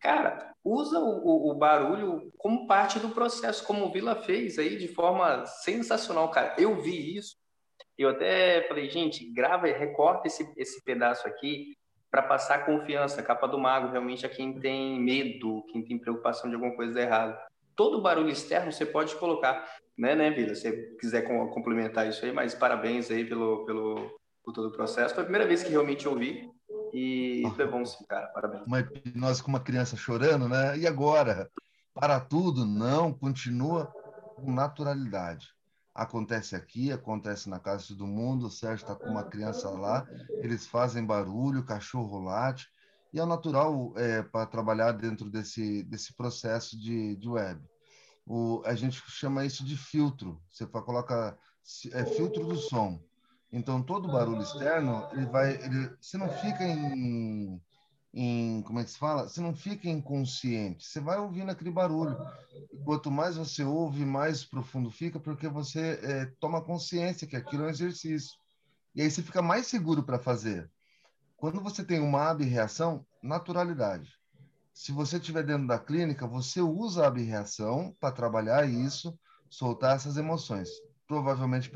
Cara, 0.00 0.52
usa 0.64 0.98
o, 0.98 1.50
o, 1.50 1.54
barulho 1.54 2.32
como 2.36 2.66
parte 2.66 2.98
do 2.98 3.10
processo, 3.10 3.64
como 3.64 3.86
o 3.86 3.92
Vila 3.92 4.16
fez 4.16 4.58
aí 4.58 4.76
de 4.76 4.88
forma 4.88 5.46
sensacional, 5.46 6.30
cara. 6.30 6.54
Eu 6.58 6.82
vi 6.82 7.16
isso, 7.16 7.36
eu 7.96 8.10
até 8.10 8.66
falei, 8.68 8.90
gente, 8.90 9.32
grava, 9.32 9.66
recorta 9.66 10.26
esse, 10.26 10.52
esse 10.56 10.82
pedaço 10.84 11.26
aqui 11.26 11.76
para 12.10 12.22
passar 12.22 12.66
confiança. 12.66 13.22
capa 13.22 13.46
do 13.46 13.58
mago 13.58 13.90
realmente 13.90 14.26
é 14.26 14.28
quem 14.28 14.58
tem 14.58 15.00
medo, 15.00 15.64
quem 15.70 15.82
tem 15.82 15.98
preocupação 15.98 16.50
de 16.50 16.56
alguma 16.56 16.74
coisa 16.74 17.00
errada. 17.00 17.40
Todo 17.76 18.00
barulho 18.00 18.30
externo 18.30 18.72
você 18.72 18.86
pode 18.86 19.14
colocar, 19.16 19.76
né, 19.96 20.14
né, 20.14 20.30
Vila? 20.30 20.54
Se 20.54 20.62
você 20.62 20.96
quiser 20.98 21.22
complementar 21.22 22.08
isso 22.08 22.24
aí, 22.24 22.32
mas 22.32 22.54
parabéns 22.54 23.10
aí 23.10 23.24
pelo, 23.24 23.64
pelo 23.66 24.18
por 24.46 24.52
todo 24.52 24.68
o 24.68 24.72
processo. 24.72 25.12
Foi 25.12 25.22
a 25.22 25.26
primeira 25.26 25.46
vez 25.46 25.64
que 25.64 25.70
realmente 25.70 26.08
ouvi 26.08 26.48
e 26.92 27.42
foi 27.56 27.66
bom 27.66 27.84
sim, 27.84 28.04
cara. 28.08 28.28
Parabéns. 28.28 28.64
Uma 28.64 28.80
hipnose 28.80 29.42
com 29.42 29.48
uma 29.48 29.60
criança 29.60 29.96
chorando, 29.96 30.48
né? 30.48 30.78
E 30.78 30.86
agora? 30.86 31.50
Para 31.92 32.20
tudo? 32.20 32.64
Não, 32.64 33.12
continua 33.12 33.86
com 34.36 34.52
naturalidade. 34.52 35.48
Acontece 35.92 36.54
aqui, 36.54 36.92
acontece 36.92 37.48
na 37.48 37.58
casa 37.58 37.82
de 37.82 37.88
todo 37.88 38.06
mundo. 38.06 38.46
O 38.46 38.50
Sérgio 38.50 38.84
está 38.84 38.94
com 38.94 39.10
uma 39.10 39.24
criança 39.24 39.68
lá, 39.70 40.06
eles 40.42 40.66
fazem 40.66 41.04
barulho, 41.04 41.64
cachorro 41.64 42.22
late, 42.22 42.68
e 43.16 43.20
é 43.20 43.24
natural 43.24 43.94
é, 43.96 44.22
para 44.22 44.44
trabalhar 44.44 44.92
dentro 44.92 45.30
desse, 45.30 45.82
desse 45.84 46.12
processo 46.12 46.78
de, 46.78 47.16
de 47.16 47.26
web. 47.26 47.58
O, 48.26 48.60
a 48.66 48.74
gente 48.74 49.02
chama 49.08 49.46
isso 49.46 49.64
de 49.64 49.74
filtro. 49.74 50.38
Você 50.50 50.66
coloca 50.66 51.38
é, 51.92 52.04
filtro 52.04 52.46
do 52.46 52.56
som. 52.56 53.00
Então, 53.50 53.82
todo 53.82 54.12
barulho 54.12 54.42
externo, 54.42 55.08
ele 55.12 55.24
vai, 55.24 55.54
ele, 55.54 55.96
você 55.98 56.18
não 56.18 56.28
fica 56.28 56.62
em, 56.62 57.58
em, 58.12 58.60
como 58.62 58.80
é 58.80 58.84
que 58.84 58.90
se 58.90 58.98
fala? 58.98 59.26
Você 59.26 59.40
não 59.40 59.54
fica 59.54 59.88
inconsciente, 59.88 60.84
você 60.84 61.00
vai 61.00 61.18
ouvindo 61.18 61.50
aquele 61.50 61.70
barulho. 61.70 62.18
Quanto 62.84 63.10
mais 63.10 63.38
você 63.38 63.64
ouve, 63.64 64.04
mais 64.04 64.44
profundo 64.44 64.90
fica, 64.90 65.18
porque 65.18 65.48
você 65.48 65.98
é, 66.02 66.26
toma 66.38 66.62
consciência 66.62 67.26
que 67.26 67.36
aquilo 67.36 67.62
é 67.62 67.66
um 67.68 67.70
exercício. 67.70 68.36
E 68.94 69.00
aí 69.00 69.10
você 69.10 69.22
fica 69.22 69.40
mais 69.40 69.68
seguro 69.68 70.02
para 70.02 70.18
fazer. 70.18 70.70
Quando 71.36 71.60
você 71.60 71.84
tem 71.84 72.00
uma 72.00 72.30
abreação, 72.30 73.04
naturalidade. 73.22 74.10
Se 74.72 74.92
você 74.92 75.16
estiver 75.16 75.42
dentro 75.42 75.66
da 75.66 75.78
clínica, 75.78 76.26
você 76.26 76.60
usa 76.60 77.04
a 77.04 77.08
abreação 77.08 77.94
para 78.00 78.14
trabalhar 78.14 78.68
isso, 78.68 79.18
soltar 79.48 79.96
essas 79.96 80.16
emoções. 80.16 80.68
Provavelmente 81.06 81.70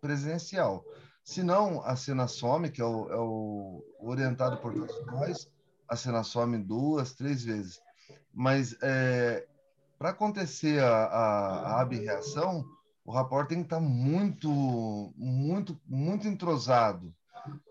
presencial. 0.00 0.84
Se 1.24 1.42
não, 1.42 1.82
a 1.82 1.96
cena 1.96 2.26
some, 2.26 2.70
que 2.70 2.80
é 2.80 2.84
o, 2.84 3.10
é 3.10 3.16
o 3.16 3.84
orientado 4.00 4.56
por 4.58 4.72
todos 4.72 5.06
nós, 5.06 5.52
a 5.88 5.96
cena 5.96 6.22
some 6.22 6.58
duas, 6.58 7.12
três 7.14 7.44
vezes. 7.44 7.80
Mas 8.32 8.76
é, 8.82 9.46
para 9.98 10.10
acontecer 10.10 10.82
a, 10.82 11.04
a, 11.04 11.58
a 11.76 11.80
abreação, 11.82 12.64
o 13.04 13.12
rapport 13.12 13.48
tem 13.48 13.58
que 13.58 13.64
estar 13.64 13.76
tá 13.76 13.82
muito, 13.82 15.12
muito, 15.16 15.80
muito 15.86 16.26
entrosado. 16.26 17.14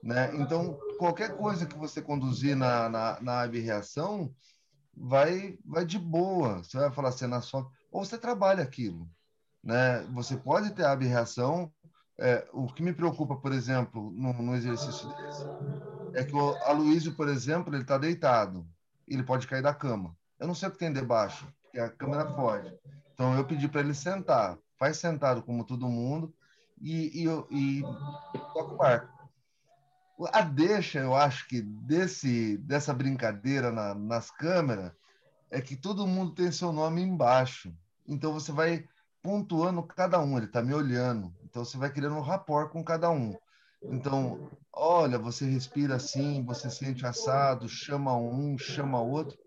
Né? 0.04 0.36
Então, 0.36 0.78
qualquer 0.98 1.36
coisa 1.36 1.66
que 1.66 1.78
você 1.78 2.02
conduzir 2.02 2.56
na, 2.56 2.90
na, 2.90 3.22
na 3.22 3.42
abreação 3.42 4.34
vai, 4.96 5.58
vai 5.66 5.86
de 5.86 5.98
boa. 5.98 6.64
Você 6.64 6.78
vai 6.78 6.92
falar 6.92 7.12
cena 7.12 7.42
some, 7.42 7.68
ou 7.92 8.04
você 8.04 8.18
trabalha 8.18 8.64
aquilo. 8.64 9.10
Né? 9.64 10.02
Você 10.14 10.38
pode 10.38 10.72
ter 10.72 10.86
a 10.86 10.92
abreação, 10.92 11.72
é, 12.18 12.48
o 12.52 12.68
que 12.68 12.84
me 12.84 12.94
preocupa, 12.94 13.36
por 13.36 13.52
exemplo, 13.52 14.12
no, 14.12 14.34
no 14.34 14.56
exercício 14.56 15.08
desse, 15.16 15.46
é 16.14 16.24
que 16.24 16.36
o 16.36 16.56
Aloysio, 16.64 17.16
por 17.16 17.28
exemplo, 17.28 17.74
ele 17.74 17.84
está 17.84 17.98
deitado. 17.98 18.68
Ele 19.08 19.24
pode 19.24 19.48
cair 19.48 19.64
da 19.64 19.74
cama. 19.74 20.16
Eu 20.40 20.48
não 20.48 20.56
sei 20.56 20.70
o 20.70 20.72
que 20.72 20.78
tem 20.78 20.92
debaixo, 20.92 21.48
porque 21.64 21.80
a 21.80 21.90
câmera 21.90 22.26
pode. 22.26 22.74
Então, 23.14 23.36
eu 23.36 23.46
pedi 23.46 23.68
para 23.68 23.82
ele 23.82 23.94
sentar. 23.94 24.58
Faz 24.78 24.98
sentado 24.98 25.44
como 25.44 25.66
todo 25.66 25.90
mundo 25.90 26.34
e, 26.82 27.26
e, 27.26 27.80
e 27.80 27.82
toca 28.54 28.74
o 28.74 28.78
barco. 28.78 29.19
A 30.28 30.42
deixa, 30.42 31.00
eu 31.00 31.16
acho 31.16 31.48
que 31.48 31.62
desse, 31.62 32.58
dessa 32.58 32.94
brincadeira 32.94 33.72
na, 33.72 33.96
nas 33.96 34.30
câmeras 34.30 34.92
é 35.50 35.62
que 35.62 35.76
todo 35.76 36.06
mundo 36.06 36.34
tem 36.34 36.52
seu 36.52 36.74
nome 36.74 37.02
embaixo. 37.02 37.74
Então, 38.08 38.34
você 38.34 38.52
vai 38.52 38.86
pontuando 39.22 39.84
cada 39.84 40.20
um. 40.20 40.38
Ele 40.38 40.46
está 40.46 40.62
me 40.62 40.74
olhando. 40.74 41.34
Então 41.50 41.66
você 41.66 41.78
vai 41.78 41.92
criando 41.92 42.16
um 42.16 42.22
rapport 42.22 42.72
com 42.72 42.84
cada 42.84 43.10
um. 43.10 43.36
Então, 43.84 44.52
olha, 44.74 45.18
você 45.18 45.46
respira 45.46 45.96
assim, 45.96 46.44
você 46.44 46.70
sente 46.70 47.06
assado, 47.06 47.68
chama 47.68 48.16
um, 48.16 48.58
chama 48.58 49.02
outro, 49.02 49.38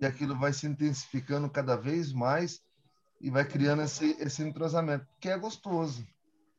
e 0.00 0.06
aquilo 0.06 0.38
vai 0.38 0.52
se 0.52 0.66
intensificando 0.66 1.48
cada 1.48 1.74
vez 1.74 2.12
mais 2.12 2.60
e 3.20 3.30
vai 3.30 3.44
criando 3.44 3.82
esse, 3.82 4.16
esse 4.20 4.42
entrosamento, 4.42 5.06
que 5.18 5.28
é 5.28 5.38
gostoso. 5.38 6.06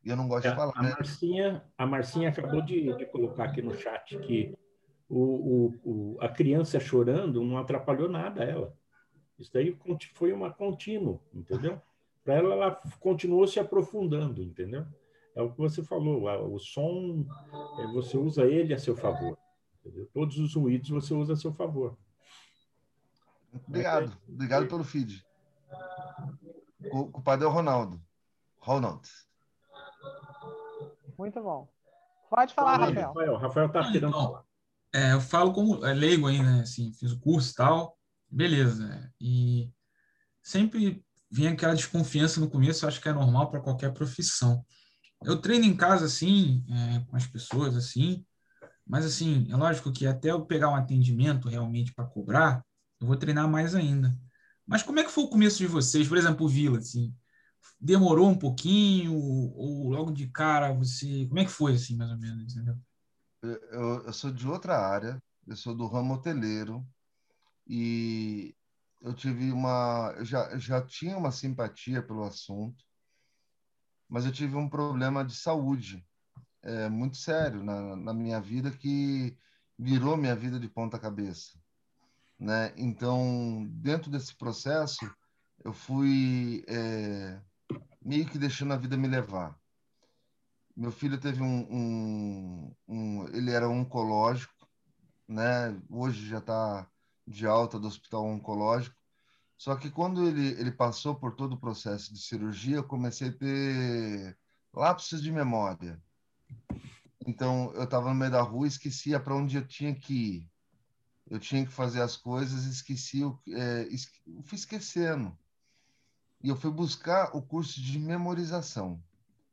E 0.03 0.09
eu 0.09 0.15
não 0.15 0.27
gosto 0.27 0.47
É, 0.47 0.49
de 0.51 0.55
falar, 0.55 0.73
a 0.75 0.81
né? 0.83 0.89
Marcinha, 0.91 1.63
a 1.77 1.85
Marcinha 1.85 2.29
acabou 2.29 2.61
de, 2.61 2.93
de 2.95 3.05
colocar 3.07 3.45
aqui 3.45 3.61
no 3.61 3.75
chat 3.75 4.17
que 4.19 4.57
o, 5.09 5.19
o, 5.19 5.75
o- 5.83 6.17
a 6.21 6.29
criança 6.29 6.79
chorando 6.79 7.43
não 7.43 7.57
atrapalhou 7.57 8.07
nada 8.09 8.43
ela. 8.43 8.73
Isso 9.37 9.51
daí 9.53 9.77
foi 10.13 10.31
uma 10.33 10.51
contínua, 10.53 11.19
entendeu? 11.33 11.81
Para 12.23 12.35
ela, 12.35 12.53
ela 12.53 12.81
continuou 12.99 13.47
se 13.47 13.59
aprofundando, 13.59 14.41
entendeu? 14.43 14.85
É 15.35 15.41
o 15.41 15.51
que 15.51 15.57
você 15.57 15.81
falou, 15.83 16.25
o 16.53 16.59
som, 16.59 17.25
é, 17.79 17.87
você 17.93 18.17
usa 18.17 18.45
ele 18.45 18.73
a 18.73 18.77
seu 18.79 18.95
favor. 18.95 19.37
entendeu? 19.79 20.09
Todos 20.13 20.37
os 20.37 20.55
ruídos 20.55 20.89
você 20.89 21.13
usa 21.13 21.33
a 21.33 21.37
seu 21.37 21.53
favor. 21.53 21.97
Obrigado, 23.67 24.17
obrigado 24.27 24.67
pelo 24.67 24.83
feed. 24.83 25.25
O 26.91 26.99
o 27.01 27.11
culpado 27.11 27.43
é 27.43 27.47
o 27.47 27.51
Ronaldo. 27.51 28.01
Ronald. 28.59 29.01
Muito 31.19 31.43
bom. 31.43 31.67
Pode 32.29 32.53
falar, 32.53 32.79
Fala 32.79 32.85
Rafael. 32.85 33.07
Rafael. 33.07 33.37
Rafael 33.37 33.69
tá 33.69 33.91
querendo 33.91 34.13
falar. 34.13 34.43
É, 34.93 35.11
eu 35.11 35.19
falo 35.19 35.51
como 35.51 35.85
é, 35.85 35.93
leigo 35.93 36.27
ainda, 36.27 36.49
né? 36.49 36.61
Assim, 36.61 36.93
fiz 36.93 37.11
o 37.11 37.19
curso 37.19 37.51
e 37.51 37.55
tal, 37.55 37.97
beleza. 38.31 38.87
né? 38.87 39.11
E 39.19 39.69
sempre 40.41 41.03
vem 41.29 41.49
aquela 41.49 41.75
desconfiança 41.75 42.39
no 42.39 42.49
começo, 42.49 42.87
acho 42.87 43.01
que 43.01 43.09
é 43.09 43.11
normal 43.11 43.51
para 43.51 43.59
qualquer 43.59 43.93
profissão. 43.93 44.65
Eu 45.25 45.41
treino 45.41 45.65
em 45.65 45.75
casa, 45.75 46.05
assim, 46.05 46.63
é, 46.69 46.99
com 47.09 47.17
as 47.17 47.27
pessoas, 47.27 47.75
assim, 47.75 48.25
mas, 48.87 49.05
assim, 49.05 49.45
é 49.51 49.57
lógico 49.57 49.91
que 49.91 50.07
até 50.07 50.31
eu 50.31 50.45
pegar 50.45 50.69
um 50.69 50.75
atendimento 50.75 51.49
realmente 51.49 51.93
para 51.93 52.05
cobrar, 52.05 52.65
eu 53.01 53.05
vou 53.05 53.17
treinar 53.17 53.45
mais 53.45 53.75
ainda. 53.75 54.17
Mas 54.65 54.83
como 54.83 55.01
é 55.01 55.03
que 55.03 55.11
foi 55.11 55.25
o 55.25 55.29
começo 55.29 55.57
de 55.57 55.67
vocês? 55.67 56.07
Por 56.07 56.17
exemplo, 56.17 56.45
o 56.45 56.49
Vila, 56.49 56.77
assim, 56.77 57.13
demorou 57.79 58.29
um 58.29 58.37
pouquinho 58.37 59.15
ou 59.15 59.89
logo 59.91 60.11
de 60.11 60.27
cara 60.29 60.73
você... 60.73 61.25
Como 61.27 61.39
é 61.39 61.45
que 61.45 61.51
foi, 61.51 61.73
assim, 61.75 61.95
mais 61.97 62.11
ou 62.11 62.17
menos, 62.19 62.53
entendeu? 62.55 62.75
Eu, 63.41 64.05
eu- 64.05 64.13
sou 64.13 64.31
de 64.31 64.47
outra 64.47 64.77
área, 64.77 65.21
eu 65.47 65.55
sou 65.55 65.75
do 65.75 65.87
ramo 65.87 66.13
hoteleiro 66.15 66.85
e 67.67 68.55
eu 69.01 69.13
tive 69.15 69.51
uma, 69.51 70.13
eu 70.17 70.25
já, 70.25 70.57
já 70.59 70.85
tinha 70.85 71.17
uma 71.17 71.31
simpatia 71.31 72.03
pelo 72.03 72.23
assunto, 72.25 72.83
mas 74.07 74.25
eu 74.25 74.31
tive 74.31 74.55
um 74.55 74.69
problema 74.69 75.23
de 75.23 75.35
saúde 75.35 76.05
é, 76.63 76.89
muito 76.89 77.17
sério 77.17 77.63
na, 77.63 77.95
na 77.95 78.13
minha 78.13 78.41
vida 78.41 78.71
que 78.71 79.37
virou 79.79 80.17
minha 80.17 80.35
vida 80.35 80.59
de 80.59 80.69
ponta 80.69 80.99
cabeça, 80.99 81.59
né? 82.39 82.73
Então, 82.77 83.67
dentro 83.71 84.11
desse 84.11 84.35
processo, 84.37 85.05
eu 85.65 85.73
fui 85.73 86.63
é, 86.67 87.41
meio 88.01 88.27
que 88.27 88.37
deixando 88.37 88.73
a 88.73 88.77
vida 88.77 88.97
me 88.97 89.07
levar. 89.07 89.59
Meu 90.75 90.91
filho 90.91 91.19
teve 91.19 91.41
um, 91.41 91.67
um, 91.69 92.75
um 92.87 93.27
ele 93.29 93.51
era 93.51 93.67
oncológico, 93.67 94.67
né? 95.27 95.81
Hoje 95.89 96.27
já 96.27 96.39
está 96.39 96.89
de 97.27 97.45
alta 97.45 97.79
do 97.79 97.87
hospital 97.87 98.25
oncológico. 98.25 98.95
Só 99.57 99.75
que 99.75 99.91
quando 99.91 100.27
ele, 100.27 100.49
ele 100.59 100.71
passou 100.71 101.15
por 101.15 101.35
todo 101.35 101.53
o 101.53 101.59
processo 101.59 102.13
de 102.13 102.19
cirurgia, 102.19 102.77
eu 102.77 102.83
comecei 102.87 103.29
a 103.29 103.33
ter 103.37 104.37
lapsos 104.73 105.21
de 105.21 105.31
memória. 105.31 106.01
Então, 107.27 107.71
eu 107.73 107.83
estava 107.83 108.09
no 108.09 108.15
meio 108.15 108.31
da 108.31 108.41
rua 108.41 108.65
e 108.65 108.69
esquecia 108.69 109.19
para 109.19 109.35
onde 109.35 109.57
eu 109.57 109.67
tinha 109.67 109.93
que 109.93 110.13
ir. 110.13 110.51
Eu 111.29 111.39
tinha 111.39 111.65
que 111.65 111.71
fazer 111.71 112.01
as 112.01 112.17
coisas 112.17 112.65
e 112.65 112.69
esqueci, 112.71 113.21
é, 113.49 113.83
es- 113.89 114.11
eu 114.25 114.41
fui 114.43 114.57
esquecendo. 114.57 115.37
E 116.41 116.49
eu 116.49 116.55
fui 116.55 116.71
buscar 116.71 117.35
o 117.35 117.41
curso 117.41 117.81
de 117.81 117.99
memorização. 117.99 119.01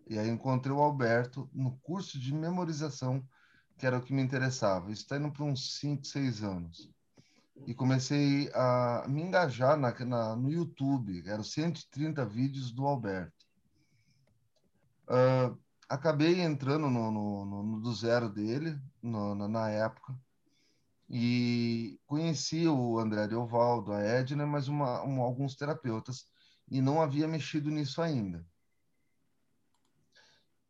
E 0.09 0.18
aí 0.18 0.28
encontrei 0.28 0.72
o 0.72 0.80
Alberto 0.80 1.51
no 1.53 1.76
curso 1.78 2.18
de 2.18 2.32
memorização, 2.32 3.26
que 3.76 3.87
era 3.87 3.99
o 3.99 4.03
que 4.03 4.12
me 4.12 4.22
interessava. 4.22 4.91
Isso 4.91 5.03
está 5.03 5.16
indo 5.16 5.32
para 5.32 5.45
uns 5.45 5.78
5, 5.78 6.05
6 6.07 6.43
anos. 6.43 6.93
E 7.66 7.74
comecei 7.74 8.51
a 8.55 9.07
me 9.09 9.22
engajar 9.22 9.76
na, 9.76 9.93
na- 10.05 10.37
no 10.37 10.51
YouTube. 10.51 11.22
Eram 11.26 11.43
130 11.43 12.24
vídeos 12.24 12.70
do 12.70 12.87
Alberto. 12.87 13.47
Ah, 15.09 15.55
acabei 15.89 16.41
entrando 16.41 16.89
no, 16.91 17.11
no- 17.11 17.45
no- 17.45 17.62
no 17.62 17.80
do 17.80 17.93
zero 17.95 18.28
dele, 18.28 18.78
no- 19.03 19.34
na, 19.34 19.49
na 19.49 19.70
época. 19.70 20.14
E 21.09 22.01
conheci 22.07 22.66
o 22.66 22.99
André 22.99 23.28
Deovaldo, 23.28 23.93
a 23.93 24.01
Edna, 24.01 24.47
mas 24.47 24.68
uma, 24.68 25.03
um- 25.05 25.22
alguns 25.22 25.55
terapeutas. 25.57 26.26
E 26.69 26.81
não 26.81 27.01
havia 27.01 27.29
mexido 27.29 27.71
nisso 27.71 28.03
ainda 28.03 28.45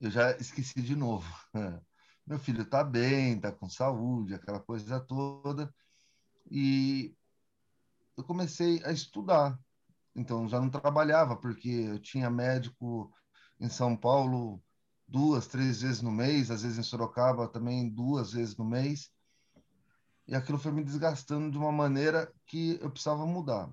eu 0.01 0.11
já 0.11 0.32
esqueci 0.36 0.80
de 0.82 0.94
novo. 0.94 1.26
Meu 2.26 2.38
filho 2.38 2.62
está 2.62 2.82
bem, 2.82 3.36
está 3.36 3.53
com 3.53 3.68
saúde, 3.68 4.34
aquela 4.34 4.61
coisa 4.61 5.01
toda. 5.01 5.72
E 6.51 7.14
eu 8.16 8.24
comecei 8.24 8.82
a 8.84 8.92
estudar. 8.92 9.59
Então, 10.14 10.49
já 10.49 10.61
não 10.61 10.70
trabalhava, 10.70 11.36
porque 11.36 11.68
eu 11.68 12.01
tinha 12.01 12.30
médico 12.30 13.12
em 13.61 13.68
São 13.68 13.97
Paulo 13.97 14.62
duas, 15.07 15.47
três 15.47 15.82
vezes 15.82 16.03
no 16.03 16.11
mês, 16.11 16.51
às 16.51 16.62
vezes 16.62 16.78
em 16.78 16.82
Sorocaba 16.82 17.49
também 17.49 17.88
duas 17.88 18.32
vezes 18.32 18.57
no 18.57 18.64
mês. 18.64 19.11
E 20.26 20.34
aquilo 20.34 20.59
foi 20.59 20.72
me 20.72 20.82
desgastando 20.82 21.51
de 21.51 21.59
uma 21.59 21.70
maneira 21.70 22.32
que 22.47 22.78
eu 22.80 22.90
precisava 22.90 23.24
mudar. 23.24 23.70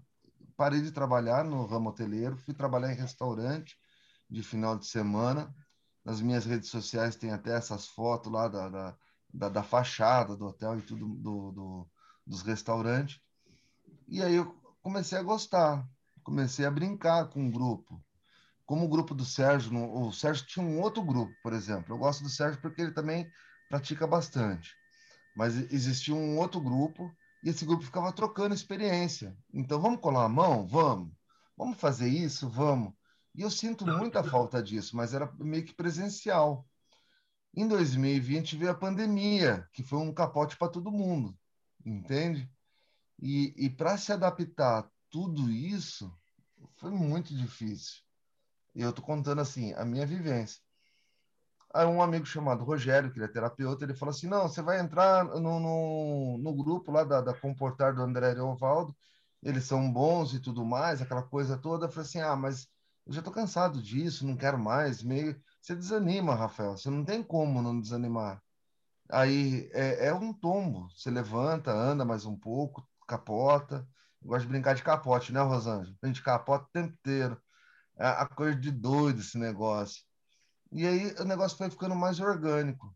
Parei 0.56 0.82
de 0.82 0.91
trabalhar 0.91 1.43
no 1.43 1.66
ramo 1.66 1.89
hoteleiro, 1.89 2.38
fui 2.38 2.54
trabalhar 2.54 2.91
em 2.91 2.95
restaurante 2.95 3.78
de 4.30 4.43
final 4.43 4.78
de 4.78 4.86
semana 4.86 5.54
nas 6.04 6.22
minhas 6.22 6.45
redes 6.45 6.70
sociais 6.70 7.16
tem 7.16 7.32
até 7.32 7.56
essas 7.56 7.88
fotos 7.88 8.32
lá 8.32 8.47
da, 8.47 8.70
da, 8.70 8.97
da, 9.34 9.49
da 9.49 9.64
fachada 9.64 10.36
do 10.36 10.45
hotel 10.45 10.78
e 10.78 10.82
tudo 10.82 11.08
do, 11.08 11.51
do, 11.51 11.89
dos 12.28 12.41
restaurantes. 12.41 13.22
E 14.08 14.22
aí 14.22 14.36
eu 14.36 14.54
comecei 14.82 15.18
a 15.18 15.24
gostar, 15.24 15.88
comecei 16.24 16.66
a 16.66 16.72
brincar 16.72 17.30
com 17.30 17.47
o 17.47 17.51
grupo. 17.51 18.04
Como 18.66 18.86
o 18.86 18.89
grupo 18.89 19.14
do 19.14 19.26
Sérgio, 19.26 19.74
o 19.76 20.12
Sérgio 20.12 20.45
tinha 20.45 20.66
um 20.66 20.80
outro 20.82 21.04
grupo, 21.04 21.34
por 21.41 21.54
exemplo. 21.54 21.93
Eu 21.93 21.97
gosto 21.97 22.24
do 22.24 22.30
Sérgio 22.30 22.62
porque 22.62 22.82
ele 22.82 22.91
também 22.91 23.30
pratica 23.70 24.06
bastante. 24.06 24.76
Mas 25.36 25.56
existia 25.72 26.14
um 26.14 26.38
outro 26.38 26.62
grupo 26.62 27.14
e 27.43 27.49
esse 27.49 27.65
grupo 27.65 27.83
ficava 27.83 28.11
trocando 28.13 28.55
experiência. 28.55 29.37
Então, 29.53 29.79
vamos 29.79 29.99
colar 29.99 30.25
a 30.25 30.29
mão? 30.29 30.65
Vamos. 30.65 31.13
Vamos 31.57 31.77
fazer 31.77 32.07
isso? 32.07 32.49
Vamos. 32.49 32.93
E 33.35 33.41
eu 33.41 33.49
sinto 33.49 33.85
muita 33.85 34.23
falta 34.23 34.63
disso, 34.63 34.95
mas 34.95 35.13
era 35.13 35.31
meio 35.39 35.65
que 35.65 35.73
presencial. 35.73 36.65
Em 37.53 37.67
2020 37.67 38.57
veio 38.57 38.71
a 38.71 38.75
pandemia, 38.75 39.67
que 39.73 39.83
foi 39.83 39.99
um 39.99 40.13
capote 40.13 40.55
para 40.57 40.71
todo 40.71 40.91
mundo, 40.91 41.37
entende? 41.85 42.49
E, 43.19 43.53
e 43.57 43.69
para 43.69 43.97
se 43.97 44.11
adaptar 44.11 44.79
a 44.79 44.89
tudo 45.09 45.51
isso, 45.51 46.11
foi 46.75 46.91
muito 46.91 47.35
difícil. 47.35 48.01
E 48.73 48.81
eu 48.81 48.89
estou 48.89 49.05
contando 49.05 49.41
assim, 49.41 49.73
a 49.73 49.85
minha 49.85 50.05
vivência. 50.05 50.62
Aí 51.74 51.86
um 51.88 52.01
amigo 52.01 52.26
chamado 52.26 52.63
Rogério, 52.63 53.11
que 53.11 53.17
ele 53.17 53.26
é 53.26 53.28
terapeuta, 53.28 53.84
ele 53.84 53.95
falou 53.95 54.11
assim, 54.11 54.28
não, 54.28 54.47
você 54.47 54.61
vai 54.61 54.80
entrar 54.80 55.26
no, 55.26 55.59
no, 55.59 56.38
no 56.38 56.53
grupo 56.55 56.91
lá 56.91 57.03
da, 57.03 57.21
da 57.21 57.34
Comportar 57.34 57.95
do 57.95 58.01
André 58.03 58.39
Ovaldo, 58.41 58.95
eles 59.41 59.65
são 59.65 59.91
bons 59.91 60.34
e 60.34 60.39
tudo 60.39 60.63
mais, 60.65 61.01
aquela 61.01 61.24
coisa 61.24 61.57
toda. 61.57 61.86
Eu 61.88 61.91
falei 61.91 62.07
assim, 62.07 62.21
ah, 62.21 62.36
mas 62.36 62.67
eu 63.05 63.13
já 63.13 63.19
estou 63.19 63.34
cansado 63.34 63.82
disso, 63.82 64.26
não 64.26 64.38
quero 64.38 64.57
mais, 64.59 65.03
meio... 65.03 65.41
Você 65.61 65.76
desanima, 65.76 66.36
Rafael, 66.36 66.78
você 66.78 66.89
não 66.89 67.03
tem 67.05 67.24
como 67.24 67.61
não 67.61 67.80
desanimar. 67.80 68.41
Aí 69.09 69.69
é, 69.74 70.07
é 70.07 70.13
um 70.13 70.34
tombo, 70.34 70.89
você 70.89 71.09
levanta, 71.11 71.71
anda 71.71 72.05
mais 72.05 72.26
um 72.26 72.38
pouco, 72.38 72.88
capota. 73.07 73.88
Eu 74.21 74.30
gosto 74.30 74.43
de 74.43 74.49
brincar 74.49 74.74
de 74.76 74.84
capote, 74.84 75.32
né, 75.34 75.41
Rosângela? 75.41 75.95
A 76.01 76.07
gente 76.07 76.21
capota 76.24 76.65
o 76.65 76.69
tempo 76.71 76.93
inteiro. 76.93 77.41
É 77.97 78.07
a 78.07 78.28
coisa 78.28 78.59
de 78.59 78.71
doido 78.71 79.21
esse 79.21 79.38
negócio. 79.38 80.03
E 80.74 80.88
aí 80.88 81.15
o 81.19 81.24
negócio 81.24 81.57
foi 81.57 81.69
ficando 81.69 81.95
mais 81.95 82.19
orgânico. 82.19 82.93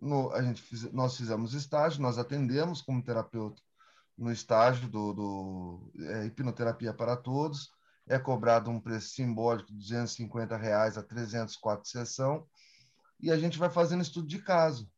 No, 0.00 0.32
a 0.32 0.42
gente 0.42 0.62
fiz, 0.62 0.90
nós 0.92 1.16
fizemos 1.16 1.52
estágio, 1.52 2.00
nós 2.00 2.16
atendemos 2.16 2.80
como 2.80 3.02
terapeuta 3.02 3.60
no 4.16 4.32
estágio 4.32 4.88
do, 4.88 5.12
do 5.12 5.92
é, 6.06 6.26
hipnoterapia 6.26 6.94
para 6.94 7.16
todos. 7.16 7.70
É 8.08 8.18
cobrado 8.18 8.70
um 8.70 8.80
preço 8.80 9.10
simbólico 9.10 9.68
de 9.68 9.78
250 9.78 10.56
reais 10.56 10.96
a 10.96 11.02
304 11.02 11.86
sessão. 11.88 12.46
E 13.20 13.30
a 13.30 13.38
gente 13.38 13.58
vai 13.58 13.68
fazendo 13.68 14.02
estudo 14.02 14.26
de 14.26 14.40
caso. 14.40 14.90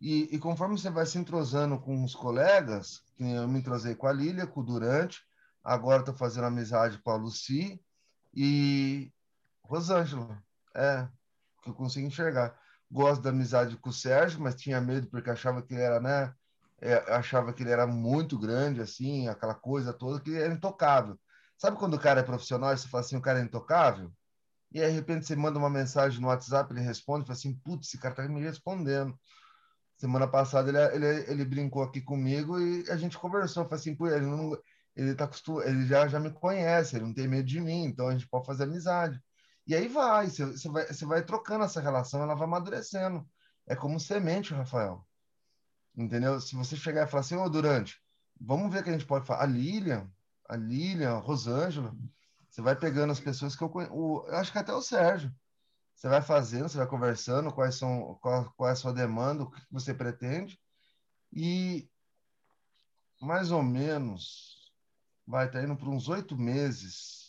E, 0.00 0.34
e 0.34 0.38
conforme 0.38 0.78
você 0.78 0.88
vai 0.88 1.04
se 1.04 1.18
entrosando 1.18 1.78
com 1.78 2.02
os 2.02 2.14
colegas, 2.14 3.02
que 3.16 3.24
eu 3.24 3.46
me 3.46 3.58
entrosei 3.58 3.94
com 3.94 4.06
a 4.06 4.12
Lília, 4.12 4.46
com 4.46 4.60
o 4.60 4.64
Durante, 4.64 5.20
agora 5.62 6.00
estou 6.00 6.14
fazendo 6.14 6.46
amizade 6.46 6.98
com 6.98 7.10
a 7.10 7.16
Luci 7.16 7.78
e 8.32 9.12
Rosângela, 9.62 10.42
é, 10.74 11.08
que 11.62 11.70
eu 11.70 11.74
consigo 11.74 12.06
enxergar. 12.06 12.58
gosto 12.90 13.22
da 13.22 13.30
amizade 13.30 13.76
com 13.76 13.90
o 13.90 13.92
Sérgio, 13.92 14.40
mas 14.40 14.54
tinha 14.54 14.80
medo 14.80 15.08
porque 15.08 15.30
achava 15.30 15.62
que 15.62 15.74
ele 15.74 15.82
era, 15.82 16.00
né? 16.00 16.34
É, 16.80 16.94
achava 17.14 17.52
que 17.52 17.62
ele 17.62 17.70
era 17.72 17.86
muito 17.86 18.38
grande, 18.38 18.80
assim, 18.80 19.28
aquela 19.28 19.54
coisa 19.54 19.92
toda, 19.92 20.20
que 20.20 20.34
era 20.36 20.54
intocável. 20.54 21.18
Sabe 21.56 21.76
quando 21.76 21.94
o 21.94 22.00
cara 22.00 22.20
é 22.20 22.22
profissional 22.22 22.72
e 22.72 22.78
você 22.78 22.88
fala 22.88 23.04
assim, 23.04 23.16
o 23.16 23.22
cara 23.22 23.40
é 23.40 23.42
intocável? 23.42 24.12
E 24.72 24.80
aí, 24.82 24.90
de 24.90 24.94
repente 24.96 25.26
você 25.26 25.34
manda 25.36 25.58
uma 25.58 25.70
mensagem 25.70 26.20
no 26.20 26.28
WhatsApp, 26.28 26.72
ele 26.72 26.80
responde, 26.82 27.26
fala 27.26 27.36
assim, 27.38 27.54
putz, 27.54 27.88
esse 27.88 27.98
cara 27.98 28.14
tá 28.14 28.28
me 28.28 28.40
respondendo. 28.42 29.18
Semana 29.96 30.28
passada 30.28 30.68
ele, 30.70 31.06
ele, 31.06 31.32
ele 31.32 31.44
brincou 31.44 31.82
aqui 31.82 32.00
comigo 32.00 32.58
e 32.60 32.88
a 32.90 32.96
gente 32.96 33.18
conversou, 33.18 33.64
falei 33.64 33.80
assim, 33.80 33.96
pô, 33.96 34.06
ele 34.08 34.26
não, 34.26 34.56
ele 34.94 35.14
tá 35.14 35.24
acostum... 35.24 35.60
ele 35.62 35.86
já, 35.86 36.06
já 36.08 36.20
me 36.20 36.30
conhece, 36.32 36.96
ele 36.96 37.06
não 37.06 37.14
tem 37.14 37.28
medo 37.28 37.46
de 37.48 37.60
mim, 37.60 37.84
então 37.84 38.08
a 38.08 38.12
gente 38.12 38.28
pode 38.28 38.46
fazer 38.46 38.64
amizade. 38.64 39.20
E 39.68 39.74
aí 39.74 39.86
vai, 39.86 40.28
você, 40.30 40.46
você 40.46 40.68
vai, 40.68 40.86
você 40.86 41.04
vai 41.04 41.22
trocando 41.22 41.64
essa 41.64 41.80
relação, 41.80 42.22
ela 42.22 42.34
vai 42.34 42.48
amadurecendo. 42.48 43.28
É 43.66 43.76
como 43.76 44.00
semente, 44.00 44.54
Rafael. 44.54 45.06
Entendeu? 45.94 46.40
Se 46.40 46.56
você 46.56 46.74
chegar 46.74 47.06
e 47.06 47.10
falar 47.10 47.20
assim, 47.20 47.36
ô 47.36 47.42
oh, 47.42 47.50
Durante, 47.50 48.02
vamos 48.40 48.72
ver 48.72 48.80
o 48.80 48.84
que 48.84 48.88
a 48.88 48.92
gente 48.94 49.04
pode 49.04 49.26
fazer. 49.26 49.42
A 49.42 49.46
Lilian, 49.46 50.10
a 50.48 50.56
Lilian, 50.56 51.16
a 51.16 51.18
Rosângela, 51.18 51.94
você 52.48 52.62
vai 52.62 52.74
pegando 52.74 53.12
as 53.12 53.20
pessoas 53.20 53.54
que 53.54 53.62
eu 53.62 53.68
conheço, 53.68 53.92
eu 53.92 54.36
acho 54.36 54.50
que 54.50 54.58
até 54.58 54.72
o 54.72 54.80
Sérgio. 54.80 55.30
Você 55.94 56.08
vai 56.08 56.22
fazendo, 56.22 56.68
você 56.68 56.78
vai 56.78 56.86
conversando, 56.86 57.52
quais 57.52 57.74
são, 57.74 58.16
qual, 58.22 58.50
qual 58.56 58.70
é 58.70 58.72
a 58.72 58.76
sua 58.76 58.92
demanda, 58.92 59.42
o 59.42 59.50
que 59.50 59.60
você 59.70 59.92
pretende. 59.92 60.58
E 61.30 61.90
mais 63.20 63.50
ou 63.50 63.62
menos 63.62 64.72
vai 65.26 65.46
estar 65.46 65.58
tá 65.58 65.64
indo 65.64 65.76
para 65.76 65.90
uns 65.90 66.08
oito 66.08 66.38
meses. 66.38 67.27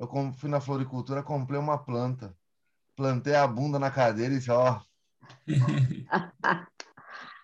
Eu 0.00 0.32
fui 0.32 0.48
na 0.48 0.62
floricultura, 0.62 1.22
comprei 1.22 1.60
uma 1.60 1.76
planta. 1.76 2.34
Plantei 2.96 3.34
a 3.34 3.46
bunda 3.46 3.78
na 3.78 3.90
cadeira 3.90 4.32
e 4.32 4.38
disse, 4.38 4.50
ó. 4.50 4.80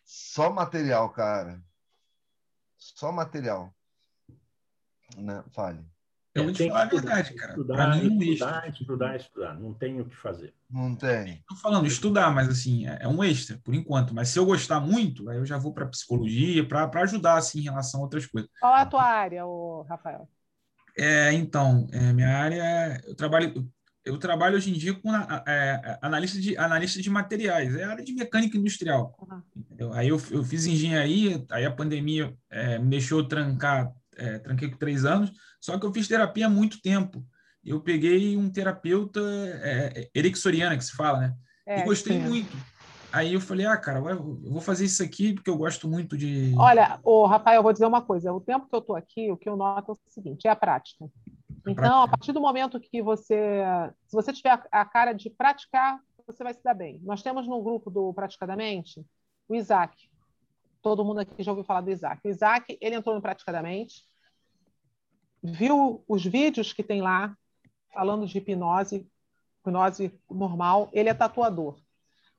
só 0.02 0.50
material, 0.50 1.10
cara. 1.10 1.62
Só 2.78 3.12
material. 3.12 3.74
Né? 5.18 5.44
Fale. 5.50 5.84
Eu 6.34 6.44
vou 6.44 6.52
te 6.52 6.66
falar 6.66 6.82
a 6.82 6.86
verdade, 6.86 7.34
cara. 7.34 7.52
Estudar, 7.52 7.96
mim, 7.96 8.18
estudar, 8.20 8.68
estudar, 8.68 9.16
estudar. 9.16 9.60
Não 9.60 9.74
tem 9.74 10.00
o 10.00 10.06
que 10.06 10.16
fazer. 10.16 10.54
Não 10.70 10.96
tem. 10.96 11.34
Estou 11.34 11.58
falando 11.58 11.86
estudar, 11.86 12.30
mas 12.30 12.48
assim, 12.48 12.86
é, 12.86 13.00
é 13.02 13.08
um 13.08 13.22
extra, 13.22 13.58
por 13.58 13.74
enquanto. 13.74 14.14
Mas 14.14 14.30
se 14.30 14.38
eu 14.38 14.46
gostar 14.46 14.80
muito, 14.80 15.28
aí 15.28 15.36
eu 15.36 15.44
já 15.44 15.58
vou 15.58 15.74
para 15.74 15.86
psicologia, 15.86 16.66
para 16.66 17.02
ajudar, 17.02 17.36
assim, 17.36 17.60
em 17.60 17.64
relação 17.64 18.00
a 18.00 18.04
outras 18.04 18.26
coisas. 18.26 18.50
Qual 18.58 18.72
a 18.72 18.86
tua 18.86 19.02
área, 19.02 19.42
Rafael? 19.88 20.26
É, 20.96 21.32
então, 21.32 21.86
é, 21.92 22.12
minha 22.12 22.36
área, 22.36 23.00
eu 23.06 23.14
trabalho, 23.14 23.68
eu 24.04 24.18
trabalho 24.18 24.56
hoje 24.56 24.70
em 24.70 24.74
dia 24.74 24.94
com 24.94 25.14
é, 25.14 25.98
analista, 26.00 26.40
de, 26.40 26.56
analista 26.56 27.02
de 27.02 27.10
materiais, 27.10 27.74
é 27.74 27.84
a 27.84 27.90
área 27.90 28.04
de 28.04 28.12
mecânica 28.12 28.56
industrial. 28.56 29.14
Uhum. 29.54 29.92
Aí 29.92 30.08
eu, 30.08 30.20
eu 30.30 30.42
fiz 30.42 30.66
engenharia, 30.66 31.44
aí 31.50 31.64
a 31.64 31.70
pandemia 31.70 32.34
é, 32.50 32.78
me 32.78 32.88
deixou 32.88 33.26
trancar 33.26 33.92
é, 34.16 34.38
tranquei 34.38 34.70
com 34.70 34.76
três 34.76 35.04
anos, 35.04 35.30
só 35.60 35.78
que 35.78 35.86
eu 35.86 35.92
fiz 35.92 36.08
terapia 36.08 36.46
há 36.46 36.50
muito 36.50 36.80
tempo. 36.80 37.24
Eu 37.64 37.80
peguei 37.80 38.36
um 38.36 38.48
terapeuta 38.48 39.20
é, 39.62 40.08
ericksoniana, 40.14 40.76
que 40.76 40.84
se 40.84 40.92
fala, 40.92 41.20
né? 41.20 41.34
É, 41.66 41.80
e 41.80 41.84
gostei 41.84 42.16
sim. 42.16 42.26
muito. 42.26 42.56
Aí 43.12 43.34
eu 43.34 43.40
falei, 43.40 43.66
ah, 43.66 43.76
cara, 43.76 43.98
eu 43.98 44.34
vou 44.50 44.60
fazer 44.60 44.84
isso 44.84 45.02
aqui 45.02 45.34
porque 45.34 45.48
eu 45.48 45.56
gosto 45.56 45.88
muito 45.88 46.16
de. 46.16 46.54
Olha, 46.58 47.00
o 47.02 47.26
Rafael, 47.26 47.56
eu 47.56 47.62
vou 47.62 47.72
dizer 47.72 47.86
uma 47.86 48.02
coisa. 48.02 48.32
O 48.32 48.40
tempo 48.40 48.68
que 48.68 48.74
eu 48.74 48.80
estou 48.80 48.96
aqui, 48.96 49.30
o 49.30 49.36
que 49.36 49.48
eu 49.48 49.56
noto 49.56 49.92
é 49.92 49.94
o 49.94 50.12
seguinte: 50.12 50.46
é 50.46 50.50
a 50.50 50.56
prática. 50.56 51.08
Então, 51.60 51.74
prática. 51.74 52.02
a 52.02 52.08
partir 52.08 52.32
do 52.32 52.40
momento 52.40 52.80
que 52.80 53.02
você, 53.02 53.62
se 54.06 54.14
você 54.14 54.32
tiver 54.32 54.60
a 54.70 54.84
cara 54.84 55.12
de 55.12 55.30
praticar, 55.30 55.98
você 56.26 56.42
vai 56.42 56.52
se 56.52 56.62
dar 56.62 56.74
bem. 56.74 57.00
Nós 57.02 57.22
temos 57.22 57.46
no 57.46 57.62
grupo 57.62 57.90
do 57.90 58.12
Praticadamente 58.12 59.04
o 59.48 59.54
Isaac. 59.54 60.10
Todo 60.82 61.04
mundo 61.04 61.20
aqui 61.20 61.42
já 61.42 61.52
ouviu 61.52 61.64
falar 61.64 61.80
do 61.80 61.90
Isaac. 61.90 62.20
O 62.24 62.28
Isaac, 62.28 62.76
ele 62.80 62.96
entrou 62.96 63.14
no 63.14 63.22
Praticadamente, 63.22 64.04
viu 65.42 66.04
os 66.08 66.24
vídeos 66.24 66.72
que 66.72 66.82
tem 66.82 67.00
lá, 67.00 67.36
falando 67.92 68.26
de 68.26 68.38
hipnose, 68.38 69.08
hipnose 69.60 70.18
normal. 70.28 70.88
Ele 70.92 71.08
é 71.08 71.14
tatuador. 71.14 71.80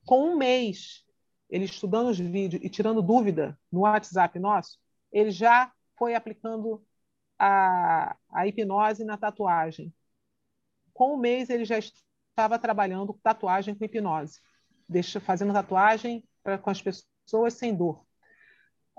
Com 0.08 0.30
um 0.30 0.38
mês, 0.38 1.03
ele 1.49 1.66
estudando 1.66 2.08
os 2.08 2.18
vídeos 2.18 2.64
e 2.64 2.70
tirando 2.70 3.01
dúvida 3.01 3.60
no 3.70 3.82
WhatsApp 3.82 4.39
nosso, 4.39 4.80
ele 5.12 5.32
já 5.32 5.70
foi 5.97 6.16
aplicando 6.16 6.82
a, 7.38 8.16
a 8.32 8.47
hipnose 8.47 9.03
na 9.03 9.18
tatuagem. 9.18 9.93
Com 10.93 11.16
um 11.16 11.18
mês, 11.18 11.49
ele 11.49 11.66
já 11.66 11.78
estava 11.78 12.58
trabalhando 12.58 13.20
tatuagem 13.22 13.76
com 13.76 13.84
hipnose, 13.84 14.39
deixa, 14.88 15.20
fazendo 15.20 15.51
tatuagem 15.51 16.24
pra, 16.41 16.58
com 16.58 16.70
as 16.70 16.82
pessoas 16.82 17.55
sem 17.55 17.76
dor. 17.76 18.01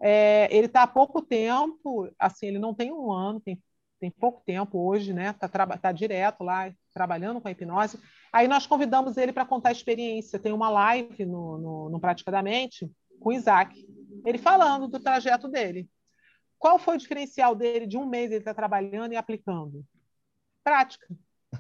É, 0.03 0.55
ele 0.55 0.67
está 0.67 0.83
há 0.83 0.87
pouco 0.87 1.23
tempo, 1.23 2.13
assim, 2.19 2.49
ele 2.49 2.59
não 2.59 2.75
tem 2.75 2.93
um 2.93 3.11
ano, 3.11 3.41
tem, 3.41 3.59
tem 3.99 4.11
pouco 4.11 4.43
tempo 4.45 4.79
hoje, 4.79 5.13
né? 5.13 5.31
Está 5.31 5.49
tá 5.77 5.93
direto 5.93 6.45
lá, 6.45 6.73
trabalhando 6.93 7.41
com 7.41 7.49
a 7.49 7.51
hipnose. 7.51 7.99
Aí 8.33 8.47
nós 8.47 8.67
convidamos 8.67 9.17
ele 9.17 9.33
para 9.33 9.45
contar 9.45 9.71
a 9.71 9.73
experiência. 9.73 10.39
Tem 10.39 10.53
uma 10.53 10.71
live 10.71 11.25
no, 11.25 11.59
no, 11.59 11.91
no 11.91 12.01
Praticadamente 12.01 12.91
com 13.21 13.31
o 13.31 13.33
Isaac, 13.33 13.85
ele 14.25 14.39
falando 14.39 14.87
do 14.87 15.01
trajeto 15.01 15.49
dele. 15.49 15.89
Qual 16.59 16.79
foi 16.79 16.97
o 16.97 16.99
diferencial 16.99 17.55
dele 17.55 17.87
de 17.87 17.97
um 17.97 18.07
mês 18.07 18.31
ele 18.31 18.41
está 18.41 18.55
trabalhando 18.55 19.13
e 19.13 19.17
aplicando? 19.17 19.85
Prática. 20.63 21.07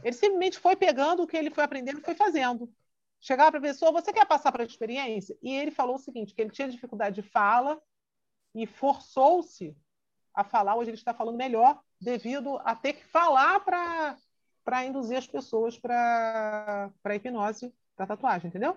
Ele 0.03 0.12
simplesmente 0.12 0.59
foi 0.59 0.76
pegando 0.76 1.22
o 1.22 1.26
que 1.26 1.36
ele 1.36 1.51
foi 1.51 1.64
aprendendo 1.64 1.99
e 2.01 2.05
foi 2.05 2.14
fazendo. 2.14 2.70
Chegava 3.20 3.51
para 3.53 3.59
a 3.59 3.62
pessoa, 3.62 3.93
você 3.93 4.12
quer 4.12 4.26
passar 4.26 4.53
para 4.53 4.62
a 4.62 4.66
experiência? 4.66 5.36
E 5.43 5.55
ele 5.55 5.70
falou 5.70 5.97
o 5.97 5.99
seguinte, 6.01 6.34
que 6.34 6.41
ele 6.41 6.51
tinha 6.51 6.68
dificuldade 6.68 7.20
de 7.20 7.28
fala, 7.28 7.80
e 8.55 8.66
forçou-se 8.66 9.76
a 10.39 10.45
falar, 10.45 10.76
hoje 10.76 10.91
ele 10.91 10.97
está 10.97 11.12
falando 11.12 11.36
melhor, 11.36 11.80
devido 12.01 12.61
a 12.64 12.72
ter 12.72 12.93
que 12.93 13.05
falar 13.05 13.59
para 13.61 14.84
induzir 14.84 15.18
as 15.18 15.26
pessoas 15.26 15.76
para 15.76 16.93
a 17.03 17.14
hipnose 17.16 17.74
da 17.97 18.07
tatuagem, 18.07 18.47
entendeu? 18.47 18.76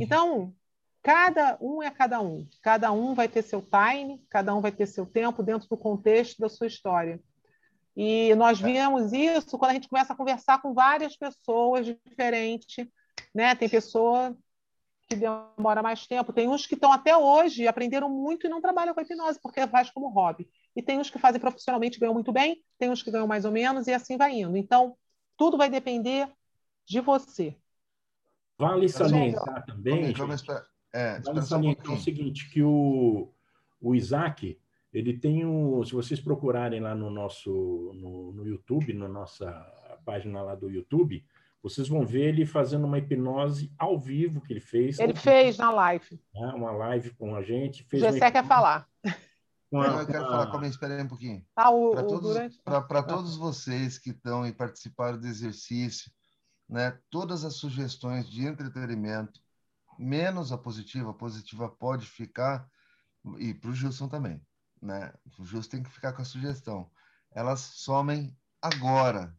Então, 0.00 0.54
cada 1.02 1.58
um 1.60 1.82
é 1.82 1.90
cada 1.90 2.22
um. 2.22 2.48
Cada 2.62 2.90
um 2.90 3.14
vai 3.14 3.28
ter 3.28 3.42
seu 3.42 3.60
time, 3.60 4.24
cada 4.30 4.54
um 4.54 4.62
vai 4.62 4.72
ter 4.72 4.86
seu 4.86 5.04
tempo 5.04 5.42
dentro 5.42 5.68
do 5.68 5.76
contexto 5.76 6.38
da 6.40 6.48
sua 6.48 6.66
história. 6.66 7.20
E 7.94 8.34
nós 8.36 8.58
vimos 8.58 9.12
isso 9.12 9.58
quando 9.58 9.72
a 9.72 9.74
gente 9.74 9.88
começa 9.88 10.14
a 10.14 10.16
conversar 10.16 10.62
com 10.62 10.72
várias 10.72 11.16
pessoas 11.18 11.84
diferentes. 11.84 12.86
Né? 13.34 13.54
Tem 13.54 13.68
pessoa 13.68 14.34
que 15.06 15.16
demora 15.16 15.82
mais 15.82 16.06
tempo. 16.06 16.32
Tem 16.32 16.48
uns 16.48 16.66
que 16.66 16.74
estão 16.74 16.92
até 16.92 17.14
hoje, 17.14 17.66
aprenderam 17.66 18.08
muito 18.08 18.46
e 18.46 18.50
não 18.50 18.62
trabalham 18.62 18.94
com 18.94 19.00
a 19.00 19.02
hipnose, 19.02 19.38
porque 19.42 19.66
faz 19.66 19.90
como 19.90 20.08
hobby. 20.08 20.48
E 20.78 20.82
tem 20.82 20.96
uns 20.96 21.10
que 21.10 21.18
fazem 21.18 21.40
profissionalmente 21.40 21.96
e 21.96 22.00
ganham 22.00 22.14
muito 22.14 22.30
bem, 22.30 22.62
tem 22.78 22.88
uns 22.88 23.02
que 23.02 23.10
ganham 23.10 23.26
mais 23.26 23.44
ou 23.44 23.50
menos, 23.50 23.88
e 23.88 23.92
assim 23.92 24.16
vai 24.16 24.38
indo. 24.38 24.56
Então, 24.56 24.96
tudo 25.36 25.58
vai 25.58 25.68
depender 25.68 26.28
de 26.86 27.00
você. 27.00 27.56
Vale 28.56 28.88
salientar 28.88 29.66
também, 29.66 30.14
gente, 30.14 30.22
é, 30.94 31.18
vale 31.18 31.42
salientar 31.42 31.90
um 31.90 31.94
o 31.96 32.00
seguinte, 32.00 32.48
que 32.48 32.62
o, 32.62 33.28
o 33.80 33.92
Isaac, 33.92 34.56
ele 34.92 35.18
tem 35.18 35.44
um, 35.44 35.84
se 35.84 35.92
vocês 35.94 36.20
procurarem 36.20 36.78
lá 36.78 36.94
no 36.94 37.10
nosso, 37.10 37.50
no, 37.96 38.30
no 38.30 38.46
YouTube, 38.46 38.94
na 38.94 39.08
nossa 39.08 39.50
página 40.04 40.40
lá 40.42 40.54
do 40.54 40.70
YouTube, 40.70 41.24
vocês 41.60 41.88
vão 41.88 42.06
ver 42.06 42.28
ele 42.28 42.46
fazendo 42.46 42.84
uma 42.84 42.98
hipnose 42.98 43.72
ao 43.76 43.98
vivo 43.98 44.40
que 44.40 44.52
ele 44.52 44.60
fez. 44.60 45.00
Ele 45.00 45.16
fez 45.16 45.58
na 45.58 45.72
live. 45.72 46.20
Né? 46.32 46.52
Uma 46.54 46.70
live 46.70 47.10
com 47.16 47.34
a 47.34 47.42
gente. 47.42 47.82
Fez 47.82 48.00
Gessé 48.00 48.26
uma... 48.26 48.30
quer 48.30 48.46
falar. 48.46 48.88
Eu 49.70 50.06
quero 50.06 50.24
falar, 50.24 50.50
como 50.50 50.64
esperei 50.64 51.00
um 51.02 51.08
pouquinho. 51.08 51.44
Ah, 51.54 51.70
para 51.70 52.02
todos, 52.04 52.22
durante... 52.22 52.60
Ah. 52.64 53.02
todos 53.02 53.36
vocês 53.36 53.98
que 53.98 54.10
estão 54.10 54.46
e 54.46 54.52
participaram 54.52 55.18
do 55.18 55.26
exercício, 55.26 56.10
né, 56.68 56.98
todas 57.10 57.44
as 57.44 57.54
sugestões 57.54 58.28
de 58.28 58.46
entretenimento, 58.46 59.40
menos 59.98 60.52
a 60.52 60.58
positiva, 60.58 61.10
a 61.10 61.14
positiva 61.14 61.68
pode 61.68 62.06
ficar, 62.06 62.68
e 63.38 63.52
para 63.52 63.70
o 63.70 63.74
Gilson 63.74 64.08
também, 64.08 64.40
né? 64.80 65.12
O 65.38 65.44
Gilson 65.44 65.70
tem 65.70 65.82
que 65.82 65.90
ficar 65.90 66.12
com 66.12 66.22
a 66.22 66.24
sugestão. 66.24 66.90
Elas 67.32 67.60
somem 67.60 68.36
agora, 68.62 69.34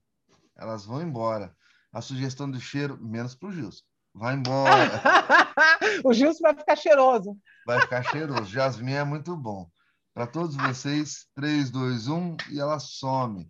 elas 0.56 0.86
vão 0.86 1.02
embora. 1.02 1.56
A 1.92 2.02
sugestão 2.02 2.50
do 2.50 2.60
cheiro, 2.60 3.00
menos 3.02 3.34
para 3.34 3.50
o 3.50 3.52
Gilson. 3.52 3.84
Vai 4.14 4.36
embora. 4.36 5.02
o 6.04 6.14
Gilson 6.14 6.42
vai 6.42 6.56
ficar 6.56 6.76
cheiroso. 6.76 7.38
Vai 7.66 7.82
ficar 7.82 8.04
cheiroso. 8.04 8.46
Jasmine 8.46 8.94
é 8.94 9.04
muito 9.04 9.36
bom. 9.36 9.70
Para 10.14 10.28
todos 10.28 10.56
vocês, 10.56 11.28
3, 11.36 11.72
2, 11.72 12.08
1 12.08 12.38
e 12.52 12.60
ela 12.60 12.80
some. 12.80 13.50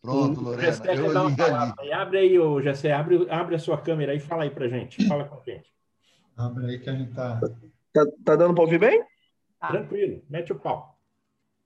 Pronto, 0.00 0.40
Lorena. 0.40 0.70
Eu 0.94 1.56
ali. 1.56 1.92
Abre 1.92 2.18
aí, 2.18 2.38
ô, 2.38 2.60
Gessé, 2.60 2.92
abre, 2.92 3.26
abre 3.30 3.54
a 3.54 3.58
sua 3.58 3.78
câmera 3.78 4.14
e 4.14 4.20
fala 4.20 4.44
aí 4.44 4.50
para 4.50 4.68
gente. 4.68 5.06
Fala 5.08 5.24
com 5.24 5.40
a 5.40 5.42
gente. 5.42 5.72
Abre 6.36 6.66
aí 6.66 6.78
que 6.78 6.90
a 6.90 6.94
gente 6.94 7.12
tá... 7.14 7.40
Tá, 7.92 8.04
tá 8.24 8.36
dando 8.36 8.54
para 8.54 8.64
ouvir 8.64 8.78
bem? 8.78 9.02
Tá. 9.60 9.68
Tranquilo, 9.68 10.22
mete 10.28 10.52
o 10.52 10.58
pau. 10.58 10.98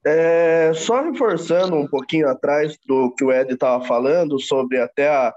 É, 0.06 0.72
só 0.74 1.02
reforçando 1.02 1.74
um 1.74 1.86
pouquinho 1.86 2.28
atrás 2.28 2.78
do 2.86 3.12
que 3.14 3.24
o 3.24 3.32
Ed 3.32 3.52
estava 3.52 3.84
falando 3.84 4.38
sobre 4.40 4.80
até 4.80 5.08
a, 5.08 5.34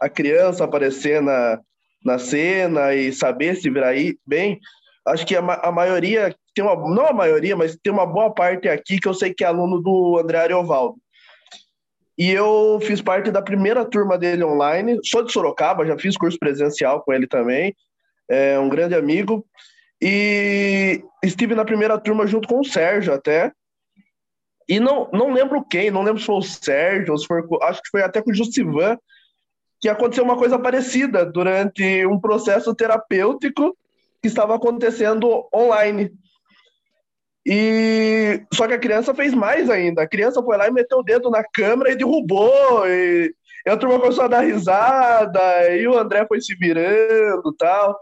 a 0.00 0.08
criança 0.08 0.64
aparecer 0.64 1.20
na, 1.20 1.60
na 2.04 2.18
cena 2.18 2.94
e 2.94 3.12
saber 3.12 3.56
se 3.56 3.68
virar 3.68 3.88
aí 3.88 4.16
bem. 4.24 4.60
Acho 5.06 5.26
que 5.26 5.34
a, 5.34 5.40
a 5.40 5.72
maioria, 5.72 6.34
tem 6.54 6.64
uma, 6.64 6.76
não 6.94 7.06
a 7.06 7.12
maioria, 7.12 7.56
mas 7.56 7.76
tem 7.76 7.92
uma 7.92 8.06
boa 8.06 8.32
parte 8.32 8.68
aqui 8.68 8.98
que 9.00 9.08
eu 9.08 9.14
sei 9.14 9.34
que 9.34 9.44
é 9.44 9.46
aluno 9.46 9.80
do 9.80 10.18
André 10.18 10.38
Ariovaldo. 10.38 10.96
E 12.16 12.30
eu 12.30 12.78
fiz 12.82 13.02
parte 13.02 13.30
da 13.30 13.42
primeira 13.42 13.84
turma 13.84 14.16
dele 14.16 14.44
online. 14.44 15.00
Sou 15.02 15.24
de 15.24 15.32
Sorocaba, 15.32 15.84
já 15.84 15.98
fiz 15.98 16.16
curso 16.16 16.38
presencial 16.38 17.02
com 17.02 17.12
ele 17.12 17.26
também. 17.26 17.74
É 18.28 18.58
um 18.58 18.68
grande 18.68 18.94
amigo. 18.94 19.44
E 20.00 21.02
estive 21.22 21.54
na 21.54 21.64
primeira 21.64 21.98
turma 21.98 22.26
junto 22.26 22.46
com 22.46 22.60
o 22.60 22.64
Sérgio 22.64 23.12
até. 23.12 23.52
E 24.68 24.78
não, 24.78 25.10
não 25.12 25.32
lembro 25.32 25.64
quem, 25.64 25.90
não 25.90 26.02
lembro 26.02 26.20
se 26.20 26.26
foi 26.26 26.36
o 26.36 26.42
Sérgio, 26.42 27.12
ou 27.12 27.18
se 27.18 27.26
foi, 27.26 27.42
acho 27.62 27.82
que 27.82 27.90
foi 27.90 28.02
até 28.02 28.22
com 28.22 28.30
o 28.30 28.34
Justivan, 28.34 28.96
que 29.80 29.88
aconteceu 29.88 30.24
uma 30.24 30.38
coisa 30.38 30.58
parecida 30.58 31.26
durante 31.26 32.06
um 32.06 32.18
processo 32.18 32.74
terapêutico 32.74 33.76
que 34.22 34.28
estava 34.28 34.54
acontecendo 34.54 35.46
online. 35.54 36.10
E 37.46 38.42
só 38.52 38.66
que 38.66 38.74
a 38.74 38.78
criança 38.78 39.14
fez 39.14 39.34
mais 39.34 39.68
ainda. 39.68 40.02
A 40.02 40.08
criança 40.08 40.42
foi 40.42 40.56
lá 40.56 40.66
e 40.68 40.72
meteu 40.72 40.98
o 40.98 41.02
dedo 41.02 41.30
na 41.30 41.44
câmera 41.44 41.90
e 41.92 41.96
derrubou. 41.96 42.86
E, 42.86 43.34
e 43.66 43.70
a 43.70 43.76
turma 43.76 43.98
começou 43.98 44.24
a 44.24 44.28
dar 44.28 44.40
risada, 44.40 45.70
e 45.76 45.86
o 45.86 45.98
André 45.98 46.26
foi 46.26 46.40
se 46.40 46.54
virando 46.54 47.52
tal. 47.58 47.98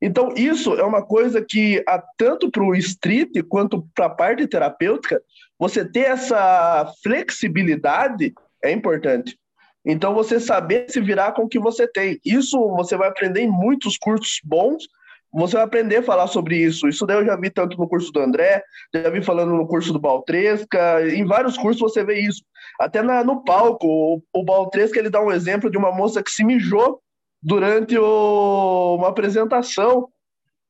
Então, 0.00 0.34
isso 0.36 0.74
é 0.74 0.82
uma 0.82 1.00
coisa 1.00 1.40
que, 1.40 1.82
tanto 2.18 2.50
para 2.50 2.64
o 2.64 2.74
street 2.74 3.30
quanto 3.48 3.86
para 3.94 4.06
a 4.06 4.10
parte 4.10 4.48
terapêutica, 4.48 5.22
você 5.56 5.84
ter 5.84 6.06
essa 6.06 6.92
flexibilidade 7.04 8.34
é 8.64 8.72
importante. 8.72 9.38
Então, 9.84 10.12
você 10.12 10.40
saber 10.40 10.90
se 10.90 11.00
virar 11.00 11.32
com 11.32 11.42
o 11.42 11.48
que 11.48 11.58
você 11.58 11.86
tem. 11.86 12.18
Isso 12.24 12.58
você 12.70 12.96
vai 12.96 13.08
aprender 13.08 13.42
em 13.42 13.50
muitos 13.50 13.96
cursos 13.96 14.40
bons, 14.42 14.88
você 15.32 15.54
vai 15.54 15.64
aprender 15.64 15.96
a 15.96 16.02
falar 16.02 16.26
sobre 16.26 16.56
isso. 16.56 16.86
Isso 16.88 17.06
daí 17.06 17.16
eu 17.18 17.24
já 17.24 17.36
vi 17.36 17.50
tanto 17.50 17.76
no 17.78 17.88
curso 17.88 18.12
do 18.12 18.20
André, 18.20 18.62
já 18.94 19.08
vi 19.08 19.22
falando 19.22 19.54
no 19.54 19.66
curso 19.66 19.92
do 19.92 19.98
Baltresca, 19.98 21.08
em 21.08 21.24
vários 21.24 21.56
cursos 21.56 21.80
você 21.80 22.04
vê 22.04 22.20
isso. 22.20 22.42
Até 22.78 23.02
na, 23.02 23.24
no 23.24 23.42
palco, 23.42 23.86
o, 23.86 24.22
o 24.32 24.44
Baltresca 24.44 24.98
ele 24.98 25.10
dá 25.10 25.20
um 25.20 25.32
exemplo 25.32 25.70
de 25.70 25.78
uma 25.78 25.92
moça 25.92 26.22
que 26.22 26.30
se 26.30 26.44
mijou 26.44 27.00
durante 27.42 27.96
o, 27.98 28.96
uma 28.96 29.08
apresentação. 29.08 30.08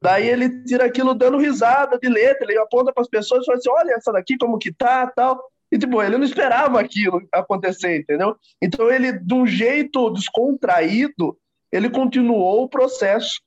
Daí 0.00 0.28
ele 0.28 0.64
tira 0.64 0.84
aquilo 0.84 1.14
dando 1.14 1.38
risada 1.38 1.98
de 1.98 2.08
letra, 2.08 2.50
ele 2.50 2.58
aponta 2.58 2.92
para 2.92 3.02
as 3.02 3.08
pessoas 3.08 3.42
e 3.42 3.46
fala 3.46 3.58
assim: 3.58 3.70
olha 3.70 3.94
essa 3.94 4.12
daqui 4.12 4.36
como 4.36 4.58
que 4.58 4.72
tá, 4.72 5.06
tal. 5.06 5.40
E 5.70 5.78
tipo, 5.78 6.02
ele 6.02 6.18
não 6.18 6.24
esperava 6.24 6.78
aquilo 6.78 7.22
acontecer, 7.32 7.96
entendeu? 7.96 8.36
Então 8.60 8.90
ele, 8.90 9.12
de 9.12 9.32
um 9.32 9.46
jeito 9.46 10.10
descontraído, 10.10 11.36
ele 11.72 11.88
continuou 11.88 12.64
o 12.64 12.68
processo. 12.68 13.40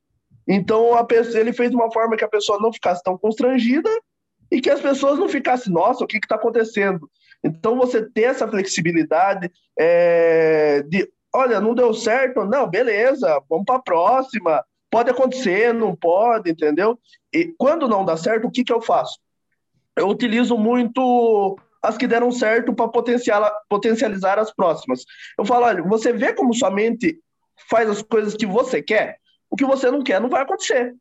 Então, 0.47 1.03
pessoa, 1.05 1.39
ele 1.39 1.53
fez 1.53 1.71
de 1.71 1.75
uma 1.75 1.91
forma 1.91 2.15
que 2.15 2.23
a 2.23 2.29
pessoa 2.29 2.59
não 2.59 2.71
ficasse 2.71 3.03
tão 3.03 3.17
constrangida 3.17 3.89
e 4.51 4.61
que 4.61 4.69
as 4.69 4.79
pessoas 4.79 5.17
não 5.17 5.27
ficassem, 5.27 5.73
nossa, 5.73 6.03
o 6.03 6.07
que 6.07 6.17
está 6.17 6.35
acontecendo? 6.35 7.09
Então, 7.43 7.75
você 7.75 8.07
ter 8.07 8.23
essa 8.23 8.47
flexibilidade 8.47 9.51
é, 9.77 10.83
de, 10.83 11.09
olha, 11.33 11.59
não 11.59 11.73
deu 11.73 11.93
certo, 11.93 12.45
não, 12.45 12.67
beleza, 12.67 13.41
vamos 13.49 13.65
para 13.65 13.75
a 13.75 13.81
próxima. 13.81 14.63
Pode 14.89 15.09
acontecer, 15.09 15.73
não 15.73 15.95
pode, 15.95 16.51
entendeu? 16.51 16.97
E 17.33 17.53
quando 17.57 17.87
não 17.87 18.05
dá 18.05 18.15
certo, 18.15 18.47
o 18.47 18.51
que, 18.51 18.63
que 18.63 18.71
eu 18.71 18.81
faço? 18.81 19.19
Eu 19.95 20.07
utilizo 20.07 20.57
muito 20.57 21.57
as 21.81 21.97
que 21.97 22.07
deram 22.07 22.31
certo 22.31 22.73
para 22.73 22.87
potencializar 23.69 24.39
as 24.39 24.53
próximas. 24.53 25.03
Eu 25.37 25.45
falo, 25.45 25.65
olha, 25.65 25.83
você 25.83 26.11
vê 26.11 26.33
como 26.33 26.53
sua 26.53 26.71
mente 26.71 27.19
faz 27.69 27.89
as 27.89 28.01
coisas 28.01 28.35
que 28.35 28.45
você 28.45 28.81
quer? 28.81 29.19
O 29.49 29.55
que 29.55 29.65
você 29.65 29.89
não 29.89 30.03
quer 30.03 30.19
não 30.19 30.29
vai 30.29 30.41
acontecer. 30.41 30.93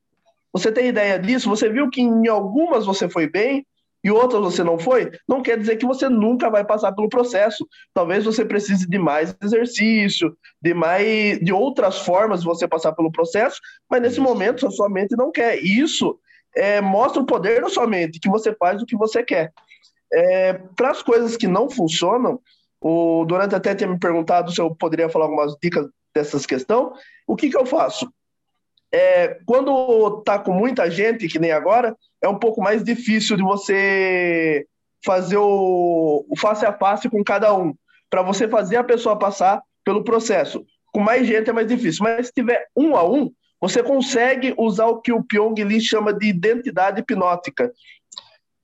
Você 0.52 0.70
tem 0.70 0.86
ideia 0.86 1.18
disso? 1.18 1.48
Você 1.48 1.68
viu 1.68 1.90
que 1.90 2.00
em 2.00 2.28
algumas 2.28 2.86
você 2.86 3.08
foi 3.08 3.28
bem 3.28 3.66
e 4.04 4.10
outras 4.10 4.42
você 4.42 4.62
não 4.62 4.78
foi? 4.78 5.10
Não 5.26 5.42
quer 5.42 5.58
dizer 5.58 5.76
que 5.76 5.86
você 5.86 6.08
nunca 6.08 6.50
vai 6.50 6.64
passar 6.64 6.92
pelo 6.92 7.08
processo. 7.08 7.66
Talvez 7.92 8.24
você 8.24 8.44
precise 8.44 8.86
de 8.86 8.98
mais 8.98 9.34
exercício, 9.42 10.36
de 10.60 10.74
mais 10.74 11.40
de 11.40 11.52
outras 11.52 12.00
formas 12.00 12.40
de 12.40 12.46
você 12.46 12.68
passar 12.68 12.92
pelo 12.92 13.10
processo, 13.10 13.58
mas 13.90 14.02
nesse 14.02 14.20
momento 14.20 14.66
a 14.66 14.70
sua 14.70 14.88
mente 14.88 15.16
não 15.16 15.32
quer. 15.32 15.58
Isso 15.62 16.18
é, 16.54 16.80
mostra 16.80 17.22
o 17.22 17.26
poder 17.26 17.62
da 17.62 17.68
sua 17.68 17.86
mente, 17.86 18.20
que 18.20 18.28
você 18.28 18.54
faz 18.54 18.80
o 18.80 18.86
que 18.86 18.96
você 18.96 19.22
quer. 19.22 19.52
É, 20.12 20.52
Para 20.76 20.90
as 20.90 21.02
coisas 21.02 21.36
que 21.36 21.48
não 21.48 21.68
funcionam, 21.68 22.40
o 22.80 23.24
Durante 23.24 23.54
até 23.54 23.74
tinha 23.74 23.88
me 23.88 23.98
perguntado 23.98 24.52
se 24.52 24.60
eu 24.60 24.74
poderia 24.74 25.08
falar 25.08 25.24
algumas 25.24 25.56
dicas 25.60 25.88
dessas 26.14 26.44
questões. 26.44 26.92
O 27.26 27.34
que, 27.34 27.48
que 27.48 27.56
eu 27.56 27.64
faço? 27.64 28.12
É, 28.96 29.40
quando 29.44 30.22
tá 30.22 30.38
com 30.38 30.52
muita 30.52 30.88
gente, 30.88 31.26
que 31.26 31.40
nem 31.40 31.50
agora, 31.50 31.96
é 32.22 32.28
um 32.28 32.38
pouco 32.38 32.62
mais 32.62 32.84
difícil 32.84 33.36
de 33.36 33.42
você 33.42 34.64
fazer 35.04 35.36
o, 35.36 36.24
o 36.28 36.38
face 36.38 36.64
a 36.64 36.72
face 36.72 37.10
com 37.10 37.24
cada 37.24 37.52
um, 37.52 37.74
para 38.08 38.22
você 38.22 38.46
fazer 38.46 38.76
a 38.76 38.84
pessoa 38.84 39.18
passar 39.18 39.60
pelo 39.84 40.04
processo. 40.04 40.64
Com 40.92 41.00
mais 41.00 41.26
gente 41.26 41.50
é 41.50 41.52
mais 41.52 41.66
difícil, 41.66 42.04
mas 42.04 42.28
se 42.28 42.32
tiver 42.32 42.68
um 42.76 42.94
a 42.94 43.04
um, 43.04 43.32
você 43.60 43.82
consegue 43.82 44.54
usar 44.56 44.86
o 44.86 45.00
que 45.00 45.10
o 45.10 45.24
Pyong 45.24 45.60
Lee 45.64 45.80
chama 45.80 46.12
de 46.12 46.28
identidade 46.28 47.00
hipnótica. 47.00 47.72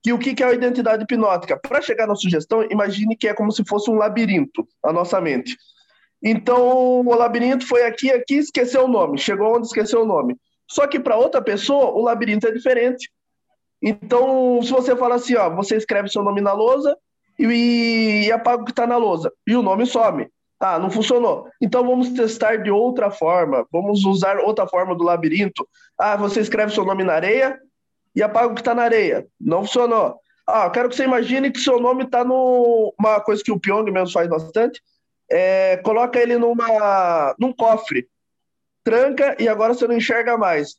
Que 0.01 0.13
o 0.13 0.17
que 0.17 0.41
é 0.41 0.45
a 0.45 0.53
identidade 0.53 1.03
hipnótica? 1.03 1.59
Para 1.59 1.81
chegar 1.81 2.07
na 2.07 2.15
sugestão, 2.15 2.65
imagine 2.71 3.17
que 3.17 3.27
é 3.27 3.33
como 3.33 3.51
se 3.51 3.65
fosse 3.67 3.91
um 3.91 3.95
labirinto, 3.95 4.65
a 4.81 4.93
nossa 4.93 5.19
mente. 5.19 5.57
Então, 6.23 6.99
o 6.99 7.15
labirinto 7.15 7.65
foi 7.67 7.83
aqui, 7.83 8.11
aqui, 8.11 8.35
esqueceu 8.35 8.85
o 8.85 8.87
nome. 8.87 9.17
Chegou 9.17 9.55
onde 9.55 9.67
esqueceu 9.67 10.03
o 10.03 10.05
nome. 10.05 10.35
Só 10.69 10.85
que 10.85 10.99
para 10.99 11.17
outra 11.17 11.41
pessoa, 11.41 11.91
o 11.91 12.01
labirinto 12.01 12.47
é 12.47 12.51
diferente. 12.51 13.11
Então, 13.81 14.61
se 14.61 14.71
você 14.71 14.95
fala 14.95 15.15
assim, 15.15 15.35
ó, 15.35 15.49
você 15.49 15.75
escreve 15.75 16.09
seu 16.09 16.23
nome 16.23 16.39
na 16.39 16.53
lousa 16.53 16.95
e, 17.39 18.25
e 18.27 18.31
apaga 18.31 18.61
o 18.61 18.65
que 18.65 18.71
está 18.71 18.85
na 18.85 18.97
lousa, 18.97 19.33
e 19.47 19.55
o 19.55 19.63
nome 19.63 19.85
some. 19.87 20.27
Ah, 20.59 20.77
não 20.77 20.91
funcionou. 20.91 21.47
Então 21.59 21.83
vamos 21.83 22.11
testar 22.11 22.57
de 22.57 22.69
outra 22.69 23.09
forma. 23.09 23.65
Vamos 23.71 24.05
usar 24.05 24.37
outra 24.37 24.67
forma 24.67 24.95
do 24.95 25.03
labirinto. 25.03 25.67
Ah, 25.97 26.15
você 26.15 26.39
escreve 26.39 26.71
seu 26.71 26.85
nome 26.85 27.03
na 27.03 27.13
areia 27.13 27.59
e 28.15 28.21
apaga 28.21 28.51
o 28.51 28.53
que 28.53 28.61
está 28.61 28.75
na 28.75 28.83
areia. 28.83 29.25
Não 29.39 29.63
funcionou. 29.63 30.15
Ah, 30.47 30.65
eu 30.65 30.71
quero 30.71 30.87
que 30.87 30.95
você 30.95 31.03
imagine 31.03 31.49
que 31.49 31.59
seu 31.59 31.79
nome 31.79 32.03
está 32.03 32.23
no. 32.23 32.93
Uma 32.99 33.19
coisa 33.21 33.41
que 33.43 33.51
o 33.51 33.59
Pyong 33.59 33.89
mesmo 33.89 34.11
faz 34.11 34.29
bastante 34.29 34.79
é, 35.31 35.77
coloca 35.77 36.19
ele 36.19 36.37
numa, 36.37 37.33
num 37.39 37.53
cofre, 37.53 38.07
tranca 38.83 39.35
e 39.39 39.47
agora 39.47 39.73
você 39.73 39.87
não 39.87 39.95
enxerga 39.95 40.37
mais. 40.37 40.75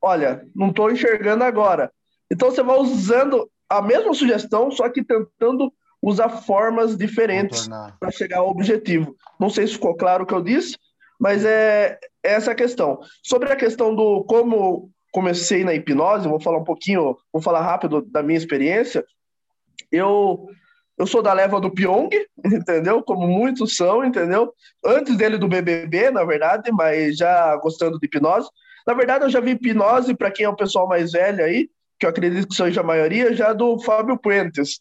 Olha, 0.00 0.46
não 0.54 0.68
estou 0.68 0.90
enxergando 0.90 1.42
agora. 1.42 1.90
Então 2.30 2.50
você 2.50 2.62
vai 2.62 2.78
usando 2.78 3.50
a 3.68 3.80
mesma 3.80 4.12
sugestão, 4.12 4.70
só 4.70 4.88
que 4.88 5.02
tentando 5.02 5.72
usar 6.02 6.28
formas 6.28 6.96
diferentes 6.96 7.66
para 7.98 8.10
chegar 8.10 8.38
ao 8.38 8.50
objetivo. 8.50 9.16
Não 9.40 9.48
sei 9.48 9.66
se 9.66 9.72
ficou 9.72 9.96
claro 9.96 10.24
o 10.24 10.26
que 10.26 10.34
eu 10.34 10.42
disse, 10.42 10.76
mas 11.18 11.44
é, 11.44 11.98
é 12.22 12.34
essa 12.34 12.52
a 12.52 12.54
questão. 12.54 13.00
Sobre 13.22 13.50
a 13.50 13.56
questão 13.56 13.94
do 13.94 14.22
como 14.24 14.90
comecei 15.10 15.64
na 15.64 15.74
hipnose, 15.74 16.28
vou 16.28 16.40
falar 16.40 16.58
um 16.58 16.64
pouquinho, 16.64 17.16
vou 17.32 17.42
falar 17.42 17.62
rápido 17.62 18.02
da 18.02 18.22
minha 18.22 18.38
experiência. 18.38 19.04
Eu 19.90 20.46
eu 20.98 21.06
sou 21.06 21.22
da 21.22 21.32
leva 21.32 21.60
do 21.60 21.70
Pyong, 21.70 22.10
entendeu? 22.44 23.02
Como 23.02 23.26
muitos 23.26 23.76
são, 23.76 24.04
entendeu? 24.04 24.52
Antes 24.84 25.16
dele 25.16 25.38
do 25.38 25.48
BBB, 25.48 26.10
na 26.10 26.24
verdade, 26.24 26.72
mas 26.72 27.16
já 27.16 27.56
gostando 27.56 27.98
de 27.98 28.06
hipnose. 28.06 28.48
Na 28.86 28.94
verdade, 28.94 29.24
eu 29.24 29.30
já 29.30 29.40
vi 29.40 29.52
hipnose, 29.52 30.14
para 30.14 30.30
quem 30.30 30.44
é 30.44 30.48
o 30.48 30.56
pessoal 30.56 30.88
mais 30.88 31.12
velho 31.12 31.44
aí, 31.44 31.68
que 31.98 32.06
eu 32.06 32.10
acredito 32.10 32.48
que 32.48 32.54
seja 32.54 32.80
a 32.80 32.84
maioria, 32.84 33.34
já 33.34 33.52
do 33.52 33.78
Fábio 33.80 34.18
Puentes 34.18 34.80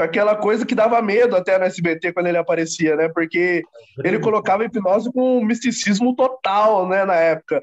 com 0.00 0.04
aquela 0.04 0.34
coisa 0.34 0.64
que 0.64 0.74
dava 0.74 1.02
medo 1.02 1.36
até 1.36 1.58
no 1.58 1.66
SBT 1.66 2.14
quando 2.14 2.26
ele 2.26 2.38
aparecia, 2.38 2.96
né? 2.96 3.10
Porque 3.10 3.62
ele 4.02 4.18
colocava 4.18 4.64
hipnose 4.64 5.12
com 5.12 5.36
um 5.36 5.44
misticismo 5.44 6.16
total, 6.16 6.88
né, 6.88 7.04
na 7.04 7.16
época. 7.16 7.62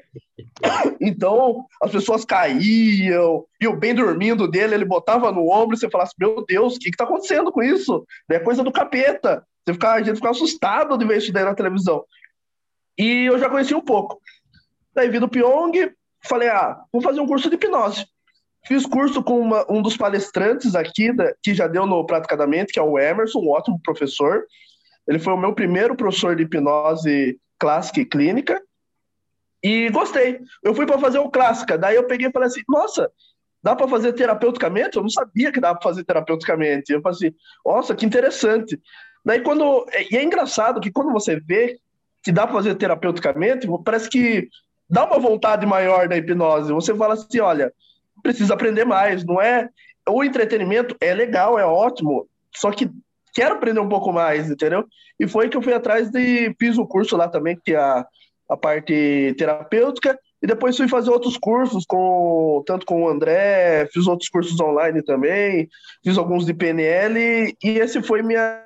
Então, 1.00 1.66
as 1.82 1.90
pessoas 1.90 2.24
caíam, 2.24 3.44
e 3.60 3.66
o 3.66 3.76
bem 3.76 3.92
dormindo 3.92 4.46
dele, 4.46 4.76
ele 4.76 4.84
botava 4.84 5.32
no 5.32 5.50
ombro 5.50 5.74
e 5.74 5.80
você 5.80 5.90
falasse, 5.90 6.14
meu 6.16 6.44
Deus, 6.46 6.76
o 6.76 6.78
que 6.78 6.90
está 6.90 7.02
acontecendo 7.02 7.50
com 7.50 7.60
isso? 7.60 8.06
É 8.30 8.38
coisa 8.38 8.62
do 8.62 8.70
capeta. 8.70 9.44
Você 9.66 9.72
ficava, 9.72 9.94
a 9.94 10.02
gente 10.04 10.14
ficava 10.14 10.30
assustado 10.30 10.96
de 10.96 11.04
ver 11.04 11.18
isso 11.18 11.32
daí 11.32 11.42
na 11.42 11.56
televisão. 11.56 12.04
E 12.96 13.24
eu 13.24 13.36
já 13.36 13.50
conheci 13.50 13.74
um 13.74 13.80
pouco. 13.80 14.20
Daí 14.94 15.08
vi 15.08 15.18
do 15.18 15.28
Pyong, 15.28 15.90
falei, 16.22 16.48
ah, 16.50 16.78
vou 16.92 17.02
fazer 17.02 17.20
um 17.20 17.26
curso 17.26 17.48
de 17.48 17.56
hipnose. 17.56 18.06
Fiz 18.68 18.84
curso 18.84 19.22
com 19.22 19.40
uma, 19.40 19.64
um 19.66 19.80
dos 19.80 19.96
palestrantes 19.96 20.74
aqui, 20.74 21.10
da, 21.10 21.32
que 21.42 21.54
já 21.54 21.66
deu 21.66 21.86
no 21.86 22.04
Praticadamente, 22.04 22.70
que 22.70 22.78
é 22.78 22.82
o 22.82 22.98
Emerson, 22.98 23.38
um 23.38 23.48
ótimo 23.48 23.80
professor. 23.82 24.44
Ele 25.06 25.18
foi 25.18 25.32
o 25.32 25.38
meu 25.38 25.54
primeiro 25.54 25.96
professor 25.96 26.36
de 26.36 26.42
hipnose 26.42 27.40
clássica 27.58 28.00
e 28.00 28.04
clínica. 28.04 28.62
E 29.62 29.88
gostei. 29.88 30.40
Eu 30.62 30.74
fui 30.74 30.84
para 30.84 30.98
fazer 30.98 31.18
o 31.18 31.30
clássica. 31.30 31.78
Daí 31.78 31.96
eu 31.96 32.06
peguei 32.06 32.28
e 32.28 32.30
falei 32.30 32.48
assim: 32.48 32.60
nossa, 32.68 33.10
dá 33.62 33.74
para 33.74 33.88
fazer 33.88 34.12
terapeuticamente? 34.12 34.98
Eu 34.98 35.02
não 35.02 35.08
sabia 35.08 35.50
que 35.50 35.60
dava 35.60 35.78
para 35.78 35.88
fazer 35.88 36.04
terapeuticamente. 36.04 36.92
Eu 36.92 37.00
falei 37.00 37.16
assim: 37.16 37.34
nossa, 37.64 37.94
que 37.94 38.04
interessante. 38.04 38.78
Daí 39.24 39.40
quando. 39.40 39.86
E 40.10 40.14
é 40.14 40.22
engraçado 40.22 40.78
que 40.78 40.92
quando 40.92 41.10
você 41.10 41.40
vê 41.40 41.78
que 42.22 42.30
dá 42.30 42.46
para 42.46 42.56
fazer 42.56 42.74
terapeuticamente, 42.74 43.66
parece 43.82 44.10
que 44.10 44.46
dá 44.88 45.06
uma 45.06 45.18
vontade 45.18 45.64
maior 45.64 46.06
da 46.06 46.18
hipnose. 46.18 46.72
Você 46.72 46.94
fala 46.94 47.14
assim, 47.14 47.40
olha, 47.40 47.72
precisa 48.22 48.54
aprender 48.54 48.84
mais, 48.84 49.24
não 49.24 49.40
é? 49.40 49.68
O 50.08 50.24
entretenimento 50.24 50.96
é 51.00 51.12
legal, 51.12 51.58
é 51.58 51.64
ótimo, 51.64 52.26
só 52.54 52.70
que 52.70 52.90
quero 53.34 53.54
aprender 53.54 53.80
um 53.80 53.88
pouco 53.88 54.12
mais, 54.12 54.50
entendeu? 54.50 54.84
E 55.18 55.28
foi 55.28 55.48
que 55.48 55.56
eu 55.56 55.62
fui 55.62 55.72
atrás 55.72 56.10
de 56.10 56.54
fiz 56.58 56.78
o 56.78 56.86
curso 56.86 57.16
lá 57.16 57.28
também, 57.28 57.58
que 57.62 57.72
é 57.72 57.76
a, 57.76 58.06
a 58.48 58.56
parte 58.56 59.34
terapêutica, 59.36 60.18
e 60.42 60.46
depois 60.46 60.76
fui 60.76 60.88
fazer 60.88 61.10
outros 61.10 61.36
cursos 61.36 61.84
com 61.86 62.62
tanto 62.66 62.86
com 62.86 63.02
o 63.02 63.08
André, 63.08 63.86
fiz 63.92 64.06
outros 64.06 64.28
cursos 64.28 64.58
online 64.60 65.02
também, 65.02 65.68
fiz 66.04 66.16
alguns 66.16 66.46
de 66.46 66.54
PNL 66.54 67.56
e 67.62 67.68
esse 67.78 68.02
foi 68.02 68.22
minha 68.22 68.64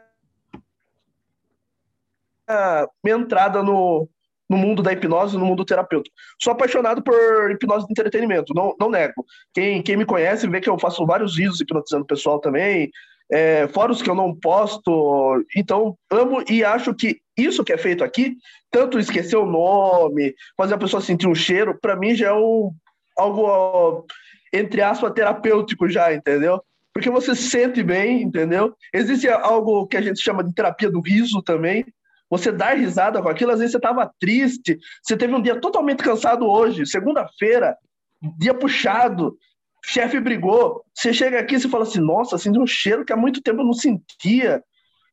minha 3.02 3.16
entrada 3.16 3.62
no, 3.62 4.06
no 4.52 4.58
mundo 4.58 4.82
da 4.82 4.92
hipnose, 4.92 5.38
no 5.38 5.46
mundo 5.46 5.64
terapêutico. 5.64 6.14
Sou 6.38 6.52
apaixonado 6.52 7.02
por 7.02 7.50
hipnose 7.50 7.86
de 7.86 7.92
entretenimento, 7.92 8.52
não, 8.54 8.76
não 8.78 8.90
nego. 8.90 9.24
Quem, 9.54 9.82
quem 9.82 9.96
me 9.96 10.04
conhece 10.04 10.46
vê 10.46 10.60
que 10.60 10.68
eu 10.68 10.78
faço 10.78 11.06
vários 11.06 11.36
vídeos 11.36 11.58
hipnotizando 11.58 12.04
o 12.04 12.06
pessoal 12.06 12.38
também, 12.38 12.90
é, 13.32 13.66
que 13.66 14.10
eu 14.10 14.14
não 14.14 14.34
posto. 14.34 15.42
Então, 15.56 15.96
amo 16.10 16.44
e 16.50 16.62
acho 16.62 16.94
que 16.94 17.16
isso 17.34 17.64
que 17.64 17.72
é 17.72 17.78
feito 17.78 18.04
aqui, 18.04 18.36
tanto 18.70 18.98
esquecer 18.98 19.36
o 19.36 19.46
nome, 19.46 20.34
fazer 20.54 20.74
a 20.74 20.78
pessoa 20.78 21.00
sentir 21.00 21.26
um 21.26 21.34
cheiro, 21.34 21.78
para 21.80 21.96
mim 21.96 22.14
já 22.14 22.28
é 22.28 22.34
um, 22.34 22.70
algo, 23.16 24.04
entre 24.52 24.82
aspas, 24.82 25.14
terapêutico 25.14 25.88
já, 25.88 26.12
entendeu? 26.12 26.62
Porque 26.92 27.08
você 27.08 27.34
se 27.34 27.48
sente 27.48 27.82
bem, 27.82 28.20
entendeu? 28.20 28.74
Existe 28.92 29.26
algo 29.30 29.86
que 29.86 29.96
a 29.96 30.02
gente 30.02 30.20
chama 30.20 30.44
de 30.44 30.52
terapia 30.52 30.90
do 30.90 31.00
riso 31.00 31.40
também, 31.40 31.86
você 32.32 32.50
dar 32.50 32.78
risada 32.78 33.20
com 33.20 33.28
aquilo, 33.28 33.50
às 33.50 33.58
vezes 33.58 33.72
você 33.72 33.76
estava 33.76 34.10
triste, 34.18 34.78
você 35.02 35.14
teve 35.14 35.34
um 35.34 35.42
dia 35.42 35.60
totalmente 35.60 36.02
cansado 36.02 36.48
hoje, 36.48 36.86
segunda-feira, 36.86 37.76
dia 38.38 38.54
puxado, 38.54 39.36
chefe 39.84 40.18
brigou, 40.18 40.82
você 40.94 41.12
chega 41.12 41.38
aqui 41.38 41.56
e 41.56 41.60
fala 41.68 41.82
assim, 41.82 42.00
nossa, 42.00 42.36
assim, 42.36 42.48
um 42.58 42.66
cheiro 42.66 43.04
que 43.04 43.12
há 43.12 43.16
muito 43.18 43.42
tempo 43.42 43.60
eu 43.60 43.66
não 43.66 43.74
sentia, 43.74 44.64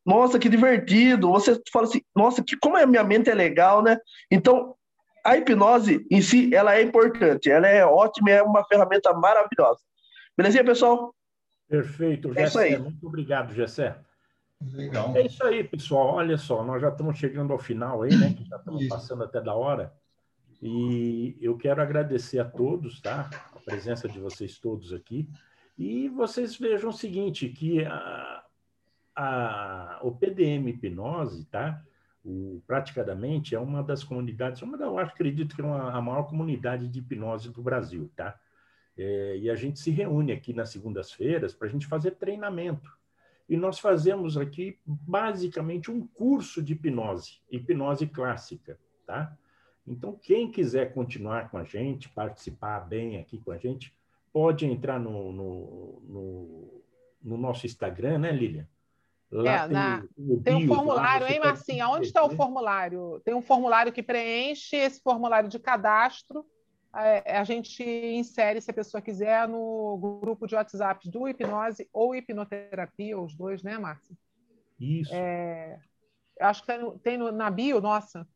nossa, 0.05 0.39
que 0.39 0.47
divertido, 0.47 1.29
você 1.29 1.61
fala 1.73 1.87
assim, 1.87 1.99
nossa, 2.15 2.41
que, 2.41 2.55
como 2.55 2.77
a 2.77 2.85
minha 2.85 3.03
mente 3.03 3.29
é 3.29 3.35
legal, 3.35 3.83
né? 3.83 3.97
Então, 4.31 4.73
a 5.21 5.35
hipnose 5.35 6.07
em 6.09 6.21
si, 6.21 6.55
ela 6.55 6.73
é 6.77 6.81
importante, 6.81 7.51
ela 7.51 7.67
é 7.67 7.85
ótima, 7.85 8.31
é 8.31 8.41
uma 8.41 8.63
ferramenta 8.63 9.11
maravilhosa. 9.11 9.81
Belezinha, 10.37 10.63
pessoal? 10.63 11.13
Perfeito, 11.67 12.33
Gessé. 12.33 12.75
É 12.75 12.79
muito 12.79 13.05
obrigado, 13.05 13.53
Gessé. 13.53 13.99
Legal. 14.61 15.15
É 15.15 15.25
isso 15.25 15.43
aí, 15.43 15.63
pessoal. 15.63 16.15
Olha 16.15 16.37
só, 16.37 16.63
nós 16.63 16.81
já 16.81 16.89
estamos 16.89 17.17
chegando 17.17 17.53
ao 17.53 17.59
final 17.59 18.01
aí, 18.01 18.15
né? 18.15 18.35
Já 18.47 18.57
estamos 18.57 18.87
passando 18.87 19.23
até 19.23 19.41
da 19.41 19.53
hora. 19.53 19.93
E 20.61 21.37
eu 21.41 21.57
quero 21.57 21.81
agradecer 21.81 22.39
a 22.39 22.45
todos, 22.45 22.99
tá? 22.99 23.29
A 23.55 23.59
presença 23.59 24.09
de 24.09 24.19
vocês 24.19 24.59
todos 24.59 24.91
aqui. 24.91 25.29
E 25.77 26.09
vocês 26.09 26.57
vejam 26.57 26.89
o 26.89 26.93
seguinte, 26.93 27.47
que 27.47 27.85
a, 27.85 28.43
a, 29.15 29.99
o 30.03 30.11
PDM 30.11 30.67
Hipnose, 30.67 31.45
tá? 31.45 31.81
O, 32.23 32.61
praticamente 32.67 33.55
é 33.55 33.59
uma 33.59 33.81
das 33.81 34.03
comunidades, 34.03 34.61
uma 34.61 34.77
da, 34.77 34.85
eu 34.85 34.99
acredito 34.99 35.55
que 35.55 35.61
é 35.61 35.63
uma, 35.63 35.93
a 35.93 36.01
maior 36.01 36.23
comunidade 36.23 36.85
de 36.89 36.99
hipnose 36.99 37.49
do 37.49 37.61
Brasil, 37.61 38.11
tá? 38.13 38.37
É, 38.97 39.37
e 39.37 39.49
a 39.49 39.55
gente 39.55 39.79
se 39.79 39.89
reúne 39.89 40.33
aqui 40.33 40.51
nas 40.51 40.69
segundas-feiras 40.69 41.53
para 41.53 41.69
a 41.69 41.71
gente 41.71 41.87
fazer 41.87 42.11
treinamento. 42.11 42.98
E 43.49 43.57
nós 43.57 43.79
fazemos 43.79 44.37
aqui 44.37 44.77
basicamente 44.85 45.89
um 45.89 46.05
curso 46.05 46.61
de 46.61 46.73
hipnose, 46.73 47.41
hipnose 47.49 48.05
clássica, 48.05 48.79
tá? 49.07 49.35
Então, 49.87 50.15
quem 50.21 50.51
quiser 50.51 50.93
continuar 50.93 51.49
com 51.49 51.57
a 51.57 51.63
gente, 51.63 52.07
participar 52.09 52.81
bem 52.81 53.17
aqui 53.17 53.39
com 53.39 53.51
a 53.51 53.57
gente, 53.57 53.91
pode 54.31 54.67
entrar 54.67 54.99
no, 54.99 55.31
no, 55.31 56.01
no, 56.07 56.83
no 57.23 57.37
nosso 57.37 57.65
Instagram, 57.65 58.19
né, 58.19 58.31
Lilian? 58.31 58.67
Lá 59.31 59.51
é, 59.51 59.59
tem, 59.61 59.73
na... 59.73 60.03
tem 60.43 60.55
um 60.55 60.67
formulário, 60.67 61.25
lá, 61.25 61.31
hein, 61.31 61.39
Marcinha? 61.39 61.89
Onde 61.89 62.05
está 62.05 62.23
o 62.23 62.29
formulário? 62.29 63.19
Tem 63.25 63.33
um 63.33 63.41
formulário 63.41 63.91
que 63.91 64.03
preenche 64.03 64.75
esse 64.75 65.01
formulário 65.01 65.49
de 65.49 65.57
cadastro 65.57 66.45
a 66.91 67.43
gente 67.43 67.83
insere, 67.83 68.61
se 68.61 68.71
a 68.71 68.73
pessoa 68.73 69.01
quiser, 69.01 69.47
no 69.47 70.19
grupo 70.21 70.47
de 70.47 70.55
WhatsApp 70.55 71.09
do 71.09 71.27
hipnose 71.27 71.87
ou 71.93 72.15
hipnoterapia, 72.15 73.19
os 73.19 73.35
dois, 73.35 73.61
né, 73.61 73.77
Márcia? 73.77 74.15
Isso. 74.79 75.13
É, 75.13 75.79
acho 76.39 76.61
que 76.61 76.67
tem, 76.67 76.79
no, 76.79 76.99
tem 76.99 77.17
no, 77.17 77.31
na 77.31 77.49
bio, 77.51 77.79
nossa. 77.81 78.27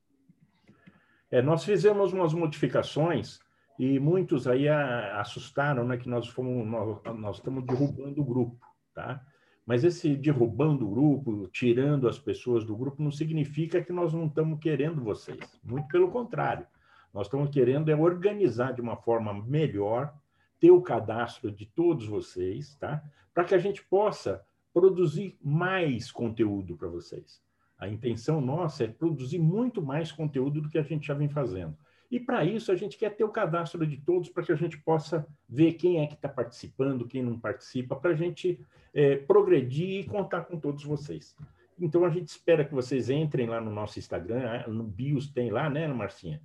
É, 1.32 1.42
nós 1.42 1.64
fizemos 1.64 2.14
umas 2.14 2.34
modificações 2.34 3.40
e 3.80 4.00
muitos 4.00 4.48
aí 4.48 4.68
a, 4.68 5.20
assustaram, 5.20 5.84
né, 5.86 5.98
que 5.98 6.08
nós 6.08 6.28
fomos 6.28 6.68
nós, 6.68 7.02
nós 7.18 7.38
estamos 7.38 7.66
derrubando 7.66 8.22
o 8.22 8.26
grupo, 8.26 8.60
tá? 8.94 9.26
Mas 9.66 9.84
esse 9.84 10.16
derrubando 10.16 10.86
o 10.86 10.92
grupo, 10.92 11.48
tirando 11.48 12.08
as 12.08 12.20
pessoas 12.20 12.66
do 12.66 12.76
grupo, 12.76 13.02
não 13.02 13.12
significa 13.12 13.82
que 13.82 13.94
nós 13.94 14.14
não 14.14 14.28
estamos 14.28 14.60
querendo 14.60 15.02
vocês. 15.02 15.40
Muito 15.64 15.88
pelo 15.88 16.12
contrário. 16.12 16.68
Nós 17.14 17.28
estamos 17.28 17.50
querendo 17.50 17.92
é 17.92 17.96
organizar 17.96 18.74
de 18.74 18.82
uma 18.82 18.96
forma 18.96 19.34
melhor, 19.34 20.14
ter 20.60 20.72
o 20.72 20.82
cadastro 20.82 21.52
de 21.52 21.66
todos 21.66 22.08
vocês, 22.08 22.76
tá? 22.76 23.04
Para 23.34 23.44
que 23.44 23.54
a 23.54 23.60
gente 23.60 23.84
possa 23.84 24.44
produzir 24.74 25.38
mais 25.42 26.12
conteúdo 26.12 26.76
para 26.76 26.88
vocês. 26.88 27.42
A 27.78 27.88
intenção 27.88 28.42
nossa 28.42 28.86
é 28.86 28.88
produzir 28.88 29.40
muito 29.40 29.82
mais 29.82 30.12
conteúdo 30.12 30.62
do 30.62 30.70
que 30.70 30.78
a 30.78 30.84
gente 30.84 31.06
já 31.06 31.14
vem 31.14 31.30
fazendo. 31.30 31.78
E 32.10 32.20
para 32.20 32.46
isso 32.46 32.72
a 32.72 32.76
gente 32.76 32.98
quer 32.98 33.10
ter 33.16 33.24
o 33.24 33.30
cadastro 33.30 33.86
de 33.86 33.98
todos 33.98 34.30
para 34.30 34.44
que 34.44 34.52
a 34.52 34.56
gente 34.56 34.78
possa 34.78 35.28
ver 35.50 35.74
quem 35.74 36.00
é 36.00 36.08
que 36.08 36.14
está 36.14 36.30
participando, 36.30 37.08
quem 37.08 37.22
não 37.22 37.40
participa, 37.40 37.96
para 37.96 38.12
a 38.12 38.16
gente 38.16 38.64
é, 38.94 39.18
progredir 39.18 40.02
e 40.02 40.04
contar 40.06 40.42
com 40.42 40.60
todos 40.60 40.84
vocês. 40.84 41.36
Então 41.80 42.06
a 42.06 42.10
gente 42.10 42.28
espera 42.28 42.64
que 42.64 42.74
vocês 42.74 43.10
entrem 43.10 43.48
lá 43.48 43.60
no 43.60 43.72
nosso 43.72 44.00
Instagram, 44.00 44.64
no 44.68 44.84
Bios 44.84 45.28
tem 45.28 45.50
lá, 45.50 45.70
né, 45.70 45.88
Marcinha? 45.88 46.42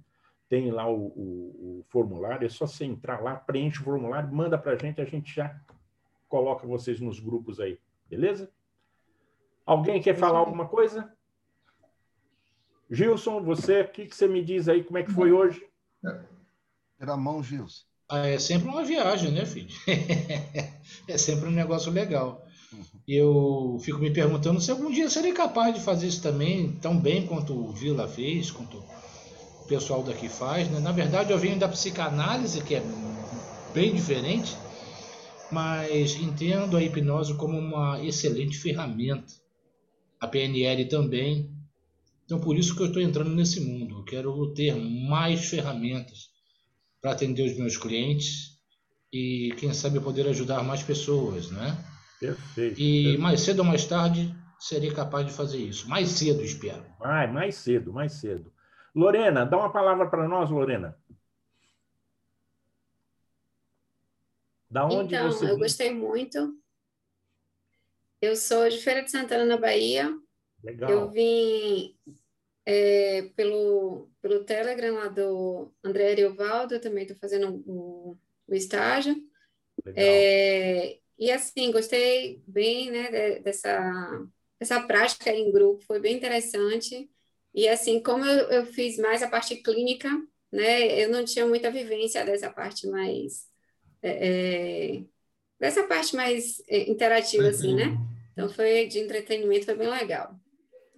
Tem 0.49 0.71
lá 0.71 0.91
o, 0.91 1.07
o, 1.09 1.81
o, 1.81 1.85
formulário, 1.89 2.47
é 2.47 2.49
só 2.49 2.67
você 2.67 2.85
entrar 2.85 3.23
lá, 3.23 3.37
preenche 3.37 3.81
o 3.81 3.85
formulário, 3.85 4.33
manda 4.33 4.57
para 4.57 4.73
a 4.73 4.77
gente, 4.77 5.01
a 5.01 5.05
gente 5.05 5.35
já 5.35 5.61
coloca 6.29 6.67
vocês 6.67 7.01
nos 7.01 7.21
grupos 7.21 7.61
aí, 7.61 7.79
beleza? 8.09 8.51
Alguém 9.67 10.01
quer 10.01 10.17
falar 10.17 10.39
alguma 10.39 10.67
coisa? 10.67 11.13
Gilson, 12.91 13.43
você, 13.43 13.83
o 13.83 13.89
que, 13.89 14.07
que 14.07 14.17
você 14.17 14.27
me 14.27 14.43
diz 14.43 14.69
aí, 14.69 14.83
como 14.83 14.99
é 14.99 15.03
que 15.03 15.13
foi 15.13 15.31
hoje? 15.31 15.63
Era 16.99 17.17
mão, 17.17 17.43
Gilson. 17.43 17.85
Ah, 18.09 18.27
é 18.27 18.39
sempre 18.39 18.69
uma 18.69 18.83
viagem, 18.83 19.31
né, 19.31 19.45
filho? 19.45 19.69
é 21.07 21.19
sempre 21.19 21.47
um 21.47 21.53
negócio 21.53 21.93
legal. 21.93 22.47
Eu 23.07 23.79
fico 23.81 23.99
me 23.99 24.11
perguntando 24.11 24.61
se 24.61 24.71
algum 24.71 24.91
dia 24.91 25.11
serei 25.11 25.33
capaz 25.33 25.75
de 25.75 25.81
fazer 25.81 26.07
isso 26.07 26.23
também 26.23 26.73
tão 26.77 26.99
bem 26.99 27.27
quanto 27.27 27.53
o 27.53 27.71
Vila 27.71 28.09
fez, 28.09 28.51
quanto 28.51 28.83
pessoal 29.69 30.03
daqui 30.03 30.29
faz. 30.29 30.69
Né? 30.69 30.81
Na 30.81 30.91
verdade, 30.91 31.31
eu 31.31 31.39
venho 31.39 31.59
da 31.59 31.69
psicanálise, 31.69 32.63
que 32.63 32.75
é 32.75 32.83
bem 33.73 33.95
diferente, 33.95 34.57
mas 35.53 36.17
entendo 36.17 36.77
a 36.77 36.83
hipnose 36.83 37.35
como 37.35 37.59
uma 37.59 38.03
excelente 38.03 38.59
ferramenta. 38.59 39.33
A 40.21 40.27
PNL 40.27 40.85
também. 40.87 41.49
Então, 42.25 42.41
por 42.41 42.57
isso 42.57 42.75
que 42.75 42.83
eu 42.83 42.87
estou 42.87 43.01
entrando 43.01 43.31
nesse 43.31 43.61
mundo. 43.61 43.99
Eu 43.99 44.05
quero 44.05 44.53
ter 44.53 44.75
mais 44.75 45.49
ferramentas 45.49 46.31
para 47.01 47.13
atender 47.13 47.43
os 47.43 47.57
meus 47.57 47.77
clientes 47.77 48.59
e, 49.13 49.55
quem 49.59 49.73
sabe, 49.73 50.01
poder 50.01 50.27
ajudar 50.27 50.63
mais 50.65 50.83
pessoas, 50.83 51.51
né? 51.51 51.79
Perfeito. 52.19 52.81
E 52.81 53.03
perfeito. 53.03 53.23
mais 53.23 53.41
cedo 53.41 53.61
ou 53.61 53.65
mais 53.65 53.85
tarde, 53.87 54.35
seria 54.59 54.93
capaz 54.93 55.25
de 55.25 55.33
fazer 55.33 55.59
isso. 55.59 55.89
Mais 55.89 56.09
cedo, 56.09 56.43
espero. 56.43 56.85
Vai, 56.99 57.33
mais 57.33 57.55
cedo, 57.55 57.93
mais 57.93 58.15
cedo. 58.15 58.53
Lorena, 58.95 59.45
dá 59.45 59.57
uma 59.57 59.73
palavra 59.73 60.09
para 60.09 60.27
nós, 60.27 60.51
Lorena. 60.51 60.99
Da 64.71 64.85
onde 64.85 65.15
então, 65.15 65.31
você... 65.31 65.51
eu 65.51 65.59
gostei 65.59 65.93
muito. 65.93 66.59
Eu 68.21 68.37
sou 68.37 68.69
de 68.69 68.79
Feira 68.79 69.03
de 69.03 69.11
Santana, 69.11 69.45
na 69.45 69.57
Bahia. 69.57 70.13
Legal. 70.63 70.91
Eu 70.91 71.11
vim 71.11 71.97
é, 72.67 73.23
pelo, 73.35 74.11
pelo 74.21 74.45
Telegram 74.45 74.97
lá 74.97 75.09
do 75.09 75.73
André 75.83 76.11
Ariovaldo, 76.11 76.75
eu 76.75 76.81
também 76.81 77.05
estou 77.05 77.17
fazendo 77.17 77.63
o, 77.67 78.19
o 78.47 78.55
estágio. 78.55 79.17
É, 79.97 80.99
e 81.19 81.31
assim, 81.31 81.73
gostei 81.73 82.43
bem 82.47 82.91
né, 82.91 83.39
dessa, 83.41 84.27
dessa 84.59 84.83
prática 84.83 85.31
em 85.31 85.51
grupo, 85.51 85.83
foi 85.85 85.99
bem 85.99 86.17
interessante. 86.17 87.11
E 87.59 87.69
assim, 87.69 88.01
como 88.01 88.25
eu, 88.25 88.49
eu 88.51 88.67
fiz 88.67 88.97
mais 88.99 89.21
a 89.21 89.29
parte 89.29 89.57
clínica, 89.57 90.09
né, 90.53 91.03
eu 91.03 91.11
não 91.11 91.25
tinha 91.25 91.45
muita 91.45 91.73
vivência 91.73 92.25
dessa 92.25 92.49
parte 92.49 92.87
mais 92.87 93.49
é, 94.01 94.29
é 94.29 95.03
dessa 95.59 95.83
parte 95.83 96.15
mais 96.15 96.63
é, 96.69 96.89
interativa, 96.89 97.49
assim, 97.49 97.75
né? 97.75 97.99
Então 98.33 98.49
foi 98.49 98.87
de 98.87 99.01
entretenimento, 99.01 99.65
foi 99.65 99.75
bem 99.75 99.91
legal. 99.91 100.39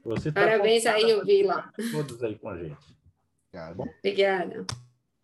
Tá 0.04 0.32
Parabéns 0.34 0.84
aí, 0.84 1.08
eu 1.08 1.24
vi 1.24 1.42
lá. 1.42 1.72
Todos 1.92 2.22
aí 2.22 2.38
com 2.38 2.50
a 2.50 2.58
gente. 2.62 2.76
Obrigada. 4.00 4.66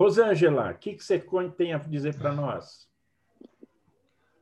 Rosângela, 0.00 0.70
o 0.70 0.78
que, 0.78 0.94
que 0.94 1.04
você 1.04 1.22
tem 1.54 1.74
a 1.74 1.78
dizer 1.78 2.16
para 2.16 2.32
nós? 2.32 2.88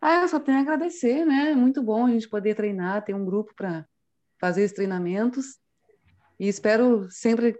Ah, 0.00 0.22
eu 0.22 0.28
só 0.28 0.38
tenho 0.38 0.58
a 0.58 0.60
agradecer, 0.60 1.24
né? 1.24 1.54
Muito 1.54 1.82
bom 1.82 2.06
a 2.06 2.10
gente 2.10 2.28
poder 2.28 2.54
treinar, 2.54 3.04
ter 3.04 3.14
um 3.14 3.24
grupo 3.24 3.52
para 3.52 3.84
fazer 4.38 4.62
esses 4.62 4.76
treinamentos. 4.76 5.58
E 6.38 6.48
espero 6.48 7.08
sempre 7.10 7.58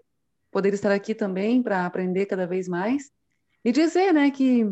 poder 0.51 0.73
estar 0.75 0.93
aqui 0.93 1.15
também 1.15 1.63
para 1.63 1.87
aprender 1.87 2.27
cada 2.27 2.47
vez 2.47 2.69
mais. 2.69 3.11
E 3.65 3.73
dizer, 3.73 4.13
né, 4.13 4.31
que 4.31 4.67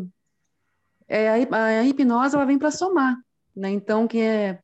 é, 1.07 1.29
a, 1.29 1.65
a 1.65 1.83
hipnose 1.83 2.35
ela 2.35 2.45
vem 2.45 2.57
para 2.57 2.71
somar, 2.71 3.17
né? 3.55 3.69
Então, 3.69 4.07
quem 4.07 4.27
é 4.27 4.59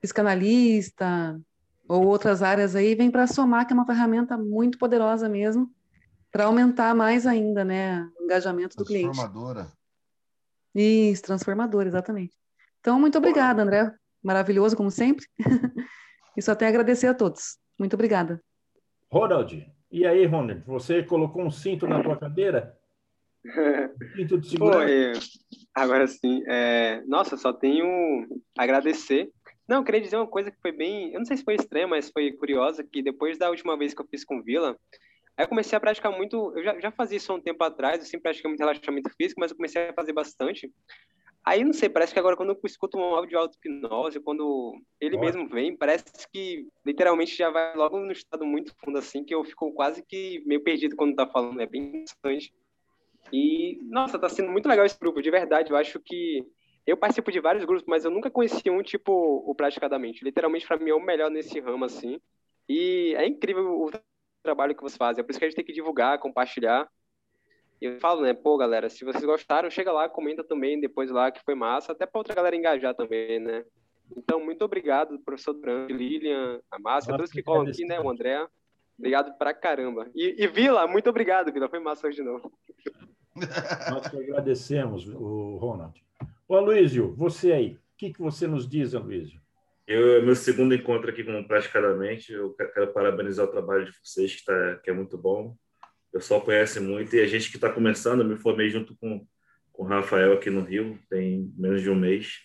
psicanalista 0.00 1.40
ou 1.88 2.06
outras 2.06 2.42
áreas 2.42 2.74
aí 2.74 2.94
vem 2.94 3.10
para 3.10 3.26
somar, 3.26 3.66
que 3.66 3.72
é 3.72 3.76
uma 3.76 3.86
ferramenta 3.86 4.36
muito 4.36 4.78
poderosa 4.78 5.28
mesmo 5.28 5.70
para 6.30 6.44
aumentar 6.44 6.94
mais 6.94 7.26
ainda, 7.26 7.64
né, 7.64 8.08
o 8.18 8.24
engajamento 8.24 8.76
do 8.76 8.84
cliente. 8.84 9.16
Transformadora. 9.16 9.72
Isso, 10.74 11.22
transformadora, 11.22 11.88
exatamente. 11.88 12.34
Então, 12.80 13.00
muito 13.00 13.18
obrigada, 13.18 13.62
André. 13.62 13.92
Maravilhoso, 14.22 14.76
como 14.76 14.90
sempre. 14.90 15.26
e 16.36 16.42
só 16.42 16.54
tenho 16.54 16.70
a 16.70 16.72
agradecer 16.72 17.06
a 17.06 17.14
todos. 17.14 17.58
Muito 17.78 17.94
obrigada. 17.94 18.42
Ronald, 19.10 19.66
e 19.90 20.06
aí, 20.06 20.26
Ronald, 20.26 20.62
você 20.66 21.02
colocou 21.02 21.42
um 21.42 21.50
cinto 21.50 21.86
na 21.86 22.02
tua 22.02 22.16
cadeira? 22.16 22.76
Cinto 24.16 24.38
de 24.38 24.48
segurança? 24.48 24.90
É... 24.90 25.12
Agora 25.74 26.06
sim. 26.06 26.42
É... 26.46 27.02
Nossa, 27.06 27.36
só 27.36 27.52
tenho 27.52 28.26
a 28.58 28.64
agradecer. 28.64 29.30
Não, 29.66 29.78
eu 29.78 29.84
queria 29.84 30.00
dizer 30.00 30.16
uma 30.16 30.26
coisa 30.26 30.50
que 30.50 30.60
foi 30.60 30.72
bem, 30.72 31.12
eu 31.12 31.18
não 31.18 31.24
sei 31.24 31.36
se 31.36 31.44
foi 31.44 31.54
estranha, 31.54 31.86
mas 31.86 32.10
foi 32.10 32.32
curiosa, 32.32 32.82
que 32.82 33.02
depois 33.02 33.38
da 33.38 33.48
última 33.48 33.76
vez 33.78 33.94
que 33.94 34.02
eu 34.02 34.06
fiz 34.06 34.24
com 34.24 34.42
Vila, 34.42 34.76
Aí 35.38 35.44
eu 35.44 35.48
comecei 35.48 35.76
a 35.76 35.80
praticar 35.80 36.10
muito, 36.10 36.52
eu 36.56 36.64
já, 36.64 36.80
já 36.80 36.90
fazia 36.90 37.16
isso 37.16 37.30
há 37.30 37.36
um 37.36 37.40
tempo 37.40 37.62
atrás, 37.62 38.00
eu 38.00 38.04
sempre 38.04 38.22
pratiquei 38.22 38.48
muito 38.48 38.58
relaxamento 38.58 39.08
físico, 39.16 39.40
mas 39.40 39.52
eu 39.52 39.56
comecei 39.56 39.88
a 39.88 39.92
fazer 39.92 40.12
bastante. 40.12 40.68
Aí, 41.48 41.64
não 41.64 41.72
sei, 41.72 41.88
parece 41.88 42.12
que 42.12 42.18
agora 42.18 42.36
quando 42.36 42.50
eu 42.50 42.60
escuto 42.64 42.98
um 42.98 43.02
áudio 43.02 43.30
de 43.30 43.36
auto-hipnose, 43.36 44.20
quando 44.20 44.78
ele 45.00 45.16
mesmo 45.16 45.48
vem, 45.48 45.74
parece 45.74 46.04
que 46.30 46.68
literalmente 46.84 47.34
já 47.34 47.48
vai 47.48 47.74
logo 47.74 47.98
no 47.98 48.12
estado 48.12 48.44
muito 48.44 48.74
fundo, 48.84 48.98
assim, 48.98 49.24
que 49.24 49.34
eu 49.34 49.42
fico 49.42 49.72
quase 49.72 50.04
que 50.06 50.42
meio 50.44 50.62
perdido 50.62 50.94
quando 50.94 51.16
tá 51.16 51.26
falando, 51.26 51.58
é 51.62 51.66
bem 51.66 52.04
interessante. 52.04 52.52
E, 53.32 53.78
nossa, 53.84 54.18
tá 54.18 54.28
sendo 54.28 54.52
muito 54.52 54.68
legal 54.68 54.84
esse 54.84 54.98
grupo, 54.98 55.22
de 55.22 55.30
verdade, 55.30 55.70
eu 55.70 55.76
acho 55.78 55.98
que 56.00 56.46
eu 56.86 56.98
participo 56.98 57.32
de 57.32 57.40
vários 57.40 57.64
grupos, 57.64 57.86
mas 57.86 58.04
eu 58.04 58.10
nunca 58.10 58.30
conheci 58.30 58.68
um 58.68 58.82
tipo 58.82 59.10
o 59.46 59.54
Praticadamente. 59.54 60.22
Literalmente, 60.22 60.66
para 60.66 60.76
mim, 60.76 60.90
é 60.90 60.94
o 60.94 61.00
melhor 61.00 61.30
nesse 61.30 61.58
ramo, 61.60 61.86
assim. 61.86 62.20
E 62.68 63.14
é 63.16 63.26
incrível 63.26 63.84
o 63.84 63.90
trabalho 64.42 64.74
que 64.74 64.82
vocês 64.82 64.98
fazem. 64.98 65.22
É 65.22 65.24
por 65.24 65.30
isso 65.30 65.38
que 65.38 65.46
a 65.46 65.48
gente 65.48 65.56
tem 65.56 65.64
que 65.64 65.72
divulgar, 65.72 66.18
compartilhar. 66.18 66.86
E 67.80 67.86
eu 67.86 68.00
falo, 68.00 68.22
né, 68.22 68.34
pô, 68.34 68.56
galera, 68.56 68.88
se 68.88 69.04
vocês 69.04 69.24
gostaram, 69.24 69.70
chega 69.70 69.92
lá, 69.92 70.08
comenta 70.08 70.42
também 70.42 70.80
depois 70.80 71.10
lá 71.10 71.30
que 71.30 71.42
foi 71.44 71.54
massa, 71.54 71.92
até 71.92 72.06
para 72.06 72.18
outra 72.18 72.34
galera 72.34 72.56
engajar 72.56 72.94
também, 72.94 73.38
né? 73.38 73.64
Então, 74.16 74.40
muito 74.40 74.64
obrigado, 74.64 75.18
professor 75.20 75.54
Durante, 75.54 75.92
Lilian, 75.92 76.60
a 76.70 76.78
Márcia, 76.78 77.16
todos 77.16 77.30
que 77.30 77.42
colam 77.42 77.68
aqui, 77.68 77.84
né, 77.84 78.00
o 78.00 78.08
André. 78.08 78.46
Obrigado 78.98 79.36
pra 79.38 79.54
caramba. 79.54 80.10
E, 80.14 80.34
e, 80.42 80.46
Vila, 80.48 80.86
muito 80.86 81.08
obrigado, 81.08 81.52
Vila, 81.52 81.68
foi 81.68 81.78
massa 81.78 82.06
hoje 82.06 82.16
de 82.16 82.22
novo. 82.22 82.52
Nós 83.90 84.08
que 84.08 84.16
agradecemos, 84.16 85.06
o 85.06 85.56
Ronald. 85.58 86.02
Ô, 86.48 86.56
Aloysio, 86.56 87.14
você 87.14 87.52
aí, 87.52 87.74
o 87.74 87.78
que, 87.96 88.12
que 88.12 88.20
você 88.20 88.46
nos 88.48 88.68
diz, 88.68 88.94
Aloysio? 88.94 89.40
Eu, 89.86 90.22
meu 90.22 90.34
segundo 90.34 90.74
encontro 90.74 91.10
aqui 91.10 91.22
com 91.22 91.44
Praticadamente, 91.44 92.32
eu 92.32 92.52
quero 92.54 92.92
parabenizar 92.92 93.46
o 93.46 93.50
trabalho 93.50 93.86
de 93.86 93.92
vocês, 94.02 94.34
que, 94.34 94.44
tá, 94.44 94.76
que 94.82 94.90
é 94.90 94.92
muito 94.92 95.16
bom. 95.16 95.56
O 96.18 96.20
pessoal 96.20 96.40
conhece 96.40 96.80
muito 96.80 97.14
e 97.14 97.20
a 97.20 97.28
gente 97.28 97.48
que 97.48 97.56
está 97.56 97.72
começando, 97.72 98.22
eu 98.22 98.26
me 98.26 98.34
formei 98.36 98.68
junto 98.68 98.96
com, 98.96 99.24
com 99.72 99.84
o 99.84 99.86
Rafael 99.86 100.32
aqui 100.32 100.50
no 100.50 100.64
Rio, 100.64 100.98
tem 101.08 101.54
menos 101.56 101.80
de 101.80 101.88
um 101.88 101.94
mês, 101.94 102.40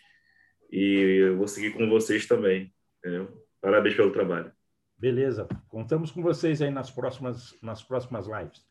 e 0.72 1.24
eu 1.24 1.38
vou 1.38 1.48
seguir 1.48 1.72
com 1.72 1.90
vocês 1.90 2.28
também. 2.28 2.72
Entendeu? 3.00 3.44
Parabéns 3.60 3.96
pelo 3.96 4.12
trabalho. 4.12 4.54
Beleza, 4.96 5.48
contamos 5.70 6.12
com 6.12 6.22
vocês 6.22 6.62
aí 6.62 6.70
nas 6.70 6.92
próximas, 6.92 7.60
nas 7.64 7.82
próximas 7.82 8.28
lives. 8.28 8.64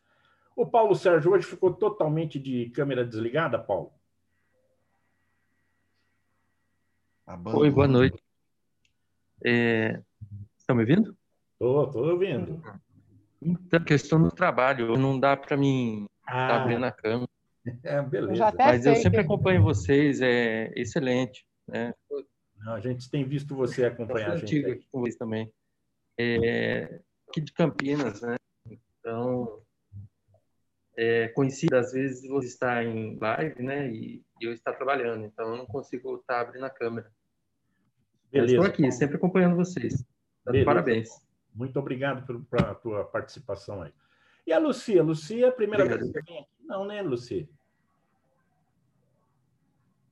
O 0.55 0.65
Paulo 0.65 0.95
Sérgio 0.95 1.33
hoje 1.33 1.45
ficou 1.45 1.73
totalmente 1.73 2.39
de 2.39 2.69
câmera 2.69 3.03
desligada, 3.03 3.59
Paulo? 3.59 3.91
Oi, 7.27 7.69
boa 7.69 7.89
noite. 7.89 8.23
É... 9.43 10.01
Estão 10.57 10.77
me 10.77 10.83
ouvindo? 10.83 11.13
Estou, 11.59 11.87
estou 11.87 12.09
ouvindo. 12.09 12.63
Então, 13.45 13.83
questão 13.83 14.21
do 14.21 14.31
trabalho, 14.31 14.97
não 14.97 15.19
dá 15.19 15.35
para 15.35 15.57
mim 15.57 16.07
ah. 16.27 16.47
Tá 16.47 16.61
abrir 16.61 16.79
na 16.79 16.91
câmera. 16.91 17.29
É, 17.83 18.01
beleza. 18.01 18.49
Eu 18.49 18.53
Mas 18.57 18.85
eu 18.85 18.95
sempre 18.95 19.21
acompanho 19.21 19.63
vocês, 19.63 20.21
é 20.21 20.71
excelente. 20.75 21.45
Né? 21.67 21.93
Não, 22.57 22.73
a 22.73 22.79
gente 22.79 23.09
tem 23.09 23.23
visto 23.23 23.55
você 23.55 23.85
acompanhar 23.85 24.33
a 24.33 24.37
gente. 24.37 24.65
Aqui 24.65 24.87
com 24.91 25.01
vocês 25.01 25.15
também. 25.15 25.51
É, 26.17 26.99
aqui 27.27 27.41
de 27.41 27.53
Campinas, 27.53 28.21
né? 28.21 28.35
Então, 28.99 29.61
é, 30.97 31.29
conhecido, 31.29 31.75
às 31.75 31.91
vezes 31.91 32.27
você 32.27 32.47
está 32.47 32.83
em 32.83 33.17
live, 33.19 33.63
né? 33.63 33.89
E, 33.89 34.23
e 34.39 34.45
eu 34.45 34.53
estou 34.53 34.73
trabalhando, 34.73 35.25
então 35.25 35.49
eu 35.49 35.57
não 35.57 35.65
consigo 35.65 36.17
estar 36.17 36.41
abrindo 36.41 36.65
a 36.65 36.69
câmera. 36.69 37.11
Beleza. 38.31 38.53
Estou 38.53 38.67
aqui, 38.67 38.91
sempre 38.91 39.17
acompanhando 39.17 39.55
vocês. 39.55 40.05
Parabéns. 40.65 41.09
Muito 41.55 41.77
obrigado 41.79 42.45
pela 42.49 42.73
tua 42.75 43.03
participação 43.05 43.81
aí. 43.81 43.91
E 44.45 44.51
a 44.51 44.59
Lucia? 44.59 45.01
Lucia, 45.03 45.49
a 45.49 45.51
primeira 45.51 45.83
obrigado. 45.83 46.11
vez 46.11 46.25
que 46.25 46.31
vem 46.31 46.39
aqui? 46.39 46.49
Não, 46.65 46.85
né, 46.85 47.01
Lucia? 47.01 47.47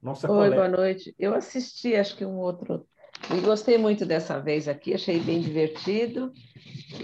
Nossa 0.02 0.30
Oi, 0.32 0.36
colega. 0.36 0.56
boa 0.56 0.68
noite. 0.70 1.14
Eu 1.18 1.34
assisti, 1.36 1.96
acho 1.96 2.16
que 2.16 2.26
um 2.26 2.38
outro. 2.38 2.88
E 3.30 3.40
gostei 3.42 3.78
muito 3.78 4.06
dessa 4.06 4.40
vez 4.40 4.68
aqui, 4.68 4.94
achei 4.94 5.20
bem 5.20 5.42
divertido. 5.42 6.34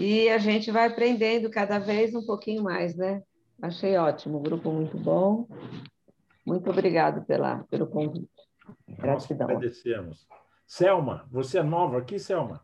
E 0.00 0.28
a 0.28 0.38
gente 0.38 0.70
vai 0.70 0.86
aprendendo 0.86 1.50
cada 1.50 1.78
vez 1.78 2.14
um 2.14 2.24
pouquinho 2.24 2.62
mais, 2.62 2.96
né? 2.96 3.22
Achei 3.60 3.96
ótimo, 3.96 4.40
grupo 4.40 4.70
muito 4.72 4.96
bom. 4.98 5.46
Muito 6.44 6.70
obrigado 6.70 7.24
pela, 7.24 7.64
pelo 7.64 7.86
convite. 7.86 8.28
Gratidão. 8.88 9.46
Nós 9.46 9.56
agradecemos. 9.56 10.26
Selma, 10.66 11.26
você 11.30 11.58
é 11.58 11.62
nova 11.62 11.98
aqui, 11.98 12.18
Selma? 12.18 12.62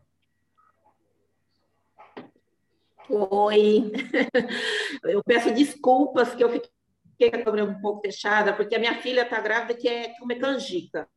Oi. 3.09 3.93
Eu 5.03 5.23
peço 5.23 5.53
desculpas 5.53 6.35
que 6.35 6.43
eu 6.43 6.49
fiquei 6.49 7.31
com 7.31 7.37
a 7.37 7.45
câmera 7.45 7.65
um 7.65 7.81
pouco 7.81 8.01
fechada, 8.01 8.53
porque 8.55 8.75
a 8.75 8.79
minha 8.79 9.01
filha 9.01 9.23
está 9.23 9.41
grávida 9.41 9.75
que 9.75 9.89
é 9.89 10.19
comer 10.19 10.37
canjica. 10.37 11.09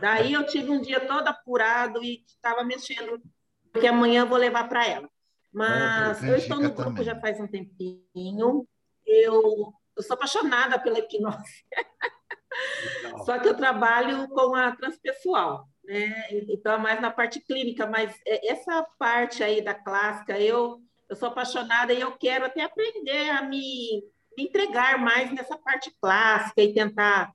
Daí 0.00 0.32
eu 0.32 0.46
tive 0.46 0.70
um 0.70 0.80
dia 0.80 1.00
todo 1.00 1.26
apurado 1.26 2.04
e 2.04 2.22
estava 2.26 2.62
mexendo, 2.62 3.20
porque 3.72 3.88
amanhã 3.88 4.20
eu 4.20 4.26
vou 4.28 4.38
levar 4.38 4.68
para 4.68 4.86
ela. 4.86 5.08
Mas 5.52 6.22
eu 6.22 6.36
estou 6.36 6.58
no 6.60 6.70
grupo 6.70 6.90
também. 6.90 7.04
já 7.04 7.18
faz 7.18 7.40
um 7.40 7.46
tempinho. 7.46 8.68
Eu, 9.04 9.72
eu 9.96 10.02
sou 10.02 10.14
apaixonada 10.14 10.78
pela 10.78 10.98
hipnose. 10.98 11.64
Só 13.24 13.38
que 13.38 13.48
eu 13.48 13.56
trabalho 13.56 14.28
com 14.28 14.54
a 14.54 14.76
transpessoal 14.76 15.66
né? 15.86 16.28
Então, 16.48 16.74
é 16.74 16.78
mais 16.78 17.00
na 17.00 17.10
parte 17.10 17.40
clínica, 17.40 17.86
mas 17.86 18.14
é, 18.26 18.50
essa 18.50 18.82
parte 18.98 19.42
aí 19.42 19.62
da 19.62 19.74
clássica, 19.74 20.38
eu, 20.38 20.80
eu 21.08 21.16
sou 21.16 21.28
apaixonada 21.28 21.92
e 21.92 22.00
eu 22.00 22.12
quero 22.12 22.46
até 22.46 22.62
aprender 22.62 23.30
a 23.30 23.42
me, 23.42 24.02
me 24.36 24.44
entregar 24.44 24.98
mais 24.98 25.32
nessa 25.32 25.56
parte 25.58 25.94
clássica 26.00 26.62
e 26.62 26.72
tentar 26.72 27.32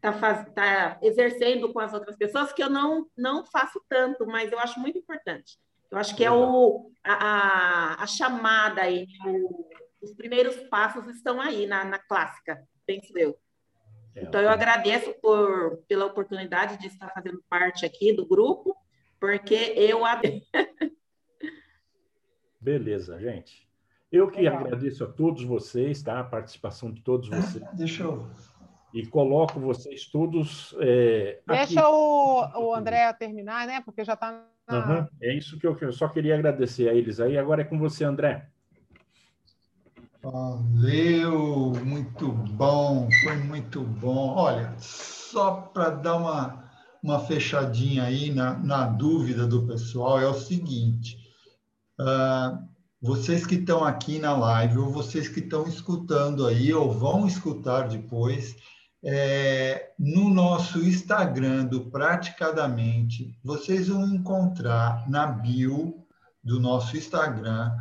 tá, 0.00 0.44
tá 0.44 0.98
exercendo 1.02 1.72
com 1.72 1.80
as 1.80 1.92
outras 1.92 2.16
pessoas, 2.16 2.52
que 2.52 2.62
eu 2.62 2.70
não, 2.70 3.06
não 3.16 3.44
faço 3.44 3.80
tanto, 3.88 4.26
mas 4.26 4.50
eu 4.50 4.58
acho 4.58 4.80
muito 4.80 4.98
importante. 4.98 5.58
Eu 5.90 5.98
acho 5.98 6.14
que 6.14 6.24
é 6.24 6.30
o, 6.30 6.92
a, 7.04 8.02
a, 8.02 8.06
chamada 8.06 8.82
aí, 8.82 9.06
o, 9.26 9.68
os 10.00 10.14
primeiros 10.14 10.56
passos 10.68 11.06
estão 11.08 11.40
aí 11.40 11.66
na, 11.66 11.84
na 11.84 11.98
clássica, 11.98 12.62
penso 12.86 13.16
eu. 13.18 13.36
É, 14.14 14.22
então, 14.22 14.40
eu 14.40 14.48
agradeço 14.48 15.12
por, 15.20 15.78
pela 15.88 16.06
oportunidade 16.06 16.78
de 16.78 16.86
estar 16.86 17.10
fazendo 17.10 17.42
parte 17.48 17.84
aqui 17.84 18.12
do 18.12 18.26
grupo, 18.26 18.76
porque 19.18 19.74
eu. 19.76 20.00
Beleza, 22.60 23.18
gente. 23.18 23.68
Eu 24.12 24.30
que 24.30 24.40
Legal. 24.40 24.60
agradeço 24.60 25.04
a 25.04 25.06
todos 25.06 25.44
vocês, 25.44 26.02
tá? 26.02 26.20
A 26.20 26.24
participação 26.24 26.90
de 26.90 27.00
todos 27.00 27.28
vocês. 27.28 27.64
Deixa 27.74 28.02
eu. 28.02 28.26
E 28.92 29.06
coloco 29.06 29.60
vocês 29.60 30.06
todos. 30.06 30.74
É, 30.80 31.40
Deixa 31.46 31.88
o, 31.88 32.68
o 32.68 32.74
André 32.74 33.12
terminar, 33.12 33.66
né? 33.66 33.80
Porque 33.80 34.04
já 34.04 34.14
está. 34.14 34.44
Na... 34.68 35.00
Uhum. 35.00 35.08
É 35.22 35.32
isso 35.32 35.58
que 35.58 35.66
eu, 35.66 35.76
eu 35.80 35.92
só 35.92 36.08
queria 36.08 36.34
agradecer 36.34 36.88
a 36.88 36.94
eles 36.94 37.20
aí. 37.20 37.38
Agora 37.38 37.62
é 37.62 37.64
com 37.64 37.78
você, 37.78 38.04
André. 38.04 38.48
Valeu, 40.22 41.72
muito 41.82 42.30
bom, 42.30 43.08
foi 43.22 43.36
muito 43.36 43.80
bom. 43.80 44.34
Olha, 44.36 44.74
só 44.78 45.52
para 45.72 45.90
dar 45.90 46.16
uma, 46.16 46.70
uma 47.02 47.20
fechadinha 47.20 48.04
aí 48.04 48.30
na, 48.30 48.52
na 48.58 48.86
dúvida 48.86 49.46
do 49.46 49.66
pessoal, 49.66 50.20
é 50.20 50.28
o 50.28 50.34
seguinte: 50.34 51.19
uh, 52.00 52.58
vocês 53.00 53.46
que 53.46 53.54
estão 53.54 53.84
aqui 53.84 54.18
na 54.18 54.36
live, 54.36 54.78
ou 54.78 54.90
vocês 54.90 55.28
que 55.28 55.40
estão 55.40 55.66
escutando 55.66 56.46
aí, 56.46 56.72
ou 56.72 56.92
vão 56.92 57.26
escutar 57.26 57.88
depois, 57.88 58.56
é, 59.02 59.92
no 59.98 60.28
nosso 60.28 60.78
Instagram 60.84 61.64
do 61.64 61.90
Praticadamente, 61.90 63.38
vocês 63.42 63.88
vão 63.88 64.06
encontrar 64.06 65.08
na 65.08 65.26
bio 65.26 66.04
do 66.44 66.60
nosso 66.60 66.96
Instagram 66.96 67.72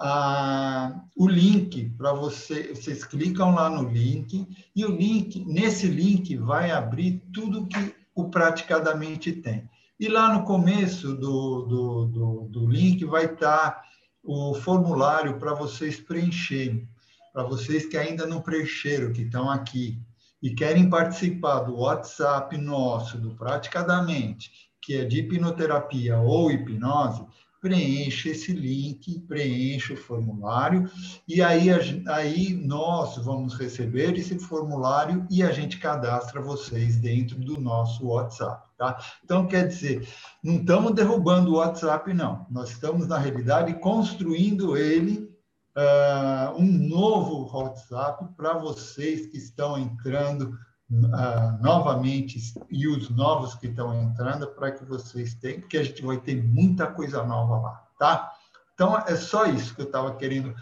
a, 0.00 1.02
o 1.16 1.26
link 1.26 1.90
para 1.90 2.12
você. 2.12 2.72
Vocês 2.74 3.04
clicam 3.04 3.54
lá 3.54 3.68
no 3.68 3.88
link 3.88 4.46
e 4.74 4.84
o 4.84 4.96
link, 4.96 5.44
nesse 5.44 5.88
link, 5.88 6.36
vai 6.36 6.70
abrir 6.70 7.22
tudo 7.32 7.66
que 7.66 7.94
o 8.14 8.28
Praticadamente 8.28 9.32
tem. 9.32 9.68
E 10.02 10.08
lá 10.08 10.36
no 10.36 10.42
começo 10.42 11.14
do, 11.14 11.62
do, 11.62 12.06
do, 12.06 12.48
do 12.50 12.68
link 12.68 13.04
vai 13.04 13.26
estar 13.26 13.70
tá 13.70 13.84
o 14.20 14.52
formulário 14.52 15.38
para 15.38 15.54
vocês 15.54 16.00
preencherem, 16.00 16.88
para 17.32 17.44
vocês 17.44 17.86
que 17.86 17.96
ainda 17.96 18.26
não 18.26 18.40
preencheram, 18.40 19.12
que 19.12 19.22
estão 19.22 19.48
aqui 19.48 20.02
e 20.42 20.56
querem 20.56 20.90
participar 20.90 21.60
do 21.60 21.76
WhatsApp 21.76 22.58
nosso, 22.58 23.16
do 23.16 23.36
Praticadamente, 23.36 24.50
que 24.80 24.96
é 24.96 25.04
de 25.04 25.20
hipnoterapia 25.20 26.18
ou 26.18 26.50
hipnose, 26.50 27.24
preencha 27.60 28.30
esse 28.30 28.52
link, 28.52 29.20
preencha 29.20 29.94
o 29.94 29.96
formulário, 29.96 30.90
e 31.28 31.40
aí, 31.40 31.68
aí 32.08 32.52
nós 32.54 33.18
vamos 33.18 33.54
receber 33.54 34.18
esse 34.18 34.36
formulário 34.36 35.24
e 35.30 35.44
a 35.44 35.52
gente 35.52 35.78
cadastra 35.78 36.40
vocês 36.40 36.96
dentro 36.96 37.38
do 37.38 37.60
nosso 37.60 38.08
WhatsApp, 38.08 38.66
tá? 38.82 38.98
Então, 39.24 39.46
quer 39.46 39.68
dizer, 39.68 40.08
não 40.42 40.56
estamos 40.56 40.92
derrubando 40.92 41.52
o 41.52 41.56
WhatsApp, 41.58 42.12
não. 42.12 42.44
Nós 42.50 42.70
estamos, 42.70 43.06
na 43.06 43.16
realidade, 43.16 43.74
construindo 43.74 44.76
ele 44.76 45.30
uh, 45.76 46.56
um 46.58 46.66
novo 46.66 47.48
WhatsApp 47.56 48.26
para 48.36 48.54
vocês 48.54 49.26
que 49.26 49.38
estão 49.38 49.78
entrando 49.78 50.58
uh, 50.90 51.62
novamente 51.62 52.40
e 52.68 52.88
os 52.88 53.08
novos 53.08 53.54
que 53.54 53.68
estão 53.68 53.94
entrando 54.02 54.48
para 54.48 54.72
que 54.72 54.84
vocês 54.84 55.34
tenham, 55.34 55.60
porque 55.60 55.78
a 55.78 55.84
gente 55.84 56.02
vai 56.02 56.18
ter 56.18 56.42
muita 56.42 56.88
coisa 56.88 57.22
nova 57.22 57.60
lá, 57.60 57.88
tá? 57.96 58.32
Então, 58.74 58.98
é 58.98 59.14
só 59.14 59.46
isso 59.46 59.76
que 59.76 59.82
eu 59.82 59.86
estava 59.86 60.16
querendo 60.16 60.56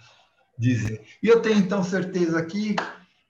dizer. 0.59 1.07
E 1.23 1.29
eu 1.29 1.41
tenho, 1.41 1.59
então, 1.59 1.83
certeza 1.83 2.45
que, 2.45 2.77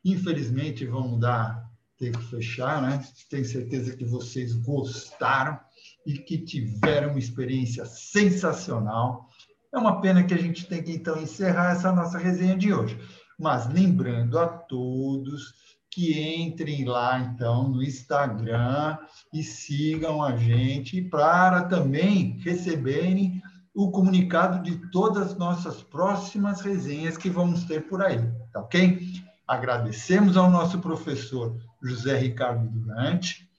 infelizmente, 0.05 0.85
vamos 0.85 1.21
dar, 1.21 1.70
ter 2.01 2.13
que 2.13 2.25
fechar, 2.25 2.81
né? 2.81 3.05
Tenho 3.29 3.45
certeza 3.45 3.95
que 3.95 4.07
vocês 4.07 4.55
gostaram 4.55 5.61
e 6.07 6.15
que 6.15 6.39
tiveram 6.39 7.11
uma 7.11 7.19
experiência 7.19 7.85
sensacional. 7.85 9.29
É 9.73 9.79
uma 9.79 10.01
pena 10.01 10.25
que 10.25 10.33
a 10.33 10.39
gente 10.39 10.67
tem 10.67 10.83
que, 10.83 10.93
então, 10.93 11.21
encerrar 11.21 11.73
essa 11.73 11.93
nossa 11.93 12.19
resenha 12.19 12.57
de 12.57 12.73
hoje. 12.73 12.99
Mas 13.39 13.71
lembrando 13.73 14.39
a 14.39 14.49
todos 14.49 15.55
que 15.91 16.37
entrem 16.37 16.85
lá, 16.85 17.21
então, 17.21 17.69
no 17.69 17.83
Instagram 17.83 18.97
e 19.33 19.43
sigam 19.43 20.23
a 20.23 20.37
gente 20.37 21.03
para 21.03 21.65
também 21.65 22.39
receberem 22.41 23.43
o 23.75 23.91
comunicado 23.91 24.63
de 24.63 24.91
todas 24.91 25.33
as 25.33 25.39
nossas 25.39 25.83
próximas 25.83 26.61
resenhas 26.61 27.17
que 27.17 27.29
vamos 27.29 27.65
ter 27.65 27.89
por 27.89 28.03
aí, 28.03 28.19
tá 28.53 28.61
ok? 28.61 29.01
Agradecemos 29.51 30.37
ao 30.37 30.49
nosso 30.49 30.79
professor 30.79 31.59
José 31.83 32.17
Ricardo 32.17 32.69
Durante 32.69 33.51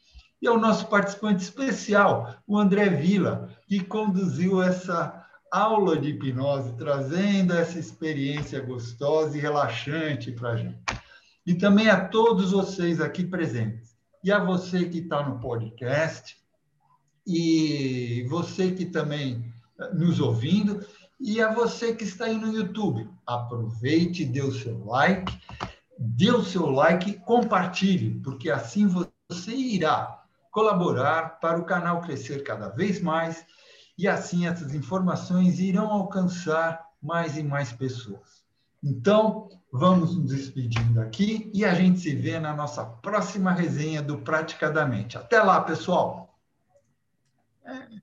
e 0.41 0.47
ao 0.47 0.57
nosso 0.57 0.87
participante 0.87 1.43
especial, 1.43 2.35
o 2.47 2.57
André 2.57 2.87
Vila, 2.87 3.49
que 3.67 3.81
conduziu 3.81 4.63
essa 4.63 5.25
aula 5.51 5.97
de 5.97 6.11
hipnose, 6.11 6.77
trazendo 6.77 7.53
essa 7.53 7.77
experiência 7.77 8.61
gostosa 8.61 9.37
e 9.37 9.41
relaxante 9.41 10.31
para 10.31 10.51
a 10.51 10.55
gente 10.55 10.81
e 11.45 11.55
também 11.55 11.89
a 11.89 12.07
todos 12.07 12.51
vocês 12.51 13.01
aqui 13.01 13.25
presentes. 13.25 13.91
E 14.23 14.31
a 14.31 14.39
você 14.39 14.85
que 14.85 14.99
está 14.99 15.27
no 15.27 15.39
podcast, 15.39 16.37
e 17.27 18.25
você 18.29 18.71
que 18.71 18.85
também 18.85 19.53
eh, 19.79 19.93
nos 19.93 20.19
ouvindo, 20.19 20.85
e 21.19 21.41
a 21.41 21.51
você 21.51 21.93
que 21.93 22.03
está 22.03 22.25
aí 22.25 22.37
no 22.37 22.55
YouTube. 22.55 23.09
Aproveite, 23.25 24.25
dê 24.25 24.41
o 24.41 24.51
seu 24.51 24.85
like, 24.85 25.37
dê 26.03 26.31
o 26.31 26.43
seu 26.43 26.67
like, 26.67 27.19
compartilhe, 27.19 28.19
porque 28.21 28.49
assim 28.49 28.87
você 28.87 29.51
irá 29.51 30.23
colaborar 30.49 31.39
para 31.39 31.59
o 31.59 31.63
canal 31.65 32.01
crescer 32.01 32.43
cada 32.43 32.69
vez 32.69 32.99
mais 32.99 33.45
e 33.97 34.07
assim 34.07 34.47
essas 34.47 34.73
informações 34.73 35.59
irão 35.59 35.91
alcançar 35.91 36.83
mais 37.01 37.37
e 37.37 37.43
mais 37.43 37.71
pessoas. 37.71 38.43
Então, 38.83 39.47
vamos 39.71 40.15
nos 40.15 40.31
despedindo 40.31 40.99
aqui 40.99 41.51
e 41.53 41.63
a 41.63 41.75
gente 41.75 41.99
se 41.99 42.15
vê 42.15 42.39
na 42.39 42.55
nossa 42.55 42.83
próxima 42.83 43.51
resenha 43.51 44.01
do 44.01 44.17
Praticadamente. 44.17 45.19
Até 45.19 45.41
lá, 45.41 45.61
pessoal! 45.61 46.35
É. 47.63 48.00